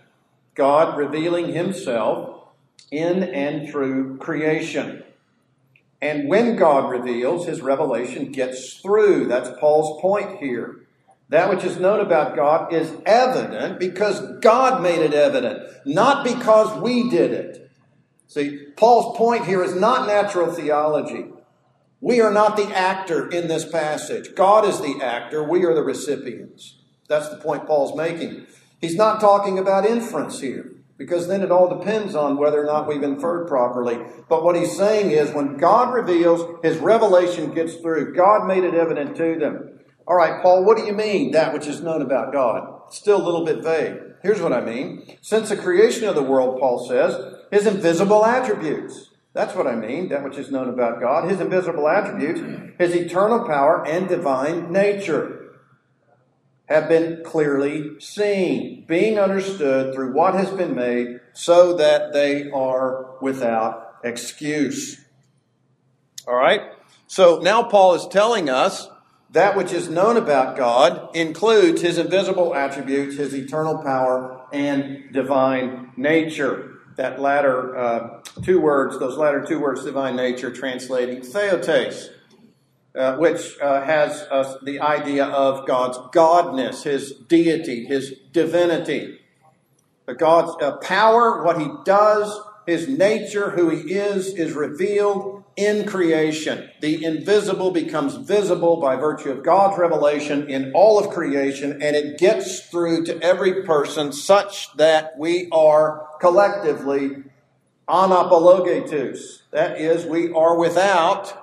God 0.53 0.97
revealing 0.97 1.53
himself 1.53 2.49
in 2.91 3.23
and 3.23 3.69
through 3.69 4.17
creation. 4.17 5.03
And 6.01 6.27
when 6.27 6.55
God 6.55 6.89
reveals, 6.89 7.45
his 7.45 7.61
revelation 7.61 8.31
gets 8.31 8.73
through. 8.75 9.27
That's 9.27 9.49
Paul's 9.59 10.01
point 10.01 10.39
here. 10.39 10.81
That 11.31 11.49
which 11.49 11.63
is 11.63 11.79
known 11.79 12.01
about 12.01 12.35
God 12.35 12.73
is 12.73 12.93
evident 13.05 13.79
because 13.79 14.37
God 14.41 14.83
made 14.83 14.99
it 14.99 15.13
evident, 15.13 15.63
not 15.85 16.25
because 16.25 16.77
we 16.81 17.09
did 17.09 17.31
it. 17.31 17.71
See, 18.27 18.65
Paul's 18.75 19.17
point 19.17 19.45
here 19.45 19.63
is 19.63 19.73
not 19.73 20.07
natural 20.07 20.51
theology. 20.51 21.27
We 22.01 22.19
are 22.19 22.33
not 22.33 22.57
the 22.57 22.67
actor 22.75 23.29
in 23.29 23.47
this 23.47 23.63
passage. 23.63 24.35
God 24.35 24.65
is 24.65 24.81
the 24.81 24.99
actor, 25.01 25.41
we 25.41 25.63
are 25.63 25.73
the 25.73 25.83
recipients. 25.83 26.75
That's 27.07 27.29
the 27.29 27.37
point 27.37 27.65
Paul's 27.65 27.95
making. 27.95 28.45
He's 28.81 28.95
not 28.97 29.21
talking 29.21 29.57
about 29.57 29.85
inference 29.85 30.41
here, 30.41 30.73
because 30.97 31.29
then 31.29 31.43
it 31.43 31.51
all 31.51 31.77
depends 31.77 32.13
on 32.13 32.35
whether 32.35 32.61
or 32.61 32.65
not 32.65 32.89
we've 32.89 33.03
inferred 33.03 33.47
properly. 33.47 33.99
But 34.27 34.43
what 34.43 34.57
he's 34.57 34.75
saying 34.75 35.11
is 35.11 35.31
when 35.31 35.55
God 35.55 35.93
reveals, 35.93 36.59
his 36.61 36.77
revelation 36.77 37.53
gets 37.53 37.75
through. 37.75 38.15
God 38.15 38.47
made 38.47 38.65
it 38.65 38.73
evident 38.73 39.15
to 39.15 39.39
them. 39.39 39.77
All 40.07 40.15
right, 40.15 40.41
Paul, 40.41 40.63
what 40.63 40.77
do 40.77 40.85
you 40.85 40.93
mean, 40.93 41.31
that 41.31 41.53
which 41.53 41.67
is 41.67 41.81
known 41.81 42.01
about 42.01 42.33
God? 42.33 42.93
Still 42.93 43.21
a 43.21 43.25
little 43.25 43.45
bit 43.45 43.63
vague. 43.63 43.97
Here's 44.23 44.41
what 44.41 44.53
I 44.53 44.61
mean. 44.61 45.17
Since 45.21 45.49
the 45.49 45.57
creation 45.57 46.07
of 46.07 46.15
the 46.15 46.23
world, 46.23 46.59
Paul 46.59 46.87
says, 46.87 47.15
his 47.51 47.65
invisible 47.65 48.25
attributes. 48.25 49.09
That's 49.33 49.55
what 49.55 49.67
I 49.67 49.75
mean, 49.75 50.09
that 50.09 50.23
which 50.23 50.37
is 50.37 50.51
known 50.51 50.69
about 50.69 50.99
God. 50.99 51.29
His 51.29 51.39
invisible 51.39 51.87
attributes, 51.87 52.41
his 52.77 52.95
eternal 52.95 53.45
power 53.45 53.85
and 53.87 54.07
divine 54.07 54.71
nature 54.71 55.37
have 56.65 56.87
been 56.87 57.21
clearly 57.23 57.99
seen, 57.99 58.85
being 58.87 59.19
understood 59.19 59.93
through 59.93 60.13
what 60.13 60.33
has 60.33 60.49
been 60.51 60.75
made, 60.75 61.19
so 61.33 61.75
that 61.77 62.13
they 62.13 62.49
are 62.51 63.17
without 63.21 63.97
excuse. 64.03 65.03
All 66.27 66.35
right? 66.35 66.61
So 67.07 67.39
now 67.39 67.63
Paul 67.63 67.95
is 67.95 68.07
telling 68.07 68.49
us 68.49 68.87
that 69.31 69.55
which 69.55 69.71
is 69.71 69.89
known 69.89 70.17
about 70.17 70.57
God 70.57 71.15
includes 71.15 71.81
his 71.81 71.97
invisible 71.97 72.53
attributes, 72.53 73.15
his 73.15 73.33
eternal 73.33 73.77
power, 73.77 74.45
and 74.51 75.11
divine 75.13 75.93
nature. 75.95 76.67
That 76.97 77.21
latter 77.21 77.77
uh, 77.77 78.21
two 78.43 78.59
words, 78.59 78.99
those 78.99 79.17
latter 79.17 79.43
two 79.43 79.59
words, 79.59 79.85
divine 79.85 80.17
nature, 80.17 80.51
translating 80.51 81.21
theotes, 81.21 82.09
uh, 82.93 83.15
which 83.15 83.57
uh, 83.61 83.81
has 83.81 84.27
the 84.63 84.79
idea 84.81 85.25
of 85.25 85.65
God's 85.65 85.97
godness, 86.13 86.83
his 86.83 87.13
deity, 87.13 87.85
his 87.85 88.13
divinity. 88.33 89.17
God's 90.17 90.61
uh, 90.61 90.75
power, 90.77 91.43
what 91.43 91.59
he 91.59 91.69
does, 91.85 92.37
his 92.65 92.87
nature, 92.87 93.51
who 93.51 93.69
he 93.69 93.93
is, 93.93 94.33
is 94.35 94.53
revealed 94.53 95.43
in 95.55 95.85
creation. 95.85 96.69
The 96.79 97.03
invisible 97.03 97.71
becomes 97.71 98.15
visible 98.15 98.79
by 98.79 98.95
virtue 98.95 99.31
of 99.31 99.43
God's 99.43 99.77
revelation 99.77 100.49
in 100.49 100.71
all 100.73 100.99
of 100.99 101.09
creation, 101.09 101.81
and 101.81 101.95
it 101.95 102.17
gets 102.17 102.69
through 102.69 103.05
to 103.05 103.21
every 103.21 103.63
person 103.63 104.11
such 104.11 104.75
that 104.77 105.17
we 105.17 105.49
are 105.51 106.07
collectively 106.19 107.23
anapologetous. 107.89 109.41
That 109.51 109.79
is, 109.79 110.05
we 110.05 110.31
are 110.31 110.57
without 110.57 111.37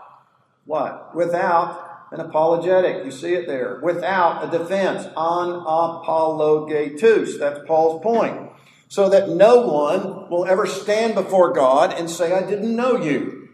what? 0.64 1.14
Without 1.14 2.08
an 2.12 2.20
apologetic. 2.20 3.04
You 3.04 3.10
see 3.10 3.34
it 3.34 3.46
there. 3.46 3.80
Without 3.82 4.44
a 4.44 4.58
defense. 4.58 5.04
Anapologetous. 5.16 7.38
That's 7.38 7.60
Paul's 7.66 8.02
point. 8.02 8.47
So 8.88 9.08
that 9.10 9.28
no 9.28 9.60
one 9.66 10.30
will 10.30 10.46
ever 10.46 10.66
stand 10.66 11.14
before 11.14 11.52
God 11.52 11.92
and 11.92 12.08
say, 12.08 12.32
I 12.32 12.48
didn't 12.48 12.74
know 12.74 12.96
you. 12.96 13.50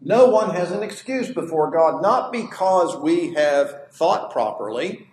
No 0.00 0.26
one 0.26 0.54
has 0.54 0.70
an 0.70 0.82
excuse 0.82 1.30
before 1.30 1.70
God, 1.70 2.02
not 2.02 2.30
because 2.30 2.96
we 2.96 3.34
have 3.34 3.88
thought 3.90 4.30
properly. 4.30 5.08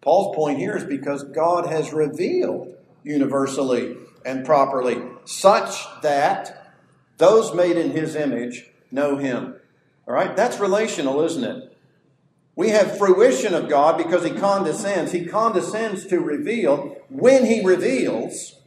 Paul's 0.00 0.34
point 0.36 0.58
here 0.58 0.76
is 0.76 0.84
because 0.84 1.24
God 1.24 1.66
has 1.66 1.92
revealed 1.92 2.74
universally 3.02 3.96
and 4.24 4.46
properly, 4.46 5.02
such 5.24 5.84
that 6.02 6.72
those 7.18 7.54
made 7.54 7.76
in 7.76 7.90
his 7.90 8.14
image 8.14 8.70
know 8.90 9.16
him. 9.16 9.56
All 10.06 10.14
right? 10.14 10.34
That's 10.36 10.58
relational, 10.60 11.20
isn't 11.22 11.44
it? 11.44 11.76
We 12.56 12.68
have 12.70 12.98
fruition 12.98 13.52
of 13.52 13.68
God 13.68 13.98
because 13.98 14.24
He 14.24 14.30
condescends. 14.30 15.12
He 15.12 15.26
condescends 15.26 16.06
to 16.06 16.20
reveal. 16.20 16.96
When 17.08 17.46
He 17.46 17.64
reveals, 17.64 18.60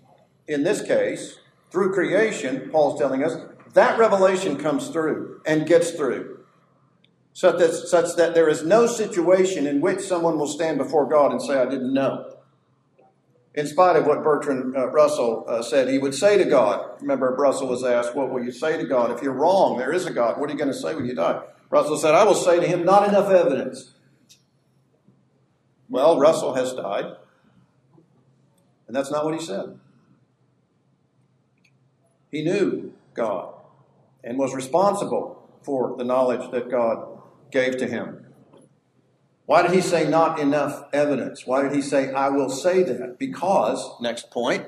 in 0.47 0.63
this 0.63 0.81
case, 0.81 1.39
through 1.71 1.93
creation, 1.93 2.69
Paul's 2.71 2.99
telling 2.99 3.23
us, 3.23 3.37
that 3.73 3.99
revelation 3.99 4.57
comes 4.57 4.89
through 4.89 5.41
and 5.45 5.67
gets 5.67 5.91
through. 5.91 6.39
Such 7.33 7.59
that, 7.59 7.73
such 7.73 8.15
that 8.15 8.33
there 8.33 8.49
is 8.49 8.63
no 8.63 8.87
situation 8.87 9.67
in 9.67 9.81
which 9.81 9.99
someone 9.99 10.39
will 10.39 10.47
stand 10.47 10.79
before 10.79 11.07
God 11.07 11.31
and 11.31 11.41
say, 11.41 11.59
I 11.59 11.65
didn't 11.65 11.93
know. 11.93 12.33
In 13.53 13.67
spite 13.67 13.95
of 13.95 14.05
what 14.05 14.23
Bertrand 14.23 14.75
uh, 14.75 14.87
Russell 14.89 15.45
uh, 15.47 15.61
said, 15.61 15.89
he 15.89 15.97
would 15.97 16.15
say 16.15 16.37
to 16.37 16.45
God, 16.45 16.99
remember, 17.01 17.35
Russell 17.35 17.67
was 17.67 17.83
asked, 17.83 18.15
What 18.15 18.31
will 18.31 18.43
you 18.43 18.51
say 18.51 18.77
to 18.77 18.85
God? 18.85 19.11
If 19.11 19.23
you're 19.23 19.33
wrong, 19.33 19.77
there 19.77 19.91
is 19.91 20.05
a 20.05 20.11
God. 20.11 20.39
What 20.39 20.49
are 20.49 20.53
you 20.53 20.59
going 20.59 20.71
to 20.71 20.77
say 20.77 20.95
when 20.95 21.05
you 21.05 21.15
die? 21.15 21.41
Russell 21.69 21.97
said, 21.97 22.13
I 22.13 22.23
will 22.23 22.35
say 22.35 22.59
to 22.59 22.67
him, 22.67 22.85
Not 22.85 23.07
enough 23.07 23.29
evidence. 23.29 23.93
Well, 25.89 26.19
Russell 26.19 26.53
has 26.55 26.73
died. 26.73 27.05
And 28.87 28.95
that's 28.95 29.11
not 29.11 29.25
what 29.25 29.33
he 29.33 29.43
said. 29.43 29.79
He 32.31 32.43
knew 32.43 32.93
God 33.13 33.53
and 34.23 34.37
was 34.37 34.53
responsible 34.53 35.49
for 35.63 35.95
the 35.97 36.03
knowledge 36.03 36.51
that 36.51 36.69
God 36.69 37.21
gave 37.51 37.77
to 37.77 37.87
him. 37.87 38.25
Why 39.45 39.61
did 39.61 39.71
he 39.71 39.81
say 39.81 40.09
not 40.09 40.39
enough 40.39 40.83
evidence? 40.91 41.47
Why 41.47 41.61
did 41.61 41.71
he 41.73 41.81
say, 41.81 42.11
I 42.11 42.29
will 42.29 42.49
say 42.49 42.83
that? 42.83 43.17
Because, 43.17 43.89
next 44.01 44.29
point, 44.29 44.67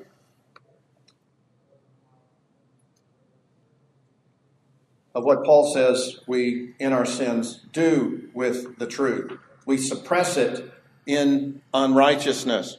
of 5.14 5.26
what 5.26 5.44
Paul 5.44 5.74
says 5.74 6.20
we, 6.28 6.74
in 6.80 6.94
our 6.94 7.06
sins, 7.06 7.66
do 7.74 8.30
with 8.34 8.78
the 8.80 8.88
truth. 8.88 9.38
We 9.66 9.78
suppress 9.78 10.38
it 10.38 10.72
in 11.06 11.62
unrighteousness. 11.74 12.78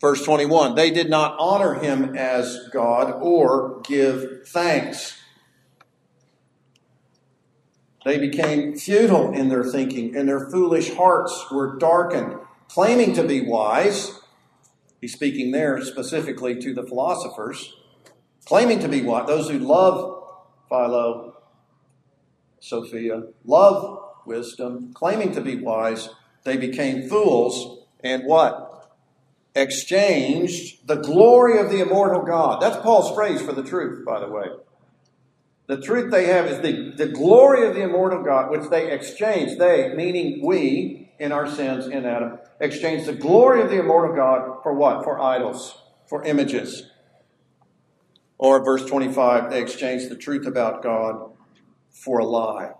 Verse 0.00 0.24
21 0.24 0.74
They 0.74 0.90
did 0.90 1.10
not 1.10 1.36
honor 1.38 1.74
him 1.74 2.16
as 2.16 2.68
God 2.72 3.18
or 3.20 3.80
give 3.82 4.48
thanks. 4.48 5.18
They 8.04 8.18
became 8.18 8.76
futile 8.76 9.32
in 9.32 9.48
their 9.48 9.64
thinking, 9.64 10.16
and 10.16 10.28
their 10.28 10.48
foolish 10.48 10.94
hearts 10.94 11.46
were 11.50 11.76
darkened. 11.76 12.36
Claiming 12.68 13.14
to 13.14 13.24
be 13.24 13.40
wise, 13.40 14.20
he's 15.00 15.12
speaking 15.12 15.50
there 15.50 15.82
specifically 15.82 16.60
to 16.60 16.72
the 16.72 16.86
philosophers, 16.86 17.74
claiming 18.46 18.78
to 18.80 18.88
be 18.88 19.02
wise, 19.02 19.26
those 19.26 19.50
who 19.50 19.58
love 19.58 20.22
Philo, 20.68 21.36
Sophia, 22.60 23.24
love 23.44 24.00
wisdom, 24.26 24.92
claiming 24.94 25.32
to 25.32 25.40
be 25.40 25.56
wise, 25.56 26.10
they 26.44 26.56
became 26.56 27.08
fools 27.08 27.84
and 28.00 28.24
what? 28.24 28.67
Exchanged 29.58 30.86
the 30.86 30.94
glory 30.94 31.58
of 31.58 31.68
the 31.68 31.80
immortal 31.80 32.22
God. 32.22 32.62
That's 32.62 32.76
Paul's 32.76 33.12
phrase 33.12 33.42
for 33.42 33.52
the 33.52 33.64
truth, 33.64 34.06
by 34.06 34.20
the 34.20 34.28
way. 34.28 34.46
The 35.66 35.80
truth 35.80 36.12
they 36.12 36.26
have 36.26 36.46
is 36.46 36.60
the, 36.60 36.92
the 36.96 37.08
glory 37.10 37.66
of 37.66 37.74
the 37.74 37.82
immortal 37.82 38.22
God, 38.22 38.52
which 38.52 38.70
they 38.70 38.92
exchange. 38.92 39.58
They, 39.58 39.92
meaning 39.96 40.46
we, 40.46 41.10
in 41.18 41.32
our 41.32 41.50
sins 41.50 41.88
in 41.88 42.06
Adam, 42.06 42.38
exchange 42.60 43.06
the 43.06 43.14
glory 43.14 43.60
of 43.60 43.68
the 43.68 43.80
immortal 43.80 44.14
God 44.14 44.62
for 44.62 44.72
what? 44.74 45.02
For 45.02 45.20
idols, 45.20 45.76
for 46.06 46.24
images. 46.24 46.84
Or 48.38 48.64
verse 48.64 48.84
25, 48.86 49.50
they 49.50 49.60
exchange 49.60 50.08
the 50.08 50.14
truth 50.14 50.46
about 50.46 50.84
God 50.84 51.32
for 51.90 52.20
a 52.20 52.24
lie. 52.24 52.74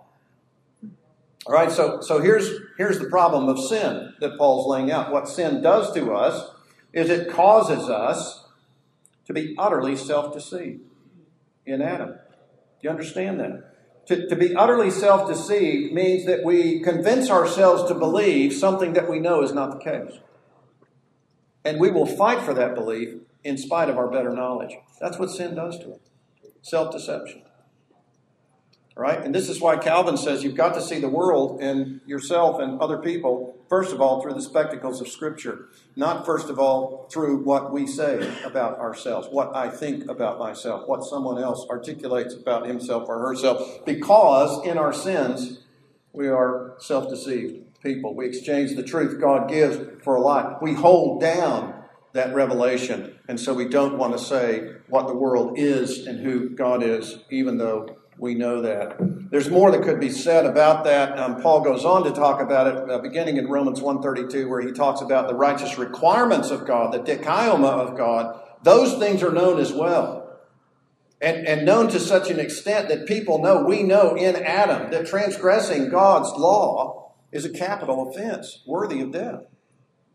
All 1.45 1.53
right, 1.53 1.71
so, 1.71 1.99
so 1.99 2.21
here's, 2.21 2.49
here's 2.77 2.99
the 2.99 3.09
problem 3.09 3.49
of 3.49 3.59
sin 3.59 4.13
that 4.21 4.37
Paul's 4.37 4.65
laying 4.65 4.93
out. 4.93 5.11
What 5.11 5.27
sin 5.27 5.61
does 5.61 5.93
to 5.93 6.13
us 6.13 6.51
is 6.93 7.09
it 7.09 7.29
causes 7.29 7.89
us 7.89 8.45
to 9.25 9.33
be 9.33 9.55
utterly 9.57 9.95
self 9.95 10.33
deceived 10.33 10.81
in 11.65 11.81
Adam. 11.81 12.09
Do 12.09 12.17
you 12.81 12.89
understand 12.89 13.39
that? 13.39 13.75
To, 14.07 14.27
to 14.27 14.35
be 14.35 14.55
utterly 14.55 14.89
self 14.89 15.27
deceived 15.27 15.93
means 15.93 16.25
that 16.25 16.43
we 16.43 16.81
convince 16.81 17.29
ourselves 17.29 17.87
to 17.89 17.93
believe 17.93 18.53
something 18.53 18.93
that 18.93 19.09
we 19.09 19.19
know 19.19 19.43
is 19.43 19.53
not 19.53 19.71
the 19.71 19.83
case. 19.83 20.19
And 21.63 21.79
we 21.79 21.91
will 21.91 22.05
fight 22.05 22.41
for 22.41 22.53
that 22.53 22.73
belief 22.73 23.15
in 23.43 23.57
spite 23.57 23.89
of 23.89 23.97
our 23.97 24.09
better 24.09 24.31
knowledge. 24.31 24.75
That's 24.99 25.19
what 25.19 25.29
sin 25.29 25.55
does 25.55 25.77
to 25.79 25.91
us 25.93 25.99
self 26.61 26.91
deception 26.91 27.43
right? 28.99 29.23
And 29.23 29.33
this 29.33 29.47
is 29.47 29.61
why 29.61 29.77
Calvin 29.77 30.17
says 30.17 30.43
you've 30.43 30.57
got 30.57 30.73
to 30.73 30.81
see 30.81 30.99
the 30.99 31.07
world 31.07 31.61
and 31.61 32.01
yourself 32.05 32.59
and 32.59 32.81
other 32.81 32.97
people, 32.97 33.48
first 33.69 33.93
of 33.93 34.01
all, 34.01 34.21
through 34.21 34.33
the 34.33 34.41
spectacles 34.41 34.99
of 34.99 35.07
Scripture, 35.07 35.69
not 35.95 36.25
first 36.25 36.49
of 36.49 36.59
all 36.59 37.07
through 37.11 37.43
what 37.43 37.71
we 37.71 37.85
say 37.85 38.33
about 38.43 38.79
ourselves, 38.79 39.27
what 39.31 39.55
I 39.55 39.69
think 39.69 40.09
about 40.09 40.39
myself, 40.39 40.87
what 40.87 41.03
someone 41.03 41.41
else 41.41 41.65
articulates 41.69 42.33
about 42.33 42.67
himself 42.67 43.07
or 43.07 43.19
herself, 43.19 43.85
because 43.85 44.65
in 44.65 44.77
our 44.77 44.93
sins, 44.93 45.59
we 46.11 46.27
are 46.27 46.75
self 46.79 47.09
deceived 47.09 47.81
people. 47.81 48.15
We 48.15 48.27
exchange 48.27 48.75
the 48.75 48.83
truth 48.83 49.21
God 49.21 49.49
gives 49.49 49.79
for 50.03 50.15
a 50.15 50.21
lie. 50.21 50.57
We 50.61 50.73
hold 50.73 51.21
down 51.21 51.75
that 52.13 52.33
revelation, 52.33 53.19
and 53.27 53.39
so 53.39 53.53
we 53.53 53.67
don't 53.67 53.97
want 53.97 54.17
to 54.17 54.19
say 54.19 54.71
what 54.87 55.07
the 55.07 55.13
world 55.13 55.59
is 55.59 56.07
and 56.07 56.19
who 56.19 56.49
God 56.49 56.81
is, 56.81 57.19
even 57.29 57.59
though 57.59 57.98
we 58.19 58.35
know 58.35 58.61
that. 58.61 58.97
There's 59.31 59.49
more 59.49 59.71
that 59.71 59.83
could 59.83 59.99
be 59.99 60.09
said 60.09 60.45
about 60.45 60.83
that. 60.83 61.17
Um, 61.17 61.41
Paul 61.41 61.61
goes 61.61 61.85
on 61.85 62.03
to 62.03 62.11
talk 62.11 62.41
about 62.41 62.67
it, 62.67 62.89
uh, 62.89 62.99
beginning 62.99 63.37
in 63.37 63.47
Romans 63.47 63.79
1.32, 63.79 64.49
where 64.49 64.61
he 64.61 64.73
talks 64.73 65.01
about 65.01 65.27
the 65.27 65.35
righteous 65.35 65.77
requirements 65.77 66.51
of 66.51 66.67
God, 66.67 66.93
the 66.93 66.99
dikaioma 66.99 67.69
of 67.69 67.97
God. 67.97 68.41
Those 68.63 68.99
things 68.99 69.23
are 69.23 69.31
known 69.31 69.59
as 69.59 69.71
well. 69.71 70.37
And, 71.21 71.47
and 71.47 71.65
known 71.65 71.89
to 71.89 71.99
such 71.99 72.29
an 72.29 72.39
extent 72.39 72.89
that 72.89 73.05
people 73.05 73.41
know, 73.41 73.63
we 73.63 73.83
know 73.83 74.15
in 74.15 74.35
Adam, 74.35 74.91
that 74.91 75.07
transgressing 75.07 75.89
God's 75.89 76.29
law 76.37 77.13
is 77.31 77.45
a 77.45 77.49
capital 77.49 78.09
offense, 78.09 78.63
worthy 78.65 79.01
of 79.01 79.11
death. 79.11 79.43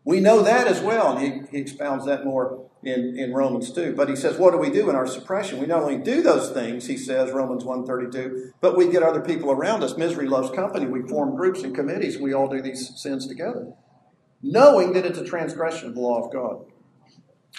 We 0.05 0.21
know 0.21 0.43
that 0.43 0.67
as 0.67 0.81
well, 0.81 1.17
and 1.17 1.21
he, 1.21 1.40
he 1.51 1.59
expounds 1.59 2.05
that 2.07 2.25
more 2.25 2.69
in, 2.87 3.18
in 3.18 3.33
Romans 3.33 3.73
2. 3.73 3.94
But 3.94 4.09
he 4.09 4.16
says, 4.16 4.38
what 4.38 4.53
do 4.53 4.59
we 4.59 4.70
do 4.70 4.90
in 4.90 4.97
our 4.97 5.07
suppression? 5.07 5.59
We 5.59 5.66
not 5.66 5.83
only 5.83 5.99
do 5.99 6.23
those 6.23 6.51
things, 6.51 6.87
he 6.87 6.97
says, 6.97 7.33
Romans 7.33 7.64
1.32, 7.64 8.53
but 8.61 8.77
we 8.77 8.90
get 8.90 9.03
other 9.03 9.20
people 9.20 9.51
around 9.51 9.83
us. 9.83 9.97
Misery 9.97 10.27
loves 10.27 10.51
company. 10.51 10.87
We 10.87 11.03
form 11.03 11.37
groups 11.37 11.62
and 11.62 11.75
committees. 11.75 12.18
We 12.18 12.33
all 12.33 12.49
do 12.49 12.61
these 12.61 12.92
sins 13.01 13.27
together, 13.27 13.73
knowing 14.42 14.92
that 14.92 15.07
it's 15.07 15.18
a 15.18 15.25
transgression 15.25 15.88
of 15.88 15.94
the 15.94 16.01
law 16.01 16.25
of 16.25 16.33
God. 16.33 16.64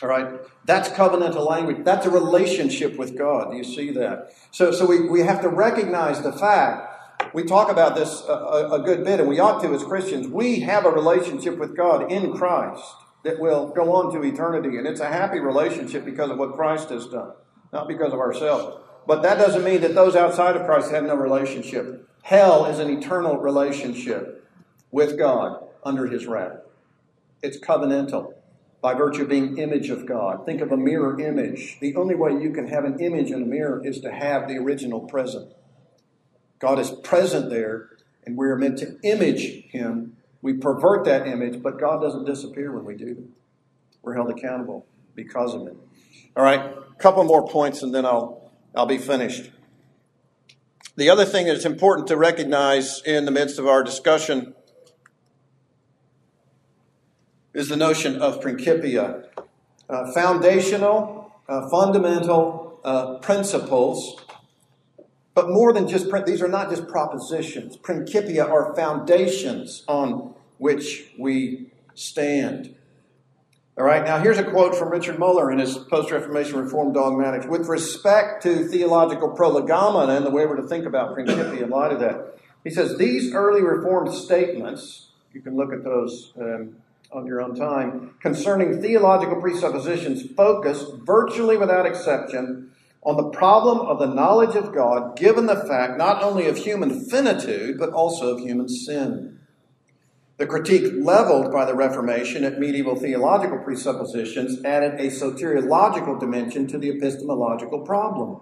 All 0.01 0.09
right? 0.09 0.41
That's 0.65 0.89
covenantal 0.89 1.47
language. 1.47 1.85
That's 1.85 2.05
a 2.05 2.09
relationship 2.09 2.97
with 2.97 3.17
God. 3.17 3.51
Do 3.51 3.57
you 3.57 3.63
see 3.63 3.91
that? 3.91 4.33
So, 4.51 4.71
so 4.71 4.85
we, 4.85 5.07
we 5.07 5.21
have 5.21 5.41
to 5.41 5.49
recognize 5.49 6.21
the 6.21 6.33
fact 6.33 6.91
we 7.33 7.43
talk 7.43 7.71
about 7.71 7.95
this 7.95 8.23
a, 8.27 8.69
a, 8.73 8.81
good 8.83 9.03
bit, 9.03 9.19
and 9.19 9.27
we 9.27 9.39
ought 9.39 9.61
to 9.61 9.73
as 9.73 9.83
Christians. 9.83 10.27
We 10.27 10.61
have 10.61 10.85
a 10.85 10.89
relationship 10.89 11.57
with 11.57 11.75
God 11.75 12.11
in 12.11 12.33
Christ 12.33 12.83
that 13.25 13.39
will 13.39 13.69
go 13.69 13.91
on 13.93 14.13
to 14.13 14.23
eternity, 14.23 14.77
and 14.77 14.85
it's 14.85 14.99
a 14.99 15.07
happy 15.07 15.39
relationship 15.39 16.05
because 16.05 16.29
of 16.29 16.37
what 16.37 16.53
Christ 16.53 16.89
has 16.89 17.07
done, 17.07 17.31
not 17.73 17.87
because 17.87 18.13
of 18.13 18.19
ourselves. 18.19 18.77
But 19.07 19.23
that 19.23 19.39
doesn't 19.39 19.63
mean 19.63 19.81
that 19.81 19.95
those 19.95 20.15
outside 20.15 20.55
of 20.55 20.67
Christ 20.67 20.91
have 20.91 21.03
no 21.03 21.15
relationship. 21.15 22.07
Hell 22.21 22.65
is 22.65 22.77
an 22.77 22.89
eternal 22.91 23.37
relationship 23.37 24.47
with 24.91 25.17
God 25.17 25.67
under 25.83 26.05
His 26.05 26.27
wrath. 26.27 26.59
It's 27.41 27.57
covenantal 27.57 28.33
by 28.79 28.93
virtue 28.93 29.23
of 29.23 29.29
being 29.29 29.57
image 29.57 29.89
of 29.89 30.05
God. 30.05 30.45
Think 30.45 30.61
of 30.61 30.71
a 30.71 30.77
mirror 30.77 31.19
image. 31.19 31.79
The 31.79 31.95
only 31.95 32.13
way 32.13 32.33
you 32.33 32.51
can 32.51 32.67
have 32.67 32.85
an 32.85 32.99
image 32.99 33.31
in 33.31 33.41
a 33.41 33.45
mirror 33.45 33.83
is 33.83 34.01
to 34.01 34.11
have 34.11 34.47
the 34.47 34.57
original 34.57 34.99
present. 34.99 35.51
God 36.59 36.77
is 36.77 36.91
present 36.91 37.49
there, 37.49 37.89
and 38.23 38.37
we 38.37 38.47
are 38.47 38.55
meant 38.55 38.77
to 38.79 38.99
image 39.01 39.65
Him. 39.71 40.14
We 40.45 40.53
pervert 40.53 41.05
that 41.05 41.25
image, 41.25 41.63
but 41.63 41.79
God 41.79 42.03
doesn't 42.03 42.25
disappear 42.25 42.71
when 42.71 42.85
we 42.85 42.93
do. 42.93 43.29
We're 44.03 44.13
held 44.13 44.29
accountable 44.29 44.85
because 45.15 45.55
of 45.55 45.65
it. 45.65 45.75
All 46.35 46.43
right, 46.43 46.59
a 46.59 46.93
couple 46.99 47.23
more 47.23 47.47
points, 47.47 47.81
and 47.81 47.91
then 47.91 48.05
I'll 48.05 48.51
I'll 48.75 48.85
be 48.85 48.99
finished. 48.99 49.49
The 50.97 51.09
other 51.09 51.25
thing 51.25 51.47
that's 51.47 51.65
important 51.65 52.07
to 52.09 52.15
recognize 52.15 53.01
in 53.07 53.25
the 53.25 53.31
midst 53.31 53.57
of 53.57 53.65
our 53.65 53.83
discussion 53.83 54.53
is 57.55 57.67
the 57.67 57.75
notion 57.75 58.21
of 58.21 58.39
principia, 58.39 59.23
uh, 59.89 60.11
foundational, 60.13 61.33
uh, 61.49 61.67
fundamental 61.71 62.81
uh, 62.83 63.17
principles 63.17 64.21
but 65.35 65.49
more 65.49 65.73
than 65.73 65.87
just, 65.87 66.07
these 66.25 66.41
are 66.41 66.47
not 66.47 66.69
just 66.69 66.87
propositions. 66.87 67.75
Principia 67.75 68.45
are 68.45 68.73
foundations 68.73 69.83
on 69.85 70.33
which 70.57 71.11
we 71.17 71.71
stand. 71.93 72.75
All 73.77 73.83
right, 73.83 74.05
now 74.05 74.19
here's 74.19 74.37
a 74.37 74.43
quote 74.43 74.73
from 74.73 74.89
Richard 74.89 75.19
Muller 75.19 75.51
in 75.51 75.59
his 75.59 75.77
Post 75.77 76.09
Reformation 76.09 76.57
Reform 76.57 76.93
Dogmatics. 76.93 77.45
With 77.45 77.67
respect 77.67 78.41
to 78.43 78.67
theological 78.69 79.29
prolegomena 79.31 80.15
and 80.15 80.25
the 80.25 80.31
way 80.31 80.45
we're 80.45 80.55
to 80.55 80.67
think 80.67 80.85
about 80.85 81.13
Principia 81.13 81.63
in 81.63 81.69
light 81.69 81.91
of 81.91 81.99
that, 81.99 82.37
he 82.63 82.69
says 82.69 82.97
these 82.97 83.33
early 83.33 83.61
Reformed 83.61 84.13
statements, 84.13 85.09
you 85.33 85.41
can 85.41 85.57
look 85.57 85.73
at 85.73 85.83
those 85.83 86.31
um, 86.39 86.77
on 87.11 87.25
your 87.25 87.41
own 87.41 87.53
time, 87.53 88.15
concerning 88.21 88.81
theological 88.81 89.41
presuppositions 89.41 90.23
focus 90.35 90.85
virtually 91.03 91.57
without 91.57 91.85
exception 91.85 92.71
on 93.03 93.17
the 93.17 93.29
problem 93.29 93.79
of 93.79 93.99
the 93.99 94.07
knowledge 94.07 94.55
of 94.55 94.73
God, 94.73 95.15
given 95.15 95.45
the 95.45 95.65
fact 95.67 95.97
not 95.97 96.23
only 96.23 96.47
of 96.47 96.57
human 96.57 97.07
finitude, 97.07 97.77
but 97.77 97.91
also 97.91 98.35
of 98.35 98.39
human 98.39 98.67
sin. 98.67 99.39
The 100.37 100.45
critique 100.45 100.91
leveled 100.97 101.53
by 101.53 101.63
the 101.63 101.75
Reformation 101.75 102.43
at 102.43 102.59
medieval 102.59 102.97
theological 102.97 103.59
presuppositions 103.59 104.63
added 104.65 104.99
a 104.99 105.07
soteriological 105.07 106.19
dimension 106.19 106.67
to 106.67 106.77
the 106.77 106.89
epistemological 106.89 107.79
problem. 107.81 108.41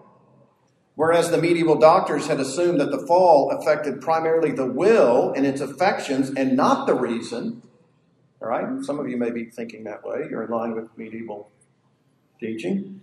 Whereas 0.95 1.29
the 1.29 1.37
medieval 1.37 1.75
doctors 1.75 2.27
had 2.27 2.39
assumed 2.39 2.79
that 2.79 2.91
the 2.91 3.05
fall 3.05 3.51
affected 3.51 4.01
primarily 4.01 4.51
the 4.51 4.65
will 4.65 5.33
and 5.35 5.45
its 5.45 5.61
affections 5.61 6.31
and 6.35 6.55
not 6.55 6.87
the 6.87 6.95
reason, 6.95 7.61
all 8.41 8.47
right, 8.47 8.83
some 8.83 8.99
of 8.99 9.07
you 9.07 9.17
may 9.17 9.31
be 9.31 9.45
thinking 9.45 9.83
that 9.83 10.03
way, 10.03 10.27
you're 10.29 10.43
in 10.43 10.51
line 10.51 10.75
with 10.75 10.95
medieval 10.97 11.51
teaching. 12.39 13.01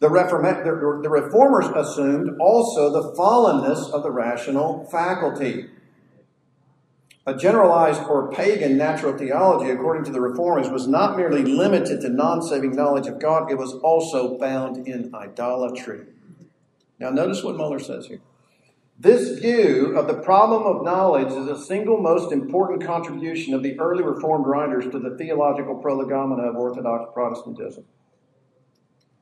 The, 0.00 0.08
Reform- 0.08 1.02
the 1.02 1.10
reformers 1.10 1.66
assumed 1.66 2.38
also 2.40 2.90
the 2.90 3.16
fallenness 3.16 3.90
of 3.90 4.04
the 4.04 4.12
rational 4.12 4.88
faculty. 4.90 5.66
A 7.28 7.36
generalized 7.36 8.00
or 8.04 8.32
pagan 8.32 8.78
natural 8.78 9.12
theology, 9.14 9.70
according 9.70 10.04
to 10.04 10.10
the 10.10 10.20
reformers, 10.20 10.70
was 10.70 10.88
not 10.88 11.14
merely 11.14 11.42
limited 11.42 12.00
to 12.00 12.08
non 12.08 12.40
saving 12.40 12.74
knowledge 12.74 13.06
of 13.06 13.20
God, 13.20 13.50
it 13.50 13.58
was 13.58 13.74
also 13.74 14.38
found 14.38 14.88
in 14.88 15.14
idolatry. 15.14 16.06
Now, 16.98 17.10
notice 17.10 17.44
what 17.44 17.58
Muller 17.58 17.80
says 17.80 18.06
here. 18.06 18.22
This 18.98 19.38
view 19.40 19.94
of 19.94 20.06
the 20.06 20.22
problem 20.22 20.62
of 20.62 20.82
knowledge 20.82 21.28
is 21.28 21.48
a 21.48 21.62
single 21.62 21.98
most 21.98 22.32
important 22.32 22.82
contribution 22.82 23.52
of 23.52 23.62
the 23.62 23.78
early 23.78 24.02
Reformed 24.02 24.46
writers 24.46 24.90
to 24.90 24.98
the 24.98 25.14
theological 25.18 25.74
prolegomena 25.74 26.48
of 26.48 26.56
Orthodox 26.56 27.10
Protestantism. 27.12 27.84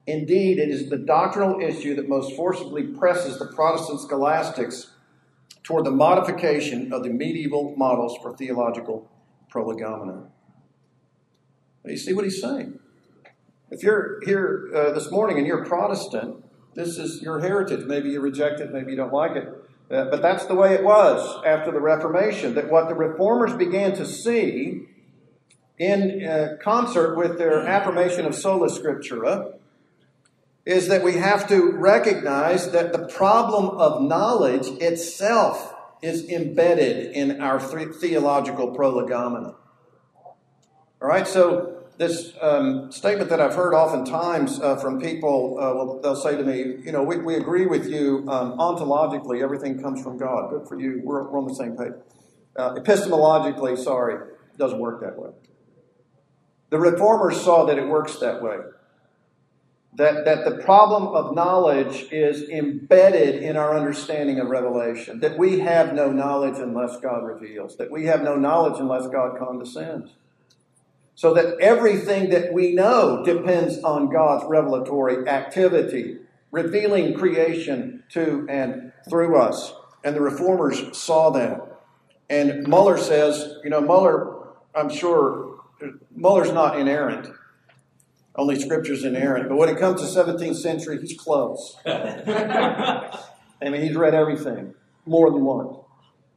Indeed, 0.06 0.60
it 0.60 0.68
is 0.68 0.90
the 0.90 0.96
doctrinal 0.96 1.60
issue 1.60 1.96
that 1.96 2.08
most 2.08 2.36
forcibly 2.36 2.84
presses 2.84 3.40
the 3.40 3.46
Protestant 3.46 4.00
scholastics 4.00 4.92
toward 5.66 5.84
the 5.84 5.90
modification 5.90 6.92
of 6.92 7.02
the 7.02 7.10
medieval 7.10 7.74
models 7.76 8.16
for 8.22 8.36
theological 8.36 9.10
prolegomena. 9.50 10.22
You 11.84 11.96
see 11.96 12.12
what 12.12 12.24
he's 12.24 12.40
saying? 12.40 12.78
If 13.72 13.82
you're 13.82 14.20
here 14.24 14.70
uh, 14.72 14.92
this 14.92 15.10
morning 15.10 15.38
and 15.38 15.46
you're 15.46 15.64
Protestant, 15.64 16.44
this 16.74 16.98
is 16.98 17.20
your 17.20 17.40
heritage. 17.40 17.84
Maybe 17.84 18.10
you 18.10 18.20
reject 18.20 18.60
it, 18.60 18.72
maybe 18.72 18.92
you 18.92 18.96
don't 18.96 19.12
like 19.12 19.34
it. 19.34 19.48
Uh, 19.90 20.04
but 20.04 20.22
that's 20.22 20.46
the 20.46 20.54
way 20.54 20.72
it 20.72 20.84
was 20.84 21.42
after 21.44 21.72
the 21.72 21.80
Reformation, 21.80 22.54
that 22.54 22.70
what 22.70 22.88
the 22.88 22.94
reformers 22.94 23.52
began 23.54 23.92
to 23.96 24.06
see 24.06 24.82
in 25.78 26.24
uh, 26.24 26.56
concert 26.62 27.16
with 27.16 27.38
their 27.38 27.66
affirmation 27.66 28.24
of 28.24 28.36
sola 28.36 28.68
scriptura 28.68 29.54
is 30.66 30.88
that 30.88 31.04
we 31.04 31.14
have 31.14 31.48
to 31.48 31.70
recognize 31.70 32.72
that 32.72 32.92
the 32.92 33.06
problem 33.06 33.68
of 33.78 34.02
knowledge 34.02 34.66
itself 34.82 35.72
is 36.02 36.28
embedded 36.28 37.12
in 37.12 37.40
our 37.40 37.60
theological 37.60 38.74
prolegomena. 38.74 39.54
All 41.00 41.08
right, 41.08 41.26
so 41.26 41.84
this 41.98 42.32
um, 42.40 42.90
statement 42.90 43.30
that 43.30 43.40
I've 43.40 43.54
heard 43.54 43.74
oftentimes 43.74 44.60
uh, 44.60 44.76
from 44.76 45.00
people, 45.00 45.56
uh, 45.58 45.72
well, 45.74 46.00
they'll 46.02 46.16
say 46.16 46.36
to 46.36 46.42
me, 46.42 46.82
you 46.84 46.90
know, 46.90 47.02
we, 47.02 47.18
we 47.18 47.36
agree 47.36 47.66
with 47.66 47.88
you 47.88 48.26
um, 48.28 48.58
ontologically, 48.58 49.42
everything 49.42 49.80
comes 49.80 50.02
from 50.02 50.18
God. 50.18 50.50
Good 50.50 50.68
for 50.68 50.78
you, 50.78 51.00
we're, 51.04 51.30
we're 51.30 51.38
on 51.38 51.46
the 51.46 51.54
same 51.54 51.76
page. 51.76 51.92
Uh, 52.56 52.74
epistemologically, 52.74 53.78
sorry, 53.78 54.32
doesn't 54.58 54.80
work 54.80 55.00
that 55.00 55.16
way. 55.16 55.30
The 56.70 56.80
reformers 56.80 57.40
saw 57.40 57.66
that 57.66 57.78
it 57.78 57.86
works 57.86 58.16
that 58.18 58.42
way 58.42 58.56
that, 59.96 60.26
that 60.26 60.44
the 60.44 60.62
problem 60.62 61.08
of 61.08 61.34
knowledge 61.34 62.06
is 62.12 62.48
embedded 62.50 63.42
in 63.42 63.56
our 63.56 63.76
understanding 63.76 64.38
of 64.38 64.48
revelation, 64.48 65.20
that 65.20 65.38
we 65.38 65.60
have 65.60 65.94
no 65.94 66.12
knowledge 66.12 66.58
unless 66.58 67.00
God 67.00 67.24
reveals, 67.24 67.76
that 67.76 67.90
we 67.90 68.04
have 68.04 68.22
no 68.22 68.36
knowledge 68.36 68.78
unless 68.78 69.06
God 69.06 69.38
condescends. 69.38 70.10
So 71.14 71.32
that 71.32 71.58
everything 71.60 72.28
that 72.30 72.52
we 72.52 72.74
know 72.74 73.24
depends 73.24 73.78
on 73.82 74.12
God's 74.12 74.44
revelatory 74.46 75.26
activity, 75.26 76.18
revealing 76.50 77.14
creation 77.14 78.04
to 78.10 78.46
and 78.50 78.92
through 79.08 79.38
us. 79.38 79.72
And 80.04 80.14
the 80.14 80.20
reformers 80.20 80.96
saw 80.96 81.30
that. 81.30 81.80
And 82.28 82.68
Muller 82.68 82.98
says, 82.98 83.54
you 83.64 83.70
know, 83.70 83.80
Muller, 83.80 84.48
I'm 84.74 84.90
sure, 84.90 85.60
Muller's 86.14 86.52
not 86.52 86.78
inerrant. 86.78 87.28
Only 88.36 88.60
scripture's 88.60 89.04
inerrant. 89.04 89.48
But 89.48 89.56
when 89.56 89.68
it 89.68 89.78
comes 89.78 90.00
to 90.00 90.06
17th 90.06 90.56
century, 90.56 90.98
he's 91.00 91.18
close. 91.18 91.76
I 91.86 93.20
mean, 93.62 93.82
he's 93.82 93.96
read 93.96 94.14
everything 94.14 94.74
more 95.06 95.30
than 95.30 95.44
once. 95.44 95.76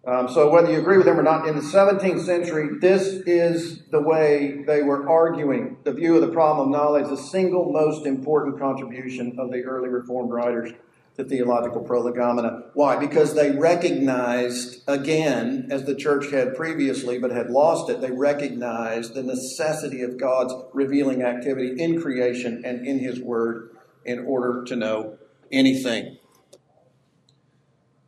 Um, 0.07 0.29
so 0.29 0.49
whether 0.49 0.71
you 0.71 0.79
agree 0.79 0.97
with 0.97 1.07
him 1.07 1.19
or 1.19 1.23
not, 1.23 1.47
in 1.47 1.55
the 1.55 1.61
17th 1.61 2.25
century, 2.25 2.69
this 2.79 3.21
is 3.25 3.83
the 3.91 4.01
way 4.01 4.63
they 4.65 4.81
were 4.81 5.09
arguing 5.09 5.77
the 5.83 5.91
view 5.91 6.15
of 6.15 6.21
the 6.21 6.31
problem 6.31 6.67
of 6.67 6.71
knowledge, 6.71 7.09
the 7.09 7.17
single 7.17 7.71
most 7.71 8.05
important 8.05 8.57
contribution 8.57 9.35
of 9.37 9.51
the 9.51 9.61
early 9.63 9.89
Reformed 9.89 10.31
writers 10.31 10.71
the 11.19 11.25
theological 11.25 11.81
prolegomena. 11.81 12.63
Why? 12.73 12.95
Because 12.95 13.35
they 13.35 13.51
recognized, 13.51 14.81
again, 14.87 15.67
as 15.69 15.83
the 15.83 15.93
church 15.93 16.31
had 16.31 16.55
previously 16.55 17.19
but 17.19 17.31
had 17.31 17.49
lost 17.49 17.89
it, 17.89 17.99
they 17.99 18.11
recognized 18.11 19.13
the 19.13 19.23
necessity 19.23 20.01
of 20.01 20.17
God's 20.17 20.53
revealing 20.73 21.21
activity 21.21 21.75
in 21.77 22.01
creation 22.01 22.63
and 22.63 22.87
in 22.87 22.99
His 22.99 23.19
Word 23.19 23.75
in 24.05 24.19
order 24.19 24.63
to 24.63 24.77
know 24.77 25.17
anything. 25.51 26.17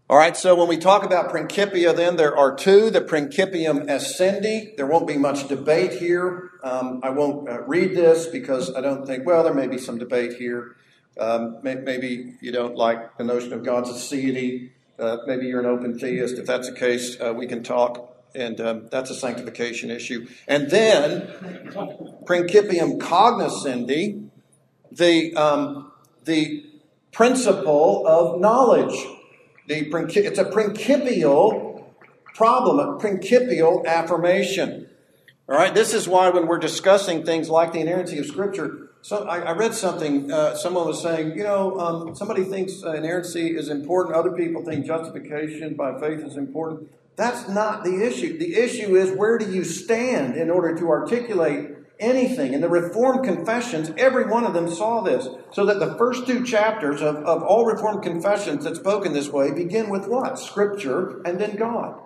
All 0.09 0.17
right, 0.17 0.35
so 0.37 0.55
when 0.55 0.69
we 0.69 0.77
talk 0.77 1.03
about 1.03 1.31
Principia, 1.31 1.93
then 1.93 2.15
there 2.15 2.35
are 2.35 2.55
two 2.55 2.89
the 2.89 3.01
Principium 3.01 3.87
Essendi. 3.87 4.75
There 4.77 4.87
won't 4.87 5.07
be 5.07 5.17
much 5.17 5.49
debate 5.49 5.93
here. 5.93 6.51
Um, 6.63 7.01
I 7.03 7.09
won't 7.09 7.49
uh, 7.49 7.63
read 7.63 7.93
this 7.93 8.27
because 8.27 8.73
I 8.73 8.79
don't 8.79 9.05
think, 9.05 9.25
well, 9.25 9.43
there 9.43 9.53
may 9.53 9.67
be 9.67 9.77
some 9.77 9.97
debate 9.97 10.33
here. 10.37 10.77
Um, 11.19 11.59
maybe 11.61 12.35
you 12.41 12.51
don't 12.51 12.75
like 12.75 13.17
the 13.17 13.23
notion 13.23 13.53
of 13.53 13.63
God's 13.63 13.89
aseity. 13.89 14.71
Uh, 14.97 15.17
maybe 15.27 15.47
you're 15.47 15.59
an 15.59 15.65
open 15.65 15.99
theist. 15.99 16.37
If 16.37 16.45
that's 16.45 16.69
the 16.69 16.75
case, 16.75 17.19
uh, 17.19 17.33
we 17.33 17.47
can 17.47 17.63
talk, 17.63 18.15
and 18.33 18.61
um, 18.61 18.87
that's 18.91 19.09
a 19.09 19.15
sanctification 19.15 19.91
issue. 19.91 20.27
And 20.47 20.69
then, 20.69 21.27
principium 22.25 22.97
cognoscendi, 22.99 24.29
the 24.91 25.35
um, 25.35 25.91
the 26.23 26.65
principle 27.11 28.07
of 28.07 28.39
knowledge. 28.39 28.95
The 29.67 29.89
it's 30.15 30.39
a 30.39 30.45
principial 30.45 31.93
problem, 32.33 32.79
a 32.79 32.97
principial 32.97 33.83
affirmation. 33.85 34.89
All 35.47 35.55
right. 35.55 35.73
This 35.73 35.93
is 35.93 36.07
why 36.07 36.29
when 36.29 36.47
we're 36.47 36.59
discussing 36.59 37.25
things 37.25 37.49
like 37.49 37.73
the 37.73 37.79
inerrancy 37.79 38.17
of 38.19 38.25
Scripture, 38.25 38.90
so 39.01 39.27
I, 39.27 39.39
I 39.39 39.51
read 39.53 39.73
something. 39.73 40.31
Uh, 40.31 40.55
someone 40.55 40.87
was 40.87 41.01
saying, 41.01 41.37
you 41.37 41.43
know, 41.43 41.79
um, 41.79 42.15
somebody 42.15 42.43
thinks 42.43 42.83
uh, 42.83 42.93
inerrancy 42.93 43.55
is 43.55 43.69
important. 43.69 44.15
Other 44.15 44.31
people 44.31 44.63
think 44.63 44.85
justification 44.85 45.75
by 45.75 45.99
faith 45.99 46.19
is 46.19 46.37
important. 46.37 46.91
That's 47.15 47.49
not 47.49 47.83
the 47.83 48.05
issue. 48.05 48.37
The 48.37 48.55
issue 48.55 48.95
is 48.95 49.11
where 49.11 49.37
do 49.37 49.51
you 49.51 49.63
stand 49.63 50.35
in 50.35 50.49
order 50.49 50.75
to 50.77 50.89
articulate 50.89 51.71
anything. 52.01 52.53
In 52.53 52.61
the 52.61 52.67
Reformed 52.67 53.23
confessions, 53.23 53.91
every 53.97 54.25
one 54.25 54.43
of 54.43 54.53
them 54.53 54.69
saw 54.69 55.01
this. 55.01 55.29
So 55.53 55.65
that 55.67 55.79
the 55.79 55.95
first 55.95 56.25
two 56.25 56.43
chapters 56.43 57.01
of, 57.01 57.17
of 57.17 57.43
all 57.43 57.65
Reformed 57.65 58.03
confessions 58.03 58.65
that 58.65 58.75
spoken 58.75 59.13
this 59.13 59.29
way 59.29 59.51
begin 59.51 59.89
with 59.89 60.07
what? 60.07 60.39
Scripture 60.39 61.21
and 61.23 61.39
then 61.39 61.55
God. 61.55 62.01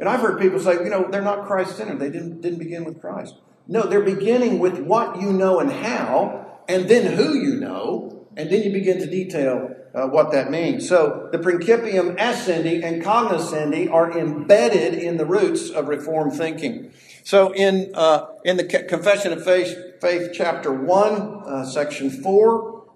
And 0.00 0.08
I've 0.08 0.20
heard 0.20 0.40
people 0.40 0.58
say, 0.60 0.74
you 0.74 0.90
know, 0.90 1.08
they're 1.10 1.22
not 1.22 1.46
Christ 1.46 1.76
centered. 1.76 1.98
They 1.98 2.10
didn't, 2.10 2.40
didn't 2.40 2.58
begin 2.58 2.84
with 2.84 3.00
Christ. 3.00 3.34
No, 3.70 3.82
they're 3.82 4.00
beginning 4.00 4.58
with 4.58 4.78
what 4.78 5.20
you 5.20 5.30
know 5.30 5.60
and 5.60 5.70
how, 5.70 6.62
and 6.66 6.88
then 6.88 7.12
who 7.12 7.34
you 7.34 7.56
know, 7.56 8.26
and 8.34 8.50
then 8.50 8.62
you 8.62 8.72
begin 8.72 8.98
to 8.98 9.06
detail 9.06 9.74
uh, 9.94 10.06
what 10.06 10.32
that 10.32 10.50
means. 10.50 10.88
So 10.88 11.28
the 11.32 11.38
Principium 11.38 12.16
Essendi 12.16 12.82
and 12.82 13.02
Cognoscendi 13.02 13.90
are 13.92 14.18
embedded 14.18 14.94
in 14.94 15.18
the 15.18 15.26
roots 15.26 15.68
of 15.68 15.88
Reformed 15.88 16.32
thinking. 16.32 16.92
So 17.24 17.52
in 17.52 17.92
uh, 17.94 18.28
in 18.42 18.56
the 18.56 18.64
Confession 18.64 19.34
of 19.34 19.44
Faith, 19.44 19.76
Faith 20.00 20.30
chapter 20.32 20.72
one, 20.72 21.42
uh, 21.44 21.66
section 21.66 22.08
four, 22.08 22.86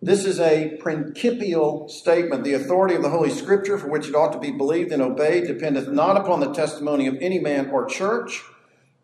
this 0.00 0.24
is 0.24 0.38
a 0.38 0.76
principial 0.80 1.88
statement. 1.88 2.44
The 2.44 2.52
authority 2.54 2.94
of 2.94 3.02
the 3.02 3.10
Holy 3.10 3.30
Scripture, 3.30 3.78
for 3.78 3.88
which 3.88 4.06
it 4.06 4.14
ought 4.14 4.32
to 4.32 4.38
be 4.38 4.52
believed 4.52 4.92
and 4.92 5.02
obeyed, 5.02 5.48
dependeth 5.48 5.88
not 5.88 6.16
upon 6.16 6.38
the 6.38 6.52
testimony 6.52 7.08
of 7.08 7.16
any 7.20 7.40
man 7.40 7.70
or 7.70 7.84
church 7.86 8.44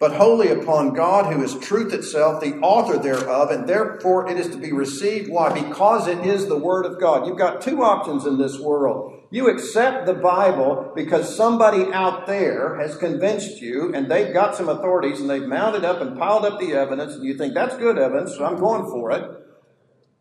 but 0.00 0.14
wholly 0.14 0.48
upon 0.48 0.94
God, 0.94 1.30
who 1.30 1.42
is 1.42 1.58
truth 1.58 1.92
itself, 1.92 2.40
the 2.40 2.56
author 2.60 2.98
thereof, 2.98 3.50
and 3.50 3.68
therefore 3.68 4.30
it 4.30 4.38
is 4.38 4.48
to 4.48 4.56
be 4.56 4.72
received. 4.72 5.30
Why? 5.30 5.52
Because 5.52 6.08
it 6.08 6.24
is 6.24 6.48
the 6.48 6.56
Word 6.56 6.86
of 6.86 6.98
God. 6.98 7.26
You've 7.26 7.36
got 7.36 7.60
two 7.60 7.82
options 7.82 8.24
in 8.24 8.38
this 8.38 8.58
world. 8.58 9.22
You 9.30 9.50
accept 9.50 10.06
the 10.06 10.14
Bible 10.14 10.90
because 10.96 11.36
somebody 11.36 11.92
out 11.92 12.26
there 12.26 12.80
has 12.80 12.96
convinced 12.96 13.60
you, 13.60 13.94
and 13.94 14.10
they've 14.10 14.32
got 14.32 14.56
some 14.56 14.70
authorities, 14.70 15.20
and 15.20 15.28
they've 15.28 15.42
mounted 15.42 15.84
up 15.84 16.00
and 16.00 16.18
piled 16.18 16.46
up 16.46 16.58
the 16.58 16.72
evidence, 16.72 17.12
and 17.16 17.24
you 17.24 17.36
think 17.36 17.52
that's 17.52 17.76
good 17.76 17.98
evidence, 17.98 18.34
so 18.34 18.46
I'm 18.46 18.58
going 18.58 18.90
for 18.90 19.10
it. 19.10 19.30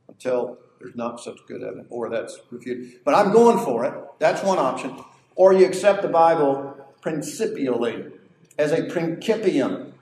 Until 0.09 0.57
there's 0.81 0.95
not 0.95 1.21
such 1.21 1.37
good 1.47 1.63
evidence, 1.63 1.87
or 1.89 2.09
that's 2.09 2.37
refuted. 2.51 2.99
But 3.05 3.15
I'm 3.15 3.31
going 3.31 3.63
for 3.63 3.85
it. 3.85 3.93
That's 4.19 4.43
one 4.43 4.59
option. 4.59 5.01
Or 5.35 5.53
you 5.53 5.65
accept 5.65 6.01
the 6.01 6.09
Bible 6.09 6.75
principially 7.01 8.18
as 8.59 8.73
a 8.73 8.83
principium. 8.83 9.93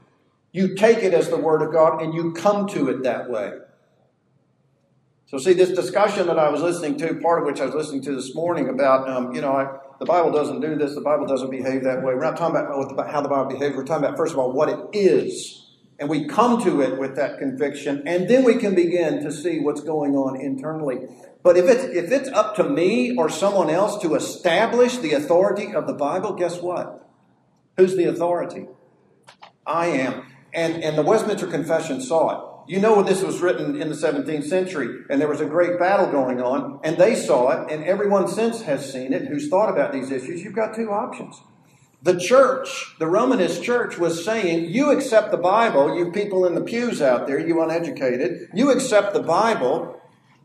You 0.51 0.75
take 0.75 0.97
it 0.99 1.13
as 1.13 1.29
the 1.29 1.37
Word 1.37 1.61
of 1.61 1.71
God 1.71 2.01
and 2.01 2.13
you 2.13 2.33
come 2.33 2.67
to 2.69 2.89
it 2.89 3.03
that 3.03 3.29
way. 3.29 3.53
So, 5.27 5.37
see, 5.37 5.53
this 5.53 5.71
discussion 5.71 6.27
that 6.27 6.39
I 6.39 6.49
was 6.49 6.61
listening 6.61 6.97
to, 6.99 7.15
part 7.15 7.39
of 7.39 7.45
which 7.45 7.61
I 7.61 7.65
was 7.65 7.75
listening 7.75 8.01
to 8.03 8.15
this 8.15 8.33
morning 8.33 8.69
about, 8.69 9.09
um, 9.09 9.35
you 9.35 9.41
know, 9.41 9.51
I, 9.51 9.77
the 9.99 10.05
Bible 10.05 10.31
doesn't 10.31 10.61
do 10.61 10.75
this, 10.75 10.95
the 10.95 11.01
Bible 11.01 11.27
doesn't 11.27 11.51
behave 11.51 11.83
that 11.83 11.97
way. 11.97 12.15
We're 12.15 12.23
not 12.23 12.37
talking 12.37 12.55
about 12.55 13.11
how 13.11 13.21
the 13.21 13.27
Bible 13.27 13.51
behaves, 13.51 13.75
we're 13.75 13.83
talking 13.83 14.05
about, 14.05 14.17
first 14.17 14.33
of 14.33 14.39
all, 14.39 14.53
what 14.53 14.69
it 14.69 14.79
is. 14.93 15.65
And 15.99 16.09
we 16.09 16.27
come 16.27 16.63
to 16.63 16.81
it 16.81 16.97
with 16.97 17.15
that 17.17 17.39
conviction, 17.39 18.03
and 18.07 18.29
then 18.29 18.43
we 18.43 18.55
can 18.55 18.73
begin 18.73 19.21
to 19.23 19.31
see 19.31 19.59
what's 19.59 19.81
going 19.81 20.15
on 20.15 20.39
internally. 20.39 21.07
But 21.43 21.57
if 21.57 21.65
it's, 21.65 21.83
if 21.83 22.11
it's 22.11 22.29
up 22.29 22.55
to 22.55 22.63
me 22.63 23.15
or 23.17 23.29
someone 23.29 23.69
else 23.69 24.01
to 24.03 24.15
establish 24.15 24.97
the 24.97 25.13
authority 25.13 25.73
of 25.73 25.87
the 25.87 25.93
Bible, 25.93 26.33
guess 26.33 26.61
what? 26.61 27.06
Who's 27.77 27.95
the 27.95 28.05
authority? 28.05 28.67
I 29.65 29.87
am. 29.87 30.25
And, 30.53 30.83
and 30.83 30.97
the 30.97 31.03
Westminster 31.03 31.47
Confession 31.47 32.01
saw 32.01 32.31
it. 32.31 32.71
You 32.73 32.81
know 32.81 33.01
this 33.01 33.23
was 33.23 33.39
written 33.39 33.81
in 33.81 33.87
the 33.87 33.95
17th 33.95 34.43
century, 34.43 35.03
and 35.09 35.21
there 35.21 35.29
was 35.29 35.39
a 35.39 35.45
great 35.45 35.79
battle 35.79 36.11
going 36.11 36.41
on, 36.41 36.81
and 36.83 36.97
they 36.97 37.15
saw 37.15 37.51
it, 37.51 37.71
and 37.71 37.83
everyone 37.85 38.27
since 38.27 38.63
has 38.63 38.91
seen 38.91 39.13
it 39.13 39.27
who's 39.27 39.47
thought 39.47 39.69
about 39.69 39.93
these 39.93 40.11
issues. 40.11 40.43
You've 40.43 40.55
got 40.55 40.75
two 40.75 40.91
options. 40.91 41.41
The 42.03 42.19
church, 42.19 42.95
the 42.99 43.07
Romanist 43.07 43.63
church, 43.63 43.97
was 43.97 44.25
saying, 44.25 44.65
You 44.65 44.91
accept 44.91 45.31
the 45.31 45.37
Bible, 45.37 45.97
you 45.97 46.11
people 46.11 46.45
in 46.45 46.55
the 46.55 46.61
pews 46.61 47.01
out 47.01 47.25
there, 47.25 47.39
you 47.39 47.61
uneducated, 47.61 48.49
you 48.53 48.69
accept 48.69 49.13
the 49.13 49.23
Bible 49.23 50.01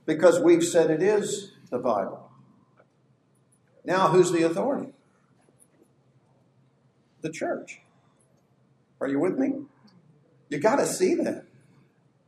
because 0.06 0.38
we've 0.40 0.64
said 0.64 0.90
it 0.90 1.02
is 1.02 1.52
the 1.70 1.78
Bible. 1.78 2.30
Now, 3.84 4.08
who's 4.08 4.30
the 4.30 4.42
authority? 4.42 4.92
The 7.22 7.30
church. 7.30 7.80
Are 9.00 9.08
you 9.08 9.18
with 9.18 9.38
me? 9.38 9.62
You 10.48 10.58
got 10.58 10.76
to 10.76 10.86
see 10.86 11.14
that. 11.14 11.46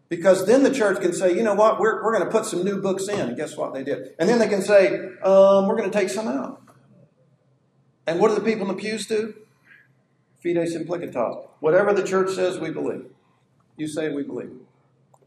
Because 0.08 0.46
then 0.46 0.62
the 0.62 0.72
church 0.72 1.00
can 1.00 1.12
say, 1.12 1.34
you 1.34 1.42
know 1.42 1.54
what, 1.54 1.80
we're, 1.80 2.02
we're 2.02 2.16
going 2.16 2.24
to 2.24 2.30
put 2.30 2.46
some 2.46 2.64
new 2.64 2.80
books 2.80 3.08
in. 3.08 3.20
And 3.20 3.36
guess 3.36 3.56
what 3.56 3.74
they 3.74 3.82
did? 3.82 4.14
And 4.18 4.28
then 4.28 4.38
they 4.38 4.48
can 4.48 4.62
say, 4.62 4.94
um, 5.22 5.66
we're 5.66 5.76
going 5.76 5.90
to 5.90 5.98
take 5.98 6.08
some 6.08 6.28
out. 6.28 6.62
And 8.06 8.20
what 8.20 8.28
do 8.28 8.34
the 8.34 8.40
people 8.40 8.68
in 8.68 8.76
the 8.76 8.80
pews 8.80 9.06
do? 9.06 9.34
Fides 10.42 10.76
implicita. 10.76 11.48
Whatever 11.60 11.92
the 11.92 12.02
church 12.02 12.30
says, 12.34 12.58
we 12.58 12.70
believe. 12.70 13.06
You 13.76 13.88
say 13.88 14.10
we 14.10 14.22
believe. 14.22 14.52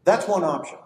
That's 0.04 0.26
one 0.26 0.44
option. 0.44 0.78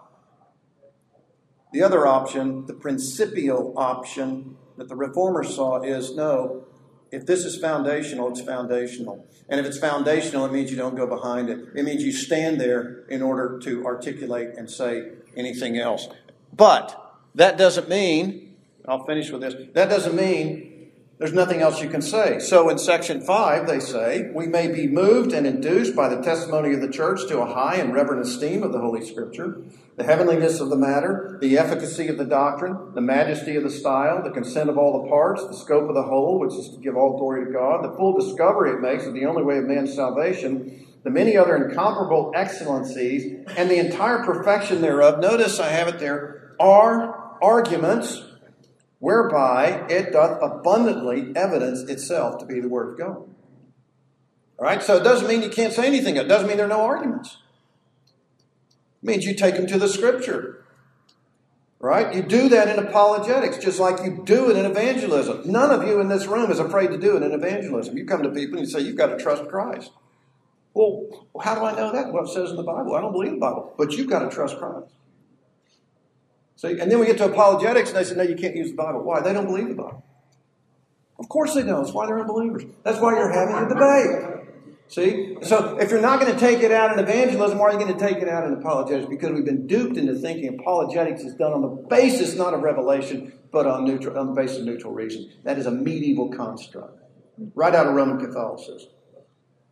The 1.71 1.81
other 1.81 2.05
option, 2.05 2.65
the 2.65 2.73
principial 2.73 3.73
option 3.77 4.57
that 4.77 4.89
the 4.89 4.95
reformers 4.95 5.55
saw, 5.55 5.81
is 5.81 6.15
no, 6.15 6.65
if 7.13 7.27
this 7.27 7.45
is 7.45 7.57
foundational, 7.57 8.29
it's 8.29 8.41
foundational. 8.41 9.25
And 9.47 9.59
if 9.59 9.65
it's 9.67 9.77
foundational, 9.77 10.45
it 10.45 10.51
means 10.51 10.71
you 10.71 10.77
don't 10.77 10.95
go 10.95 11.05
behind 11.05 11.47
it. 11.49 11.59
It 11.75 11.85
means 11.85 12.03
you 12.03 12.11
stand 12.11 12.59
there 12.59 13.03
in 13.07 13.21
order 13.21 13.59
to 13.59 13.85
articulate 13.85 14.49
and 14.57 14.69
say 14.69 15.11
anything 15.37 15.77
else. 15.77 16.07
But 16.51 16.99
that 17.35 17.55
doesn't 17.57 17.87
mean, 17.87 18.55
I'll 18.87 19.05
finish 19.05 19.29
with 19.29 19.41
this, 19.41 19.53
that 19.73 19.89
doesn't 19.89 20.15
mean 20.15 20.72
there's 21.23 21.31
nothing 21.31 21.61
else 21.61 21.81
you 21.81 21.87
can 21.87 22.01
say. 22.01 22.37
So 22.39 22.67
in 22.67 22.77
section 22.77 23.21
5, 23.21 23.65
they 23.65 23.79
say, 23.79 24.29
we 24.35 24.45
may 24.45 24.67
be 24.67 24.87
moved 24.87 25.31
and 25.31 25.47
induced 25.47 25.95
by 25.95 26.13
the 26.13 26.21
testimony 26.21 26.73
of 26.73 26.81
the 26.81 26.89
church 26.89 27.29
to 27.29 27.39
a 27.39 27.45
high 27.45 27.77
and 27.77 27.93
reverent 27.93 28.27
esteem 28.27 28.61
of 28.61 28.73
the 28.73 28.81
Holy 28.81 29.05
Scripture, 29.05 29.61
the 29.95 30.03
heavenliness 30.03 30.59
of 30.59 30.69
the 30.69 30.75
matter, 30.75 31.37
the 31.39 31.57
efficacy 31.57 32.09
of 32.09 32.17
the 32.17 32.25
doctrine, 32.25 32.93
the 32.93 32.99
majesty 32.99 33.55
of 33.55 33.63
the 33.63 33.69
style, 33.69 34.21
the 34.21 34.31
consent 34.31 34.69
of 34.69 34.77
all 34.77 35.01
the 35.01 35.07
parts, 35.07 35.47
the 35.47 35.55
scope 35.55 35.87
of 35.87 35.95
the 35.95 36.03
whole, 36.03 36.39
which 36.39 36.55
is 36.55 36.71
to 36.71 36.77
give 36.81 36.97
all 36.97 37.17
glory 37.17 37.45
to 37.45 37.51
God, 37.53 37.85
the 37.85 37.95
full 37.95 38.19
discovery 38.19 38.71
it 38.71 38.81
makes 38.81 39.05
of 39.05 39.13
the 39.13 39.25
only 39.25 39.43
way 39.43 39.59
of 39.59 39.63
man's 39.63 39.95
salvation, 39.95 40.85
the 41.05 41.09
many 41.09 41.37
other 41.37 41.55
incomparable 41.55 42.33
excellencies, 42.35 43.47
and 43.55 43.71
the 43.71 43.77
entire 43.79 44.25
perfection 44.25 44.81
thereof. 44.81 45.21
Notice 45.21 45.61
I 45.61 45.69
have 45.69 45.87
it 45.87 45.99
there, 45.99 46.53
are 46.59 47.37
arguments 47.41 48.23
whereby 49.03 49.85
it 49.89 50.13
doth 50.13 50.41
abundantly 50.41 51.33
evidence 51.35 51.81
itself 51.89 52.37
to 52.37 52.45
be 52.45 52.61
the 52.61 52.69
Word 52.69 52.93
of 52.93 52.97
God. 52.97 53.17
All 54.57 54.65
right, 54.65 54.81
so 54.81 54.95
it 54.95 55.03
doesn't 55.03 55.27
mean 55.27 55.41
you 55.41 55.49
can't 55.49 55.73
say 55.73 55.85
anything. 55.85 56.15
It 56.15 56.29
doesn't 56.29 56.47
mean 56.47 56.55
there 56.55 56.67
are 56.67 56.69
no 56.69 56.83
arguments. 56.83 57.35
It 59.01 59.07
means 59.07 59.25
you 59.25 59.35
take 59.35 59.55
them 59.55 59.67
to 59.67 59.77
the 59.77 59.89
Scripture. 59.89 60.63
Right? 61.81 62.15
You 62.15 62.21
do 62.21 62.47
that 62.47 62.69
in 62.69 62.81
apologetics, 62.81 63.57
just 63.57 63.77
like 63.77 64.05
you 64.05 64.23
do 64.23 64.49
it 64.49 64.55
in 64.55 64.65
evangelism. 64.65 65.51
None 65.51 65.71
of 65.71 65.85
you 65.85 65.99
in 65.99 66.07
this 66.07 66.25
room 66.25 66.49
is 66.49 66.59
afraid 66.59 66.91
to 66.91 66.97
do 66.97 67.17
it 67.17 67.23
in 67.23 67.33
evangelism. 67.33 67.97
You 67.97 68.05
come 68.05 68.23
to 68.23 68.29
people 68.29 68.57
and 68.57 68.65
you 68.65 68.71
say, 68.71 68.79
You've 68.79 68.95
got 68.95 69.07
to 69.07 69.17
trust 69.17 69.49
Christ. 69.49 69.91
Well, 70.73 71.27
how 71.41 71.55
do 71.55 71.65
I 71.65 71.75
know 71.75 71.91
that? 71.91 72.13
Well, 72.13 72.23
it 72.23 72.29
says 72.29 72.51
in 72.51 72.55
the 72.55 72.63
Bible. 72.63 72.95
I 72.95 73.01
don't 73.01 73.11
believe 73.11 73.31
the 73.31 73.37
Bible, 73.37 73.73
but 73.77 73.91
you've 73.91 74.09
got 74.09 74.19
to 74.19 74.29
trust 74.33 74.57
Christ. 74.59 74.93
So, 76.63 76.69
and 76.69 76.89
then 76.89 76.97
we 76.97 77.05
get 77.05 77.17
to 77.17 77.25
apologetics, 77.25 77.89
and 77.89 77.99
they 77.99 78.05
say, 78.05 78.15
no, 78.15 78.23
you 78.23 78.37
can't 78.37 78.55
use 78.55 78.69
the 78.69 78.77
Bible. 78.77 79.03
Why? 79.03 79.19
They 79.19 79.33
don't 79.33 79.47
believe 79.47 79.67
the 79.67 79.73
Bible. 79.73 80.01
Of 81.19 81.27
course 81.27 81.55
they 81.55 81.63
don't. 81.63 81.83
That's 81.83 81.93
why 81.93 82.05
they're 82.05 82.21
unbelievers. 82.21 82.63
That's 82.83 83.01
why 83.01 83.17
you're 83.17 83.33
having 83.33 83.57
a 83.57 83.67
debate. 83.67 84.47
See? 84.87 85.35
So 85.41 85.77
if 85.77 85.91
you're 85.91 85.99
not 85.99 86.21
going 86.21 86.33
to 86.33 86.39
take 86.39 86.59
it 86.59 86.71
out 86.71 86.93
in 86.93 86.99
evangelism, 86.99 87.57
why 87.57 87.65
are 87.65 87.73
you 87.73 87.79
going 87.79 87.93
to 87.93 87.99
take 87.99 88.19
it 88.19 88.29
out 88.29 88.47
in 88.47 88.53
apologetics? 88.53 89.09
Because 89.09 89.31
we've 89.31 89.43
been 89.43 89.67
duped 89.67 89.97
into 89.97 90.15
thinking 90.15 90.57
apologetics 90.57 91.23
is 91.23 91.35
done 91.35 91.51
on 91.51 91.61
the 91.63 91.67
basis 91.67 92.37
not 92.37 92.53
of 92.53 92.61
revelation, 92.61 93.33
but 93.51 93.67
on, 93.67 93.83
neutral, 93.83 94.17
on 94.17 94.27
the 94.27 94.33
basis 94.33 94.59
of 94.59 94.63
neutral 94.63 94.93
reason. 94.93 95.33
That 95.43 95.57
is 95.57 95.65
a 95.65 95.71
medieval 95.71 96.29
construct, 96.29 96.97
right 97.55 97.75
out 97.75 97.87
of 97.87 97.93
Roman 97.93 98.25
Catholicism. 98.25 98.89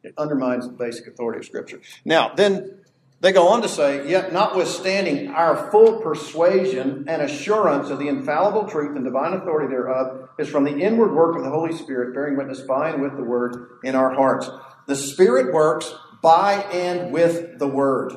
It 0.03 0.13
undermines 0.17 0.67
the 0.67 0.73
basic 0.73 1.07
authority 1.07 1.39
of 1.39 1.45
Scripture. 1.45 1.79
Now, 2.03 2.33
then 2.35 2.80
they 3.21 3.31
go 3.31 3.49
on 3.49 3.61
to 3.61 3.69
say, 3.69 4.09
Yet 4.09 4.33
notwithstanding 4.33 5.29
our 5.29 5.69
full 5.69 6.01
persuasion 6.01 7.05
and 7.07 7.21
assurance 7.21 7.91
of 7.91 7.99
the 7.99 8.07
infallible 8.07 8.67
truth 8.67 8.95
and 8.95 9.05
divine 9.05 9.33
authority 9.33 9.69
thereof 9.69 10.29
is 10.39 10.49
from 10.49 10.63
the 10.63 10.79
inward 10.79 11.13
work 11.13 11.37
of 11.37 11.43
the 11.43 11.51
Holy 11.51 11.71
Spirit, 11.71 12.15
bearing 12.15 12.35
witness 12.35 12.61
by 12.61 12.89
and 12.89 13.01
with 13.01 13.15
the 13.15 13.23
Word 13.23 13.79
in 13.83 13.95
our 13.95 14.11
hearts. 14.11 14.49
The 14.87 14.95
Spirit 14.95 15.53
works 15.53 15.93
by 16.23 16.63
and 16.73 17.13
with 17.13 17.59
the 17.59 17.67
Word. 17.67 18.13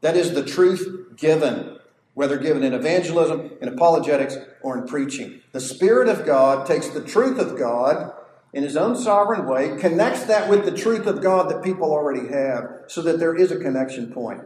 That 0.00 0.16
is 0.16 0.34
the 0.34 0.44
truth 0.44 1.16
given, 1.16 1.78
whether 2.14 2.36
given 2.36 2.64
in 2.64 2.74
evangelism, 2.74 3.52
in 3.62 3.68
apologetics, 3.68 4.36
or 4.62 4.76
in 4.76 4.88
preaching. 4.88 5.42
The 5.52 5.60
Spirit 5.60 6.08
of 6.08 6.26
God 6.26 6.66
takes 6.66 6.88
the 6.88 7.04
truth 7.04 7.38
of 7.38 7.56
God 7.56 8.12
in 8.54 8.62
his 8.62 8.76
own 8.76 8.96
sovereign 8.96 9.46
way, 9.46 9.76
connects 9.78 10.24
that 10.24 10.48
with 10.48 10.64
the 10.64 10.70
truth 10.70 11.06
of 11.06 11.20
God 11.20 11.50
that 11.50 11.62
people 11.62 11.90
already 11.90 12.28
have, 12.28 12.84
so 12.86 13.02
that 13.02 13.18
there 13.18 13.34
is 13.34 13.50
a 13.50 13.58
connection 13.58 14.12
point. 14.12 14.42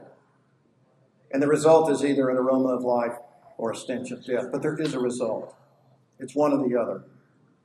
And 1.30 1.42
the 1.42 1.46
result 1.46 1.90
is 1.90 2.02
either 2.02 2.30
an 2.30 2.38
aroma 2.38 2.70
of 2.70 2.82
life 2.82 3.12
or 3.58 3.70
a 3.70 3.76
stench 3.76 4.10
of 4.10 4.24
death. 4.24 4.46
But 4.50 4.62
there 4.62 4.80
is 4.80 4.94
a 4.94 4.98
result. 4.98 5.54
It's 6.18 6.34
one 6.34 6.52
or 6.52 6.66
the 6.66 6.80
other. 6.80 7.02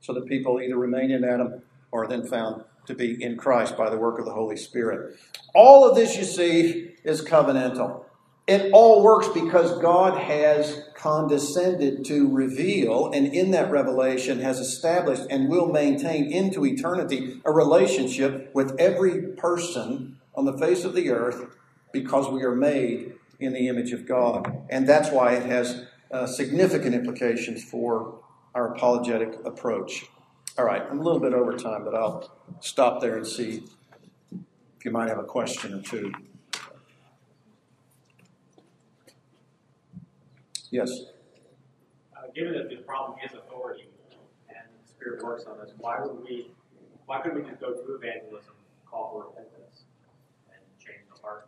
So 0.00 0.12
that 0.12 0.26
people 0.26 0.60
either 0.60 0.76
remain 0.76 1.10
in 1.10 1.24
Adam 1.24 1.62
or 1.90 2.04
are 2.04 2.06
then 2.06 2.26
found 2.26 2.64
to 2.86 2.94
be 2.94 3.22
in 3.22 3.38
Christ 3.38 3.78
by 3.78 3.88
the 3.88 3.96
work 3.96 4.18
of 4.18 4.26
the 4.26 4.34
Holy 4.34 4.58
Spirit. 4.58 5.16
All 5.54 5.88
of 5.88 5.96
this, 5.96 6.18
you 6.18 6.24
see, 6.24 6.90
is 7.04 7.22
covenantal. 7.22 8.04
It 8.46 8.72
all 8.72 9.02
works 9.02 9.28
because 9.28 9.80
God 9.80 10.18
has 10.18 10.88
condescended 10.94 12.04
to 12.06 12.30
reveal, 12.30 13.10
and 13.12 13.26
in 13.26 13.52
that 13.52 13.70
revelation 13.70 14.40
has 14.40 14.60
established 14.60 15.22
and 15.30 15.48
will 15.48 15.72
maintain 15.72 16.30
into 16.30 16.66
eternity 16.66 17.40
a 17.44 17.52
relationship 17.52 18.50
with 18.54 18.78
every 18.78 19.22
person 19.32 20.18
on 20.34 20.44
the 20.44 20.58
face 20.58 20.84
of 20.84 20.94
the 20.94 21.10
earth 21.10 21.56
because 21.92 22.28
we 22.28 22.42
are 22.42 22.54
made 22.54 23.14
in 23.40 23.54
the 23.54 23.68
image 23.68 23.92
of 23.92 24.06
God. 24.06 24.66
And 24.68 24.86
that's 24.86 25.10
why 25.10 25.34
it 25.34 25.46
has 25.46 25.86
uh, 26.10 26.26
significant 26.26 26.94
implications 26.94 27.64
for 27.64 28.20
our 28.54 28.74
apologetic 28.74 29.38
approach. 29.44 30.06
All 30.58 30.64
right, 30.64 30.82
I'm 30.82 31.00
a 31.00 31.02
little 31.02 31.20
bit 31.20 31.32
over 31.32 31.56
time, 31.56 31.84
but 31.84 31.94
I'll 31.94 32.30
stop 32.60 33.00
there 33.00 33.16
and 33.16 33.26
see 33.26 33.64
if 34.78 34.84
you 34.84 34.90
might 34.90 35.08
have 35.08 35.18
a 35.18 35.24
question 35.24 35.72
or 35.74 35.82
two. 35.82 36.12
Yes. 40.74 40.90
Uh, 42.16 42.32
given 42.34 42.52
that 42.54 42.68
the 42.68 42.82
problem 42.82 43.16
is 43.24 43.30
authority 43.32 43.84
and 44.48 44.66
the 44.82 44.88
Spirit 44.90 45.22
works 45.22 45.44
on 45.44 45.60
us, 45.60 45.70
why 45.78 46.00
would 46.00 46.24
we? 46.24 46.50
Why 47.06 47.20
couldn't 47.20 47.44
we 47.44 47.48
just 47.48 47.60
go 47.60 47.74
to 47.74 47.94
evangelism, 47.94 48.54
call 48.84 49.12
for 49.12 49.28
repentance? 49.28 49.84
and 50.48 50.58
change 50.84 51.06
the 51.14 51.22
heart? 51.22 51.46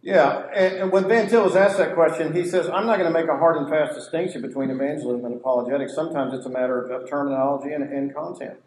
Yeah, 0.00 0.46
and, 0.54 0.74
and 0.82 0.92
when 0.92 1.08
Van 1.08 1.28
Til 1.28 1.42
was 1.42 1.56
asked 1.56 1.78
that 1.78 1.94
question, 1.94 2.34
he 2.34 2.44
says, 2.44 2.68
I'm 2.68 2.86
not 2.86 2.98
going 2.98 3.12
to 3.12 3.18
make 3.18 3.28
a 3.28 3.36
hard 3.36 3.56
and 3.56 3.68
fast 3.68 3.94
distinction 3.96 4.42
between 4.42 4.70
evangelism 4.70 5.24
and 5.24 5.34
apologetics. 5.34 5.92
Sometimes 5.94 6.32
it's 6.32 6.46
a 6.46 6.50
matter 6.50 6.84
of, 6.84 6.90
of 7.02 7.10
terminology 7.10 7.72
and, 7.72 7.82
and 7.82 8.14
content. 8.14 8.58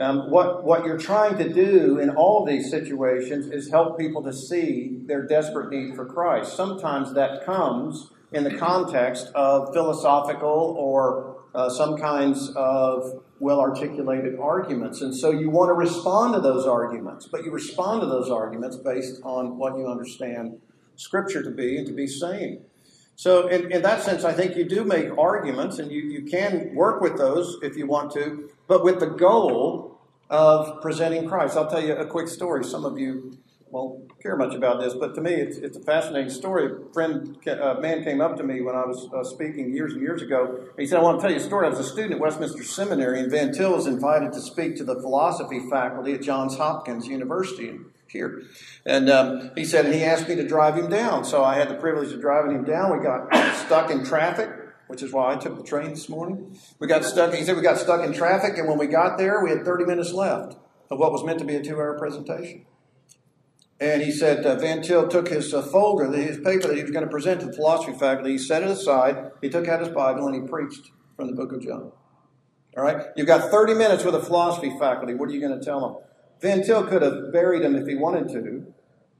Um, 0.00 0.30
what, 0.30 0.64
what 0.64 0.84
you're 0.84 0.98
trying 0.98 1.38
to 1.38 1.48
do 1.48 1.98
in 1.98 2.10
all 2.10 2.44
these 2.44 2.70
situations 2.70 3.46
is 3.46 3.70
help 3.70 3.98
people 3.98 4.22
to 4.24 4.32
see 4.32 4.98
their 5.06 5.22
desperate 5.22 5.70
need 5.70 5.94
for 5.94 6.06
Christ. 6.06 6.56
Sometimes 6.56 7.14
that 7.14 7.44
comes 7.44 8.10
in 8.32 8.44
the 8.44 8.56
context 8.56 9.28
of 9.34 9.72
philosophical 9.72 10.76
or 10.78 11.36
uh, 11.54 11.70
some 11.70 11.96
kinds 11.96 12.50
of 12.56 13.22
well 13.40 13.60
articulated 13.60 14.38
arguments. 14.38 15.00
And 15.00 15.14
so 15.16 15.30
you 15.30 15.50
want 15.50 15.70
to 15.70 15.74
respond 15.74 16.34
to 16.34 16.40
those 16.40 16.66
arguments, 16.66 17.26
but 17.26 17.44
you 17.44 17.50
respond 17.50 18.00
to 18.02 18.06
those 18.06 18.30
arguments 18.30 18.76
based 18.76 19.20
on 19.22 19.56
what 19.56 19.76
you 19.76 19.86
understand 19.86 20.60
Scripture 20.96 21.42
to 21.42 21.50
be 21.50 21.78
and 21.78 21.86
to 21.86 21.92
be 21.92 22.06
saying. 22.06 22.62
So, 23.14 23.48
in, 23.48 23.72
in 23.72 23.82
that 23.82 24.02
sense, 24.02 24.24
I 24.24 24.32
think 24.32 24.56
you 24.56 24.64
do 24.64 24.84
make 24.84 25.16
arguments 25.18 25.80
and 25.80 25.90
you, 25.90 26.02
you 26.02 26.22
can 26.22 26.72
work 26.74 27.00
with 27.00 27.16
those 27.16 27.56
if 27.62 27.76
you 27.76 27.86
want 27.86 28.12
to, 28.12 28.50
but 28.68 28.84
with 28.84 29.00
the 29.00 29.06
goal 29.06 29.98
of 30.30 30.80
presenting 30.82 31.28
Christ. 31.28 31.56
I'll 31.56 31.68
tell 31.68 31.82
you 31.82 31.94
a 31.94 32.06
quick 32.06 32.28
story. 32.28 32.62
Some 32.64 32.84
of 32.84 32.98
you 32.98 33.38
won't 33.70 34.20
care 34.22 34.36
much 34.36 34.54
about 34.54 34.80
this, 34.80 34.94
but 34.94 35.14
to 35.14 35.20
me, 35.20 35.32
it's, 35.34 35.58
it's 35.58 35.76
a 35.76 35.82
fascinating 35.82 36.30
story. 36.30 36.66
A 36.66 36.92
friend, 36.92 37.36
a 37.46 37.80
man 37.80 38.02
came 38.04 38.20
up 38.20 38.36
to 38.36 38.42
me 38.42 38.60
when 38.60 38.74
I 38.74 38.84
was 38.84 39.08
uh, 39.12 39.24
speaking 39.24 39.72
years 39.72 39.92
and 39.92 40.02
years 40.02 40.22
ago. 40.22 40.56
And 40.56 40.78
He 40.78 40.86
said, 40.86 40.98
I 40.98 41.02
want 41.02 41.18
to 41.18 41.22
tell 41.22 41.30
you 41.30 41.38
a 41.38 41.40
story. 41.40 41.66
I 41.66 41.70
was 41.70 41.78
a 41.78 41.84
student 41.84 42.14
at 42.14 42.20
Westminster 42.20 42.62
Seminary, 42.62 43.20
and 43.20 43.30
Van 43.30 43.52
Til 43.52 43.72
was 43.72 43.86
invited 43.86 44.32
to 44.32 44.40
speak 44.40 44.76
to 44.76 44.84
the 44.84 44.94
philosophy 44.94 45.60
faculty 45.70 46.14
at 46.14 46.22
Johns 46.22 46.56
Hopkins 46.56 47.06
University 47.06 47.78
here. 48.08 48.42
And 48.86 49.10
um, 49.10 49.50
he 49.54 49.64
said, 49.64 49.84
and 49.84 49.94
he 49.94 50.02
asked 50.02 50.28
me 50.28 50.34
to 50.36 50.46
drive 50.46 50.76
him 50.76 50.88
down. 50.88 51.24
So 51.24 51.44
I 51.44 51.56
had 51.56 51.68
the 51.68 51.74
privilege 51.74 52.12
of 52.12 52.20
driving 52.20 52.52
him 52.52 52.64
down. 52.64 52.96
We 52.96 53.04
got 53.04 53.34
stuck 53.66 53.90
in 53.90 54.04
traffic, 54.04 54.50
which 54.86 55.02
is 55.02 55.12
why 55.12 55.34
I 55.34 55.36
took 55.36 55.56
the 55.56 55.62
train 55.62 55.90
this 55.90 56.08
morning. 56.08 56.58
We 56.78 56.86
got 56.86 57.04
stuck, 57.04 57.34
he 57.34 57.44
said, 57.44 57.56
we 57.56 57.62
got 57.62 57.78
stuck 57.78 58.04
in 58.04 58.12
traffic, 58.12 58.56
and 58.56 58.66
when 58.66 58.78
we 58.78 58.86
got 58.86 59.18
there, 59.18 59.42
we 59.42 59.50
had 59.50 59.64
30 59.64 59.84
minutes 59.84 60.12
left 60.12 60.56
of 60.90 60.98
what 60.98 61.12
was 61.12 61.22
meant 61.22 61.38
to 61.38 61.44
be 61.44 61.54
a 61.54 61.62
two 61.62 61.76
hour 61.76 61.98
presentation. 61.98 62.64
And 63.80 64.02
he 64.02 64.10
said 64.10 64.44
uh, 64.44 64.56
Van 64.56 64.82
Til 64.82 65.06
took 65.06 65.28
his 65.28 65.54
uh, 65.54 65.62
folder, 65.62 66.10
his 66.10 66.38
paper 66.38 66.66
that 66.68 66.76
he 66.76 66.82
was 66.82 66.90
going 66.90 67.04
to 67.04 67.10
present 67.10 67.40
to 67.40 67.46
the 67.46 67.52
philosophy 67.52 67.96
faculty. 67.96 68.32
He 68.32 68.38
set 68.38 68.62
it 68.62 68.70
aside. 68.70 69.30
He 69.40 69.48
took 69.48 69.68
out 69.68 69.80
his 69.80 69.90
Bible 69.90 70.26
and 70.26 70.34
he 70.34 70.48
preached 70.48 70.90
from 71.16 71.28
the 71.28 71.34
book 71.34 71.52
of 71.52 71.62
John. 71.62 71.92
All 72.76 72.82
right? 72.82 73.06
You've 73.16 73.28
got 73.28 73.50
30 73.50 73.74
minutes 73.74 74.04
with 74.04 74.16
a 74.16 74.22
philosophy 74.22 74.76
faculty. 74.78 75.14
What 75.14 75.28
are 75.28 75.32
you 75.32 75.40
going 75.40 75.58
to 75.58 75.64
tell 75.64 75.80
them? 75.80 75.96
Van 76.40 76.64
Til 76.64 76.86
could 76.86 77.02
have 77.02 77.32
buried 77.32 77.62
him 77.62 77.76
if 77.76 77.86
he 77.86 77.94
wanted 77.94 78.28
to, 78.30 78.72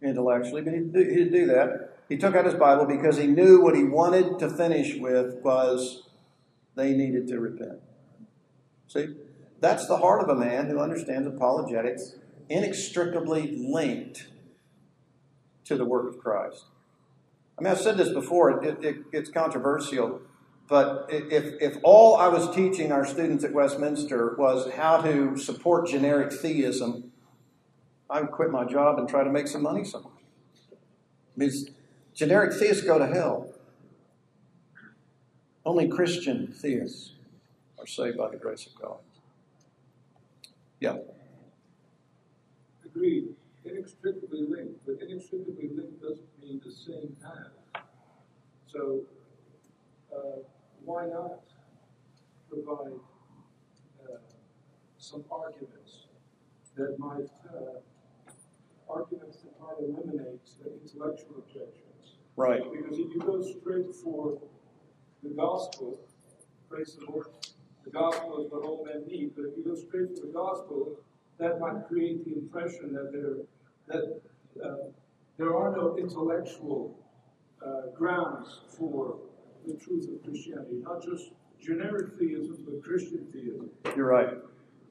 intellectually, 0.02 0.62
but 0.62 0.72
he 0.72 0.80
didn't 0.80 1.32
do 1.32 1.46
that. 1.46 1.96
He 2.08 2.16
took 2.16 2.34
out 2.34 2.44
his 2.44 2.54
Bible 2.54 2.86
because 2.86 3.16
he 3.16 3.26
knew 3.26 3.60
what 3.60 3.76
he 3.76 3.84
wanted 3.84 4.38
to 4.38 4.48
finish 4.48 4.96
with 4.96 5.36
was 5.42 6.08
they 6.74 6.92
needed 6.92 7.28
to 7.28 7.38
repent. 7.38 7.80
See? 8.86 9.14
That's 9.60 9.86
the 9.86 9.98
heart 9.98 10.22
of 10.22 10.28
a 10.28 10.38
man 10.38 10.66
who 10.66 10.78
understands 10.78 11.26
apologetics 11.26 12.14
inextricably 12.48 13.56
linked 13.56 14.28
to 15.68 15.76
the 15.76 15.84
work 15.84 16.08
of 16.08 16.18
Christ. 16.18 16.64
I 17.58 17.62
mean, 17.62 17.70
I've 17.70 17.80
said 17.80 17.96
this 17.96 18.10
before, 18.10 18.64
it, 18.64 18.84
it, 18.84 18.96
it's 19.12 19.30
controversial, 19.30 20.20
but 20.68 21.06
if, 21.10 21.60
if 21.60 21.78
all 21.82 22.16
I 22.16 22.28
was 22.28 22.54
teaching 22.54 22.92
our 22.92 23.04
students 23.04 23.44
at 23.44 23.52
Westminster 23.52 24.34
was 24.36 24.70
how 24.72 25.00
to 25.02 25.36
support 25.36 25.88
generic 25.88 26.32
theism, 26.32 27.12
I 28.08 28.20
would 28.20 28.30
quit 28.30 28.50
my 28.50 28.64
job 28.64 28.98
and 28.98 29.08
try 29.08 29.24
to 29.24 29.30
make 29.30 29.48
some 29.48 29.62
money 29.62 29.84
somewhere. 29.84 30.12
Because 31.36 31.70
generic 32.14 32.52
theists 32.54 32.82
go 32.82 32.98
to 32.98 33.06
hell. 33.06 33.52
Only 35.64 35.88
Christian 35.88 36.48
theists 36.48 37.12
are 37.78 37.86
saved 37.86 38.16
by 38.16 38.30
the 38.30 38.36
grace 38.36 38.66
of 38.66 38.74
God. 38.80 38.98
Yeah. 40.80 40.96
Agreed 42.84 43.34
inextricably 43.70 44.42
linked, 44.48 44.84
but 44.86 44.96
inextricably 45.02 45.68
linked 45.68 46.00
doesn't 46.02 46.42
mean 46.42 46.60
the 46.64 46.72
same 46.72 47.16
as. 47.24 47.82
So, 48.66 49.02
uh, 50.14 50.40
why 50.84 51.06
not 51.06 51.40
provide 52.50 53.00
uh, 54.02 54.18
some 54.98 55.24
arguments 55.30 56.06
that 56.76 56.98
might 56.98 57.30
uh, 57.48 57.80
arguments 58.88 59.38
that 59.38 59.60
might 59.60 59.78
eliminate 59.80 60.40
the 60.62 60.72
intellectual 60.82 61.36
objections? 61.38 62.16
Right. 62.36 62.62
Because 62.72 62.98
if 62.98 63.12
you 63.14 63.20
go 63.20 63.42
straight 63.42 63.94
for 63.94 64.38
the 65.22 65.30
gospel, 65.30 65.98
praise 66.70 66.96
the 66.98 67.10
Lord, 67.10 67.26
the 67.84 67.90
gospel 67.90 68.44
is 68.44 68.50
what 68.52 68.62
all 68.62 68.84
men 68.84 69.04
need. 69.06 69.32
But 69.34 69.46
if 69.46 69.56
you 69.56 69.64
go 69.64 69.74
straight 69.74 70.14
for 70.14 70.26
the 70.26 70.32
gospel, 70.32 71.00
that 71.38 71.60
might 71.60 71.86
create 71.88 72.24
the 72.24 72.34
impression 72.34 72.92
that 72.92 73.12
there 73.12 73.44
that 73.88 74.20
uh, 74.64 74.74
there 75.36 75.56
are 75.56 75.76
no 75.76 75.96
intellectual 75.98 76.96
uh, 77.64 77.90
grounds 77.94 78.60
for 78.76 79.16
the 79.66 79.74
truth 79.74 80.08
of 80.08 80.22
Christianity, 80.24 80.82
not 80.82 81.02
just 81.02 81.30
generic 81.60 82.18
theism, 82.18 82.64
but 82.64 82.82
Christian 82.82 83.26
theism. 83.32 83.70
You're 83.96 84.06
right. 84.06 84.34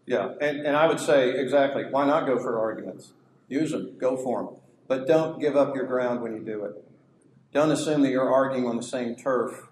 Yeah, 0.05 0.33
and, 0.39 0.65
and 0.65 0.75
I 0.75 0.87
would 0.87 0.99
say 0.99 1.31
exactly, 1.31 1.83
why 1.89 2.05
not 2.05 2.25
go 2.25 2.39
for 2.39 2.59
arguments? 2.59 3.11
Use 3.49 3.71
them, 3.71 3.97
go 3.97 4.15
for 4.15 4.43
them. 4.43 4.55
But 4.87 5.07
don't 5.07 5.39
give 5.39 5.57
up 5.57 5.75
your 5.75 5.85
ground 5.85 6.21
when 6.21 6.33
you 6.33 6.39
do 6.39 6.63
it. 6.63 6.83
Don't 7.53 7.71
assume 7.71 8.01
that 8.03 8.09
you're 8.09 8.31
arguing 8.31 8.67
on 8.67 8.77
the 8.77 8.83
same 8.83 9.15
turf 9.15 9.67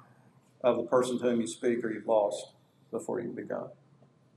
of 0.61 0.78
the 0.78 0.84
person 0.84 1.19
to 1.19 1.23
whom 1.23 1.41
you 1.41 1.47
speak 1.47 1.84
or 1.84 1.91
you've 1.91 2.07
lost 2.07 2.51
before 2.91 3.21
you've 3.21 3.36
begun. 3.36 3.67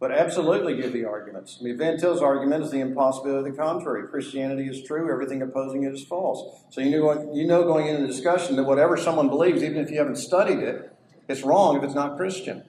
But 0.00 0.12
absolutely 0.12 0.76
give 0.76 0.92
the 0.92 1.04
arguments. 1.04 1.58
I 1.60 1.64
mean, 1.64 1.76
Van 1.76 1.98
Til's 1.98 2.22
argument 2.22 2.62
is 2.62 2.70
the 2.70 2.78
impossibility 2.78 3.48
of 3.48 3.56
the 3.56 3.60
contrary. 3.60 4.06
Christianity 4.06 4.68
is 4.68 4.84
true, 4.86 5.10
everything 5.10 5.42
opposing 5.42 5.82
it 5.82 5.92
is 5.92 6.04
false. 6.04 6.62
So 6.70 6.80
you 6.80 6.90
know, 6.90 7.30
you 7.34 7.46
know 7.48 7.64
going 7.64 7.88
into 7.88 8.02
the 8.02 8.06
discussion 8.06 8.54
that 8.56 8.64
whatever 8.64 8.96
someone 8.96 9.28
believes, 9.28 9.62
even 9.62 9.78
if 9.78 9.90
you 9.90 9.98
haven't 9.98 10.16
studied 10.16 10.60
it, 10.60 10.96
it's 11.28 11.42
wrong 11.42 11.76
if 11.76 11.82
it's 11.82 11.94
not 11.94 12.16
Christian. 12.16 12.64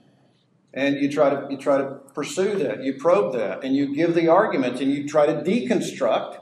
And 0.74 0.98
you 0.98 1.12
try 1.12 1.30
to 1.30 1.48
you 1.50 1.58
try 1.58 1.78
to 1.78 2.00
pursue 2.14 2.56
that, 2.60 2.84
you 2.84 2.96
probe 2.96 3.34
that, 3.34 3.64
and 3.64 3.76
you 3.76 3.96
give 3.96 4.16
the 4.16 4.28
argument, 4.28 4.82
and 4.82 4.92
you 4.92 5.08
try 5.08 5.26
to 5.28 5.34
deconstruct. 5.34 6.40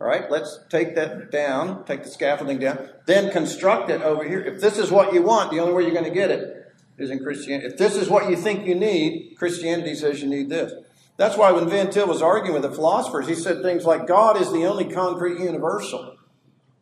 All 0.00 0.08
right, 0.08 0.28
let's 0.30 0.58
take 0.68 0.96
that 0.96 1.30
down, 1.30 1.84
take 1.84 2.02
the 2.02 2.10
scaffolding 2.10 2.58
down, 2.58 2.88
then 3.06 3.30
construct 3.30 3.88
it 3.90 4.02
over 4.02 4.24
here. 4.24 4.40
If 4.40 4.60
this 4.60 4.78
is 4.78 4.90
what 4.90 5.14
you 5.14 5.22
want, 5.22 5.50
the 5.50 5.60
only 5.60 5.72
way 5.72 5.82
you're 5.82 5.92
going 5.92 6.04
to 6.04 6.10
get 6.10 6.30
it 6.30 6.63
is 6.98 7.10
in 7.10 7.18
Christianity. 7.22 7.68
If 7.68 7.76
this 7.76 7.96
is 7.96 8.08
what 8.08 8.30
you 8.30 8.36
think 8.36 8.66
you 8.66 8.74
need, 8.74 9.34
Christianity 9.36 9.94
says 9.94 10.22
you 10.22 10.28
need 10.28 10.48
this. 10.48 10.72
That's 11.16 11.36
why 11.36 11.52
when 11.52 11.68
Van 11.68 11.90
Til 11.90 12.06
was 12.06 12.22
arguing 12.22 12.54
with 12.54 12.68
the 12.68 12.74
philosophers, 12.74 13.28
he 13.28 13.34
said 13.34 13.62
things 13.62 13.84
like, 13.84 14.06
God 14.06 14.40
is 14.40 14.52
the 14.52 14.66
only 14.66 14.84
concrete 14.84 15.38
universal. 15.38 16.16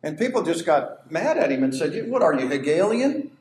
And 0.01 0.17
people 0.17 0.43
just 0.43 0.65
got 0.65 1.11
mad 1.11 1.37
at 1.37 1.51
him 1.51 1.63
and 1.63 1.73
said, 1.73 2.09
What 2.09 2.21
are 2.21 2.37
you, 2.37 2.47
Hegelian? 2.47 3.31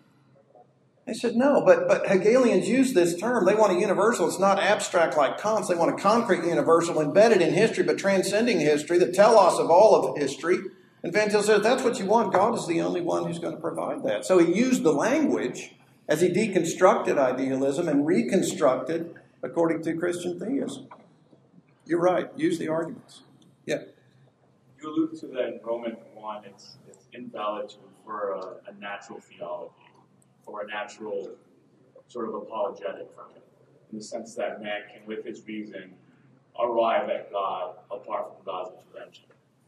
They 1.07 1.15
said, 1.15 1.35
No, 1.35 1.63
but, 1.65 1.89
but 1.89 2.07
Hegelians 2.07 2.69
use 2.69 2.93
this 2.93 3.19
term. 3.19 3.45
They 3.45 3.55
want 3.55 3.77
a 3.77 3.81
universal. 3.81 4.29
It's 4.29 4.39
not 4.39 4.61
abstract 4.61 5.17
like 5.17 5.39
Kant's. 5.41 5.69
They 5.69 5.75
want 5.75 5.99
a 5.99 6.01
concrete 6.01 6.45
universal 6.45 7.01
embedded 7.01 7.43
in 7.43 7.53
history, 7.53 7.83
but 7.83 7.99
transcending 7.99 8.61
history, 8.61 8.99
the 8.99 9.11
telos 9.11 9.59
of 9.59 9.71
all 9.71 9.95
of 9.95 10.17
history. 10.17 10.59
And 11.03 11.13
Van 11.13 11.31
Til 11.31 11.43
said, 11.43 11.65
That's 11.65 11.83
what 11.83 11.99
you 11.99 12.07
want. 12.07 12.33
God 12.33 12.55
is 12.55 12.69
the 12.69 12.81
only 12.83 13.01
one 13.01 13.27
who's 13.27 13.41
going 13.41 13.55
to 13.55 13.61
provide 13.61 14.05
that. 14.05 14.25
So 14.25 14.39
he 14.39 14.55
used 14.55 14.85
the 14.85 14.93
language 14.93 15.75
as 16.09 16.21
he 16.21 16.29
deconstructed 16.29 17.19
idealism 17.19 17.89
and 17.89 18.07
reconstructed 18.07 19.15
according 19.43 19.83
to 19.83 19.95
Christian 19.95 20.39
theism. 20.39 20.89
You're 21.85 22.01
right. 22.01 22.31
Use 22.37 22.59
the 22.59 22.69
arguments. 22.69 23.23
Yeah. 23.67 23.83
You 24.81 24.91
alluded 24.91 25.21
to 25.21 25.27
that 25.29 25.49
in 25.49 25.61
Roman 25.65 25.97
1. 26.15 26.45
It's, 26.45 26.77
it's 26.89 27.07
invalid 27.13 27.69
to 27.71 27.77
infer 27.99 28.33
a, 28.35 28.71
a 28.71 28.75
natural 28.81 29.21
theology 29.21 29.73
or 30.47 30.63
a 30.63 30.67
natural 30.67 31.31
sort 32.09 32.29
of 32.29 32.35
apologetic 32.35 33.13
from 33.15 33.27
it, 33.35 33.43
in 33.91 33.99
the 33.99 34.05
sense 34.05 34.35
that 34.35 34.63
man 34.63 34.83
can, 34.93 35.07
with 35.07 35.25
his 35.25 35.47
reason, 35.47 35.95
arrive 36.61 37.09
at 37.09 37.33
God 37.33 37.77
apart 37.91 38.33
from 38.35 38.45
God's 38.45 38.71
intervention. 38.71 39.25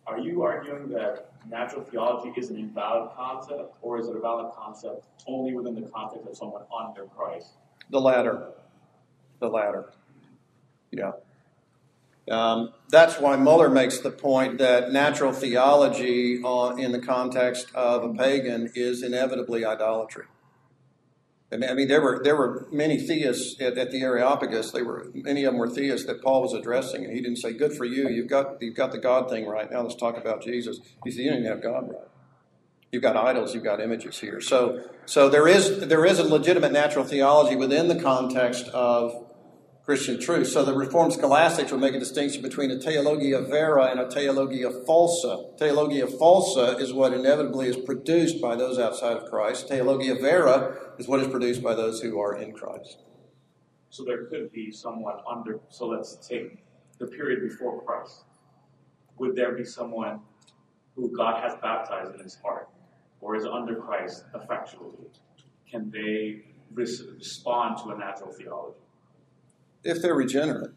Are 0.07 0.19
you 0.19 0.43
arguing 0.43 0.89
that 0.91 1.33
natural 1.49 1.83
theology 1.83 2.33
is 2.39 2.51
an 2.51 2.57
invalid 2.57 3.11
concept, 3.17 3.75
or 3.81 3.99
is 3.99 4.09
it 4.09 4.17
a 4.17 4.21
valid 4.21 4.53
concept 4.55 5.07
only 5.27 5.55
within 5.55 5.75
the 5.75 5.89
context 5.89 6.29
of 6.29 6.37
someone 6.37 6.63
under 6.79 7.05
Christ? 7.05 7.53
The 7.91 8.01
latter. 8.01 8.49
The 9.41 9.49
latter. 9.49 9.93
Yeah. 10.91 11.13
Um, 12.31 12.73
that's 12.91 13.21
why 13.21 13.37
Muller 13.37 13.69
makes 13.69 13.99
the 13.99 14.11
point 14.11 14.59
that 14.59 14.93
natural 14.93 15.33
theology 15.33 16.43
uh, 16.43 16.75
in 16.77 16.93
the 16.93 17.01
context 17.01 17.67
of 17.75 18.05
a 18.05 18.15
pagan 18.15 18.71
is 18.75 19.03
inevitably 19.03 19.65
idolatry. 19.65 20.25
I 21.63 21.75
mean, 21.75 21.89
there 21.89 22.01
were 22.01 22.21
there 22.25 22.37
were 22.37 22.67
many 22.73 22.99
theists 22.99 23.61
at, 23.61 23.79
at, 23.79 23.91
the 23.91 24.03
Areopagus. 24.03 24.73
They 24.73 24.83
were 24.83 25.07
many 25.15 25.45
of 25.45 25.53
them 25.53 25.61
were 25.61 25.69
theists 25.69 26.07
that 26.07 26.23
Paul 26.23 26.43
was 26.43 26.53
addressing, 26.53 27.05
and 27.05 27.13
he 27.13 27.21
didn't 27.21 27.37
say, 27.37 27.53
"Good 27.53 27.75
for 27.75 27.85
you, 27.85 28.09
you've 28.09 28.29
got 28.29 28.61
you've 28.61 28.75
got 28.75 28.91
the 28.93 28.99
God 28.99 29.29
thing 29.31 29.47
right 29.47 29.71
now. 29.71 29.83
Let's 29.83 29.95
talk 29.95 30.17
about 30.17 30.43
Jesus." 30.43 30.81
He 31.05 31.11
said, 31.11 31.21
"You 31.21 31.31
don't 31.31 31.41
even 31.41 31.51
have 31.51 31.63
God 31.63 31.89
right. 31.89 32.09
You've 32.91 33.03
got 33.03 33.17
idols, 33.17 33.55
you've 33.55 33.65
got 33.65 33.81
images 33.81 34.19
here." 34.19 34.41
So, 34.41 34.89
so 35.07 35.29
there 35.29 35.47
is 35.47 35.87
there 35.87 36.05
is 36.05 36.19
a 36.19 36.25
legitimate 36.25 36.73
natural 36.73 37.05
theology 37.05 37.57
within 37.57 37.89
the 37.89 38.01
context 38.01 38.67
of 38.69 39.25
Christian 39.85 40.19
truth. 40.19 40.49
So 40.49 40.65
the 40.65 40.73
Reformed 40.73 41.13
scholastics 41.13 41.71
would 41.71 41.81
make 41.81 41.95
a 41.95 41.99
distinction 41.99 42.41
between 42.41 42.71
a 42.71 42.79
theologia 42.79 43.43
vera 43.43 43.91
and 43.91 44.01
a 44.01 44.11
theologia 44.11 44.71
falsa. 44.71 45.59
Theologia 45.59 46.07
falsa 46.07 46.81
is 46.81 46.95
what 46.95 47.13
inevitably 47.13 47.69
is 47.69 47.77
produced 47.77 48.41
by 48.41 48.57
those 48.57 48.79
outside 48.79 49.19
of 49.19 49.29
Christ. 49.29 49.69
Theologia 49.69 50.15
vera 50.15 50.84
is 50.99 51.09
what 51.09 51.21
is 51.21 51.29
produced 51.29 51.63
by 51.63 51.75
those 51.75 52.01
who 52.01 52.21
are 52.21 52.41
in 52.41 52.53
Christ. 52.53 53.03
So 53.91 54.05
there 54.05 54.25
could 54.25 54.53
be 54.53 54.71
someone 54.71 55.17
under, 55.31 55.61
so 55.69 55.87
let's 55.87 56.17
take 56.27 56.65
the 56.99 57.07
period 57.07 57.49
before 57.49 57.83
Christ. 57.83 58.25
Would 59.19 59.37
there 59.37 59.53
be 59.53 59.65
someone 59.65 60.21
who 60.97 61.17
God 61.17 61.43
has 61.43 61.55
baptized 61.61 62.15
in 62.15 62.21
his 62.21 62.37
heart 62.37 62.69
or 63.21 63.37
is 63.37 63.45
under 63.45 63.77
Christ 63.77 64.25
effectually? 64.35 64.93
Can 65.71 65.91
they 65.91 66.43
respond 66.75 67.79
to 67.79 67.91
a 67.91 67.99
natural 67.99 68.33
theology? 68.33 68.79
if 69.85 70.01
they're 70.01 70.15
regenerate. 70.15 70.71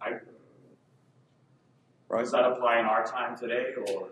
I, 0.00 0.10
right. 2.08 2.22
Does 2.22 2.32
that 2.32 2.44
apply 2.44 2.80
in 2.80 2.86
our 2.86 3.04
time 3.04 3.36
today, 3.38 3.74
or? 3.86 4.10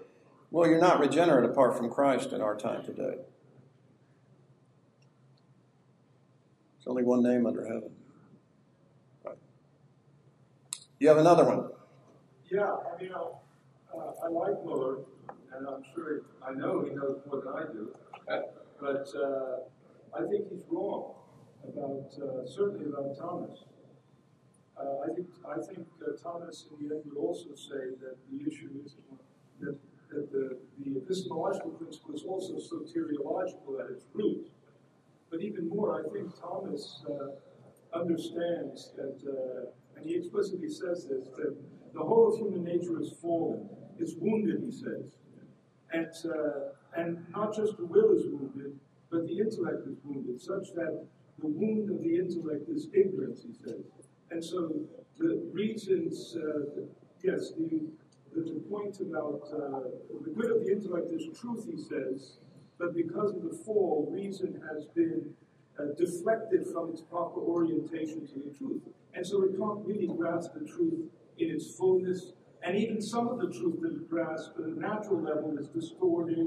Well, 0.51 0.69
you're 0.69 0.81
not 0.81 0.99
regenerate 0.99 1.49
apart 1.49 1.77
from 1.77 1.91
Christ 1.91 2.33
in 2.33 2.41
our 2.41 2.57
time 2.57 2.83
today. 2.83 3.17
There's 6.75 6.87
only 6.87 7.03
one 7.05 7.23
name 7.23 7.47
under 7.47 7.65
heaven. 7.67 7.91
You 10.99 11.09
have 11.09 11.19
another 11.19 11.45
one. 11.45 11.71
Yeah, 12.51 12.65
I 12.65 13.01
mean, 13.01 13.13
uh, 13.13 14.25
I 14.25 14.29
like 14.29 14.65
Muller, 14.65 15.01
and 15.55 15.67
I'm 15.69 15.85
sure 15.95 16.23
I 16.43 16.53
know 16.55 16.83
he 16.83 16.91
knows 16.95 17.21
more 17.27 17.43
than 17.43 17.53
I 17.55 17.71
do, 17.73 17.95
but 18.81 19.07
uh, 19.15 20.19
I 20.19 20.27
think 20.29 20.49
he's 20.51 20.65
wrong 20.71 21.15
about 21.63 22.11
uh, 22.21 22.47
certainly 22.47 22.87
about 22.87 23.17
Thomas. 23.19 23.65
Uh, 24.77 25.11
I 25.11 25.15
think 25.15 25.29
I 25.47 25.61
think 25.61 25.87
uh, 26.03 26.17
Thomas 26.21 26.67
in 26.71 26.89
the 26.89 26.95
end 26.95 27.05
would 27.07 27.19
also 27.19 27.55
say 27.55 27.95
that 28.01 28.17
the 28.31 28.51
issue 28.51 28.71
is 28.85 28.97
that, 29.61 29.77
that 30.11 30.33
the, 30.33 30.59
the 30.85 30.99
epistemological 30.99 31.71
principle 31.71 32.15
is 32.15 32.23
also 32.23 32.55
soteriological 32.55 33.81
at 33.81 33.91
its 33.91 34.05
root. 34.15 34.47
But 35.31 35.43
even 35.43 35.69
more, 35.69 36.01
I 36.01 36.09
think 36.13 36.33
Thomas 36.41 37.05
uh, 37.09 37.99
understands 37.99 38.93
that, 38.97 39.19
uh, 39.29 39.71
and 39.97 40.07
he 40.07 40.17
explicitly 40.17 40.69
says 40.69 41.07
this, 41.09 41.29
that 41.37 41.57
the 41.93 42.01
whole 42.01 42.33
of 42.33 42.39
human 42.39 42.65
nature 42.65 43.01
is 43.01 43.13
fallen, 43.21 43.69
is 43.99 44.15
wounded, 44.19 44.63
he 44.65 44.71
says. 44.71 45.13
And, 45.93 46.09
uh, 46.25 47.01
and 47.01 47.27
not 47.31 47.55
just 47.55 47.77
the 47.77 47.85
will 47.85 48.13
is 48.13 48.27
wounded, 48.27 48.79
but 49.11 49.27
the 49.27 49.39
intellect 49.39 49.87
is 49.87 49.97
wounded, 50.05 50.41
such 50.41 50.73
that 50.75 51.07
the 51.39 51.47
wound 51.47 51.91
of 51.91 52.03
the 52.03 52.17
intellect 52.17 52.69
is 52.69 52.89
ignorance, 52.95 53.43
he 53.43 53.53
says. 53.53 53.85
And 54.31 54.45
so 54.45 54.73
the 55.19 55.43
reasons, 55.53 56.37
uh, 56.37 56.83
yes, 57.23 57.53
the, 57.57 57.89
the, 58.45 58.53
the, 58.53 58.61
point 58.69 59.01
about 59.01 59.43
uh, 59.53 59.81
the 60.25 60.31
good 60.31 60.51
of 60.51 60.65
the 60.65 60.71
intellect 60.71 61.13
is 61.13 61.27
truth, 61.39 61.67
he 61.71 61.77
says, 61.77 62.39
but 62.79 62.95
because 62.95 63.33
of 63.35 63.43
the 63.43 63.57
fall, 63.65 64.09
reason 64.11 64.61
has 64.73 64.87
been 64.95 65.35
uh, 65.79 65.95
deflected 65.97 66.67
from 66.73 66.91
its 66.91 67.03
proper 67.03 67.41
orientation 67.41 68.27
to 68.27 68.35
the 68.35 68.57
truth. 68.57 68.83
And 69.15 69.27
so 69.27 69.43
it 69.43 69.59
can't 69.59 69.85
really 69.85 70.07
grasp 70.07 70.53
the 70.55 70.67
truth 70.67 71.11
in 71.39 71.51
its 71.51 71.75
fullness. 71.77 72.33
And 72.63 72.77
even 72.77 73.01
some 73.01 73.29
of 73.29 73.39
the 73.39 73.51
truth 73.51 73.81
that 73.83 73.93
it 73.93 74.11
grasps 74.11 74.51
at 74.59 74.65
a 74.65 74.79
natural 74.79 75.23
level 75.23 75.57
is 75.59 75.69
distorted 75.69 76.39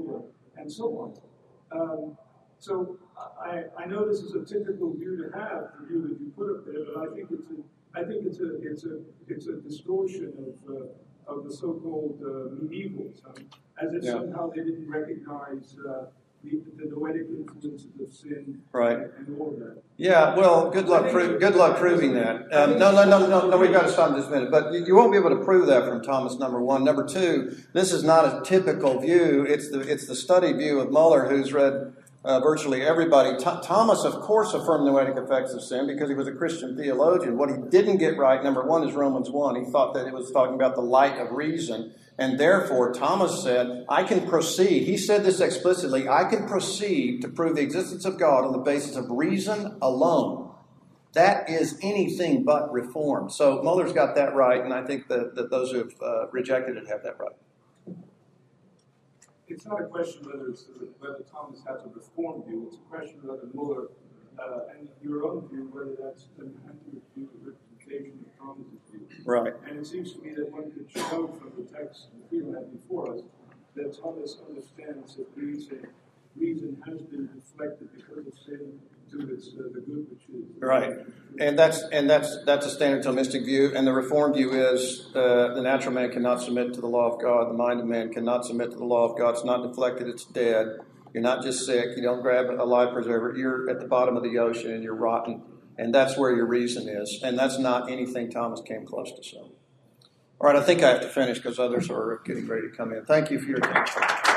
and 0.56 0.72
so 0.72 0.84
on. 0.98 1.80
Um, 1.80 2.16
so 2.58 2.98
I, 3.18 3.64
I 3.76 3.86
know 3.86 4.06
this 4.06 4.20
is 4.20 4.34
a 4.34 4.44
typical 4.44 4.94
view 4.94 5.16
to 5.16 5.38
have, 5.38 5.72
the 5.80 5.86
view 5.86 6.02
that 6.08 6.20
you 6.20 6.32
put 6.36 6.50
up 6.50 6.64
there, 6.64 6.84
but 6.94 7.02
I 7.02 7.14
think 7.14 7.28
it's 7.30 7.48
a, 7.50 7.98
I 7.98 8.04
think 8.04 8.24
it's 8.24 8.40
a, 8.40 8.56
it's 8.62 8.84
a, 8.84 9.00
it's 9.28 9.48
a 9.48 9.60
distortion 9.60 10.32
of, 10.38 10.76
uh, 10.76 10.84
of 11.26 11.44
the 11.44 11.52
so-called 11.52 12.18
uh, 12.22 12.54
medievals, 12.62 13.24
um, 13.26 13.34
as 13.80 13.94
if 13.94 14.04
yeah. 14.04 14.12
somehow 14.12 14.50
they 14.50 14.62
didn't 14.62 14.88
recognize 14.88 15.76
uh, 15.88 16.06
the, 16.44 16.60
the 16.76 16.90
noetic 16.90 17.28
influences 17.28 17.86
of 18.00 18.12
sin 18.12 18.60
right. 18.72 18.98
and 18.98 19.38
all 19.38 19.50
of 19.50 19.60
that. 19.60 19.82
Yeah, 19.96 20.34
well, 20.34 20.70
good 20.70 20.88
luck, 20.88 21.10
pro- 21.10 21.38
good 21.38 21.54
luck 21.54 21.78
proving 21.78 22.14
that. 22.14 22.52
Um, 22.52 22.78
no, 22.78 22.90
no, 22.90 23.04
no, 23.04 23.26
no, 23.26 23.48
no, 23.48 23.56
we've 23.56 23.72
got 23.72 23.82
to 23.82 23.92
stop 23.92 24.16
this 24.16 24.28
minute. 24.28 24.50
But 24.50 24.72
you 24.72 24.96
won't 24.96 25.12
be 25.12 25.18
able 25.18 25.30
to 25.30 25.44
prove 25.44 25.66
that 25.68 25.86
from 25.86 26.02
Thomas, 26.02 26.38
number 26.38 26.60
one. 26.60 26.82
Number 26.82 27.06
two, 27.06 27.56
this 27.72 27.92
is 27.92 28.02
not 28.02 28.24
a 28.24 28.42
typical 28.44 28.98
view. 29.00 29.46
It's 29.48 29.70
the, 29.70 29.80
it's 29.80 30.06
the 30.06 30.16
study 30.16 30.52
view 30.52 30.80
of 30.80 30.90
Muller, 30.90 31.28
who's 31.28 31.52
read 31.52 31.94
uh, 32.24 32.40
virtually 32.40 32.82
everybody. 32.82 33.30
Th- 33.30 33.62
Thomas, 33.62 34.04
of 34.04 34.20
course, 34.20 34.54
affirmed 34.54 34.86
the 34.86 34.92
noetic 34.92 35.16
effects 35.16 35.52
of 35.52 35.62
sin 35.62 35.86
because 35.86 36.08
he 36.08 36.14
was 36.14 36.28
a 36.28 36.32
Christian 36.32 36.76
theologian. 36.76 37.36
What 37.36 37.50
he 37.50 37.56
didn't 37.68 37.98
get 37.98 38.16
right, 38.16 38.42
number 38.42 38.64
one, 38.64 38.86
is 38.86 38.94
Romans 38.94 39.30
1. 39.30 39.64
He 39.64 39.70
thought 39.70 39.94
that 39.94 40.06
it 40.06 40.14
was 40.14 40.30
talking 40.30 40.54
about 40.54 40.74
the 40.74 40.82
light 40.82 41.18
of 41.18 41.32
reason. 41.32 41.94
And 42.18 42.38
therefore, 42.38 42.92
Thomas 42.92 43.42
said, 43.42 43.84
I 43.88 44.04
can 44.04 44.28
proceed. 44.28 44.84
He 44.84 44.96
said 44.96 45.24
this 45.24 45.40
explicitly 45.40 46.08
I 46.08 46.24
can 46.24 46.46
proceed 46.46 47.22
to 47.22 47.28
prove 47.28 47.56
the 47.56 47.62
existence 47.62 48.04
of 48.04 48.18
God 48.18 48.44
on 48.44 48.52
the 48.52 48.58
basis 48.58 48.96
of 48.96 49.06
reason 49.10 49.78
alone. 49.82 50.50
That 51.14 51.50
is 51.50 51.78
anything 51.82 52.44
but 52.44 52.72
reform. 52.72 53.28
So 53.30 53.62
Muller's 53.62 53.92
got 53.92 54.14
that 54.14 54.34
right, 54.34 54.62
and 54.62 54.72
I 54.72 54.84
think 54.84 55.08
that, 55.08 55.34
that 55.34 55.50
those 55.50 55.70
who 55.70 55.78
have 55.78 55.92
uh, 56.00 56.28
rejected 56.30 56.76
it 56.76 56.88
have 56.88 57.02
that 57.02 57.18
right 57.18 57.32
it's 59.52 59.66
not 59.66 59.80
a 59.80 59.84
question 59.84 60.24
whether 60.24 60.48
it's 60.48 60.64
whether 60.98 61.22
Thomas 61.30 61.60
has 61.68 61.82
a 61.84 61.88
reform 61.88 62.42
view. 62.48 62.64
It's 62.66 62.76
a 62.76 62.88
question 62.88 63.20
whether 63.22 63.48
Muller 63.52 63.88
uh, 64.38 64.72
and 64.78 64.88
your 65.02 65.24
own 65.28 65.46
view 65.48 65.68
whether 65.72 65.94
that's 66.00 66.28
an 66.38 66.56
accurate 66.64 67.04
view 67.14 67.28
of 67.28 67.52
representation 67.52 68.24
of 68.24 68.32
Thomas's 68.38 68.80
view. 68.90 69.06
Right. 69.26 69.52
And 69.68 69.78
it 69.78 69.86
seems 69.86 70.12
to 70.14 70.20
me 70.22 70.32
that 70.34 70.50
one 70.50 70.72
could 70.72 70.88
show 70.90 71.28
from 71.28 71.52
the 71.56 71.68
text 71.68 72.08
we 72.30 72.38
have 72.38 72.72
before 72.72 73.14
us 73.14 73.20
that 73.76 73.92
Thomas 74.00 74.38
understands 74.48 75.16
that 75.16 75.28
reason 75.36 75.86
reason 76.34 76.80
has 76.86 77.02
been 77.02 77.28
deflected 77.34 77.88
because 77.94 78.26
of 78.26 78.32
sin 78.46 78.80
to 79.12 79.32
its 79.32 79.48
uh, 79.48 79.62
the 79.72 79.80
good 79.80 80.06
which 80.10 80.22
is 80.28 80.60
right. 80.60 80.98
And 81.38 81.58
that's 81.58 81.82
and 81.92 82.08
that's 82.08 82.44
that's 82.44 82.66
a 82.66 82.70
standard 82.70 83.04
Thomistic 83.04 83.44
view. 83.44 83.72
And 83.74 83.86
the 83.86 83.92
Reformed 83.92 84.34
view 84.34 84.52
is 84.52 85.06
uh, 85.14 85.54
the 85.54 85.62
natural 85.62 85.94
man 85.94 86.10
cannot 86.10 86.42
submit 86.42 86.74
to 86.74 86.80
the 86.80 86.86
law 86.86 87.14
of 87.14 87.22
God. 87.22 87.48
The 87.48 87.54
mind 87.54 87.80
of 87.80 87.86
man 87.86 88.12
cannot 88.12 88.44
submit 88.44 88.70
to 88.72 88.76
the 88.76 88.84
law 88.84 89.08
of 89.10 89.18
God. 89.18 89.30
It's 89.30 89.44
not 89.44 89.62
deflected. 89.66 90.08
It's 90.08 90.24
dead. 90.24 90.78
You're 91.12 91.22
not 91.22 91.42
just 91.42 91.66
sick. 91.66 91.96
You 91.96 92.02
don't 92.02 92.22
grab 92.22 92.46
a 92.50 92.64
life 92.64 92.92
preserver. 92.92 93.34
You're 93.36 93.68
at 93.70 93.80
the 93.80 93.86
bottom 93.86 94.16
of 94.16 94.22
the 94.22 94.38
ocean 94.38 94.72
and 94.72 94.82
you're 94.82 94.94
rotten. 94.94 95.42
And 95.78 95.94
that's 95.94 96.16
where 96.16 96.34
your 96.34 96.46
reason 96.46 96.88
is. 96.88 97.20
And 97.22 97.38
that's 97.38 97.58
not 97.58 97.90
anything 97.90 98.30
Thomas 98.30 98.60
came 98.60 98.86
close 98.86 99.12
to 99.12 99.22
saying. 99.22 99.52
All 100.40 100.48
right, 100.48 100.56
I 100.56 100.62
think 100.62 100.82
I 100.82 100.88
have 100.88 101.02
to 101.02 101.08
finish 101.08 101.38
because 101.38 101.58
others 101.58 101.88
are 101.88 102.20
getting 102.24 102.46
ready 102.46 102.68
to 102.68 102.76
come 102.76 102.92
in. 102.92 103.04
Thank 103.04 103.30
you 103.30 103.38
for 103.38 103.48
your 103.48 103.58
attention. 103.58 104.31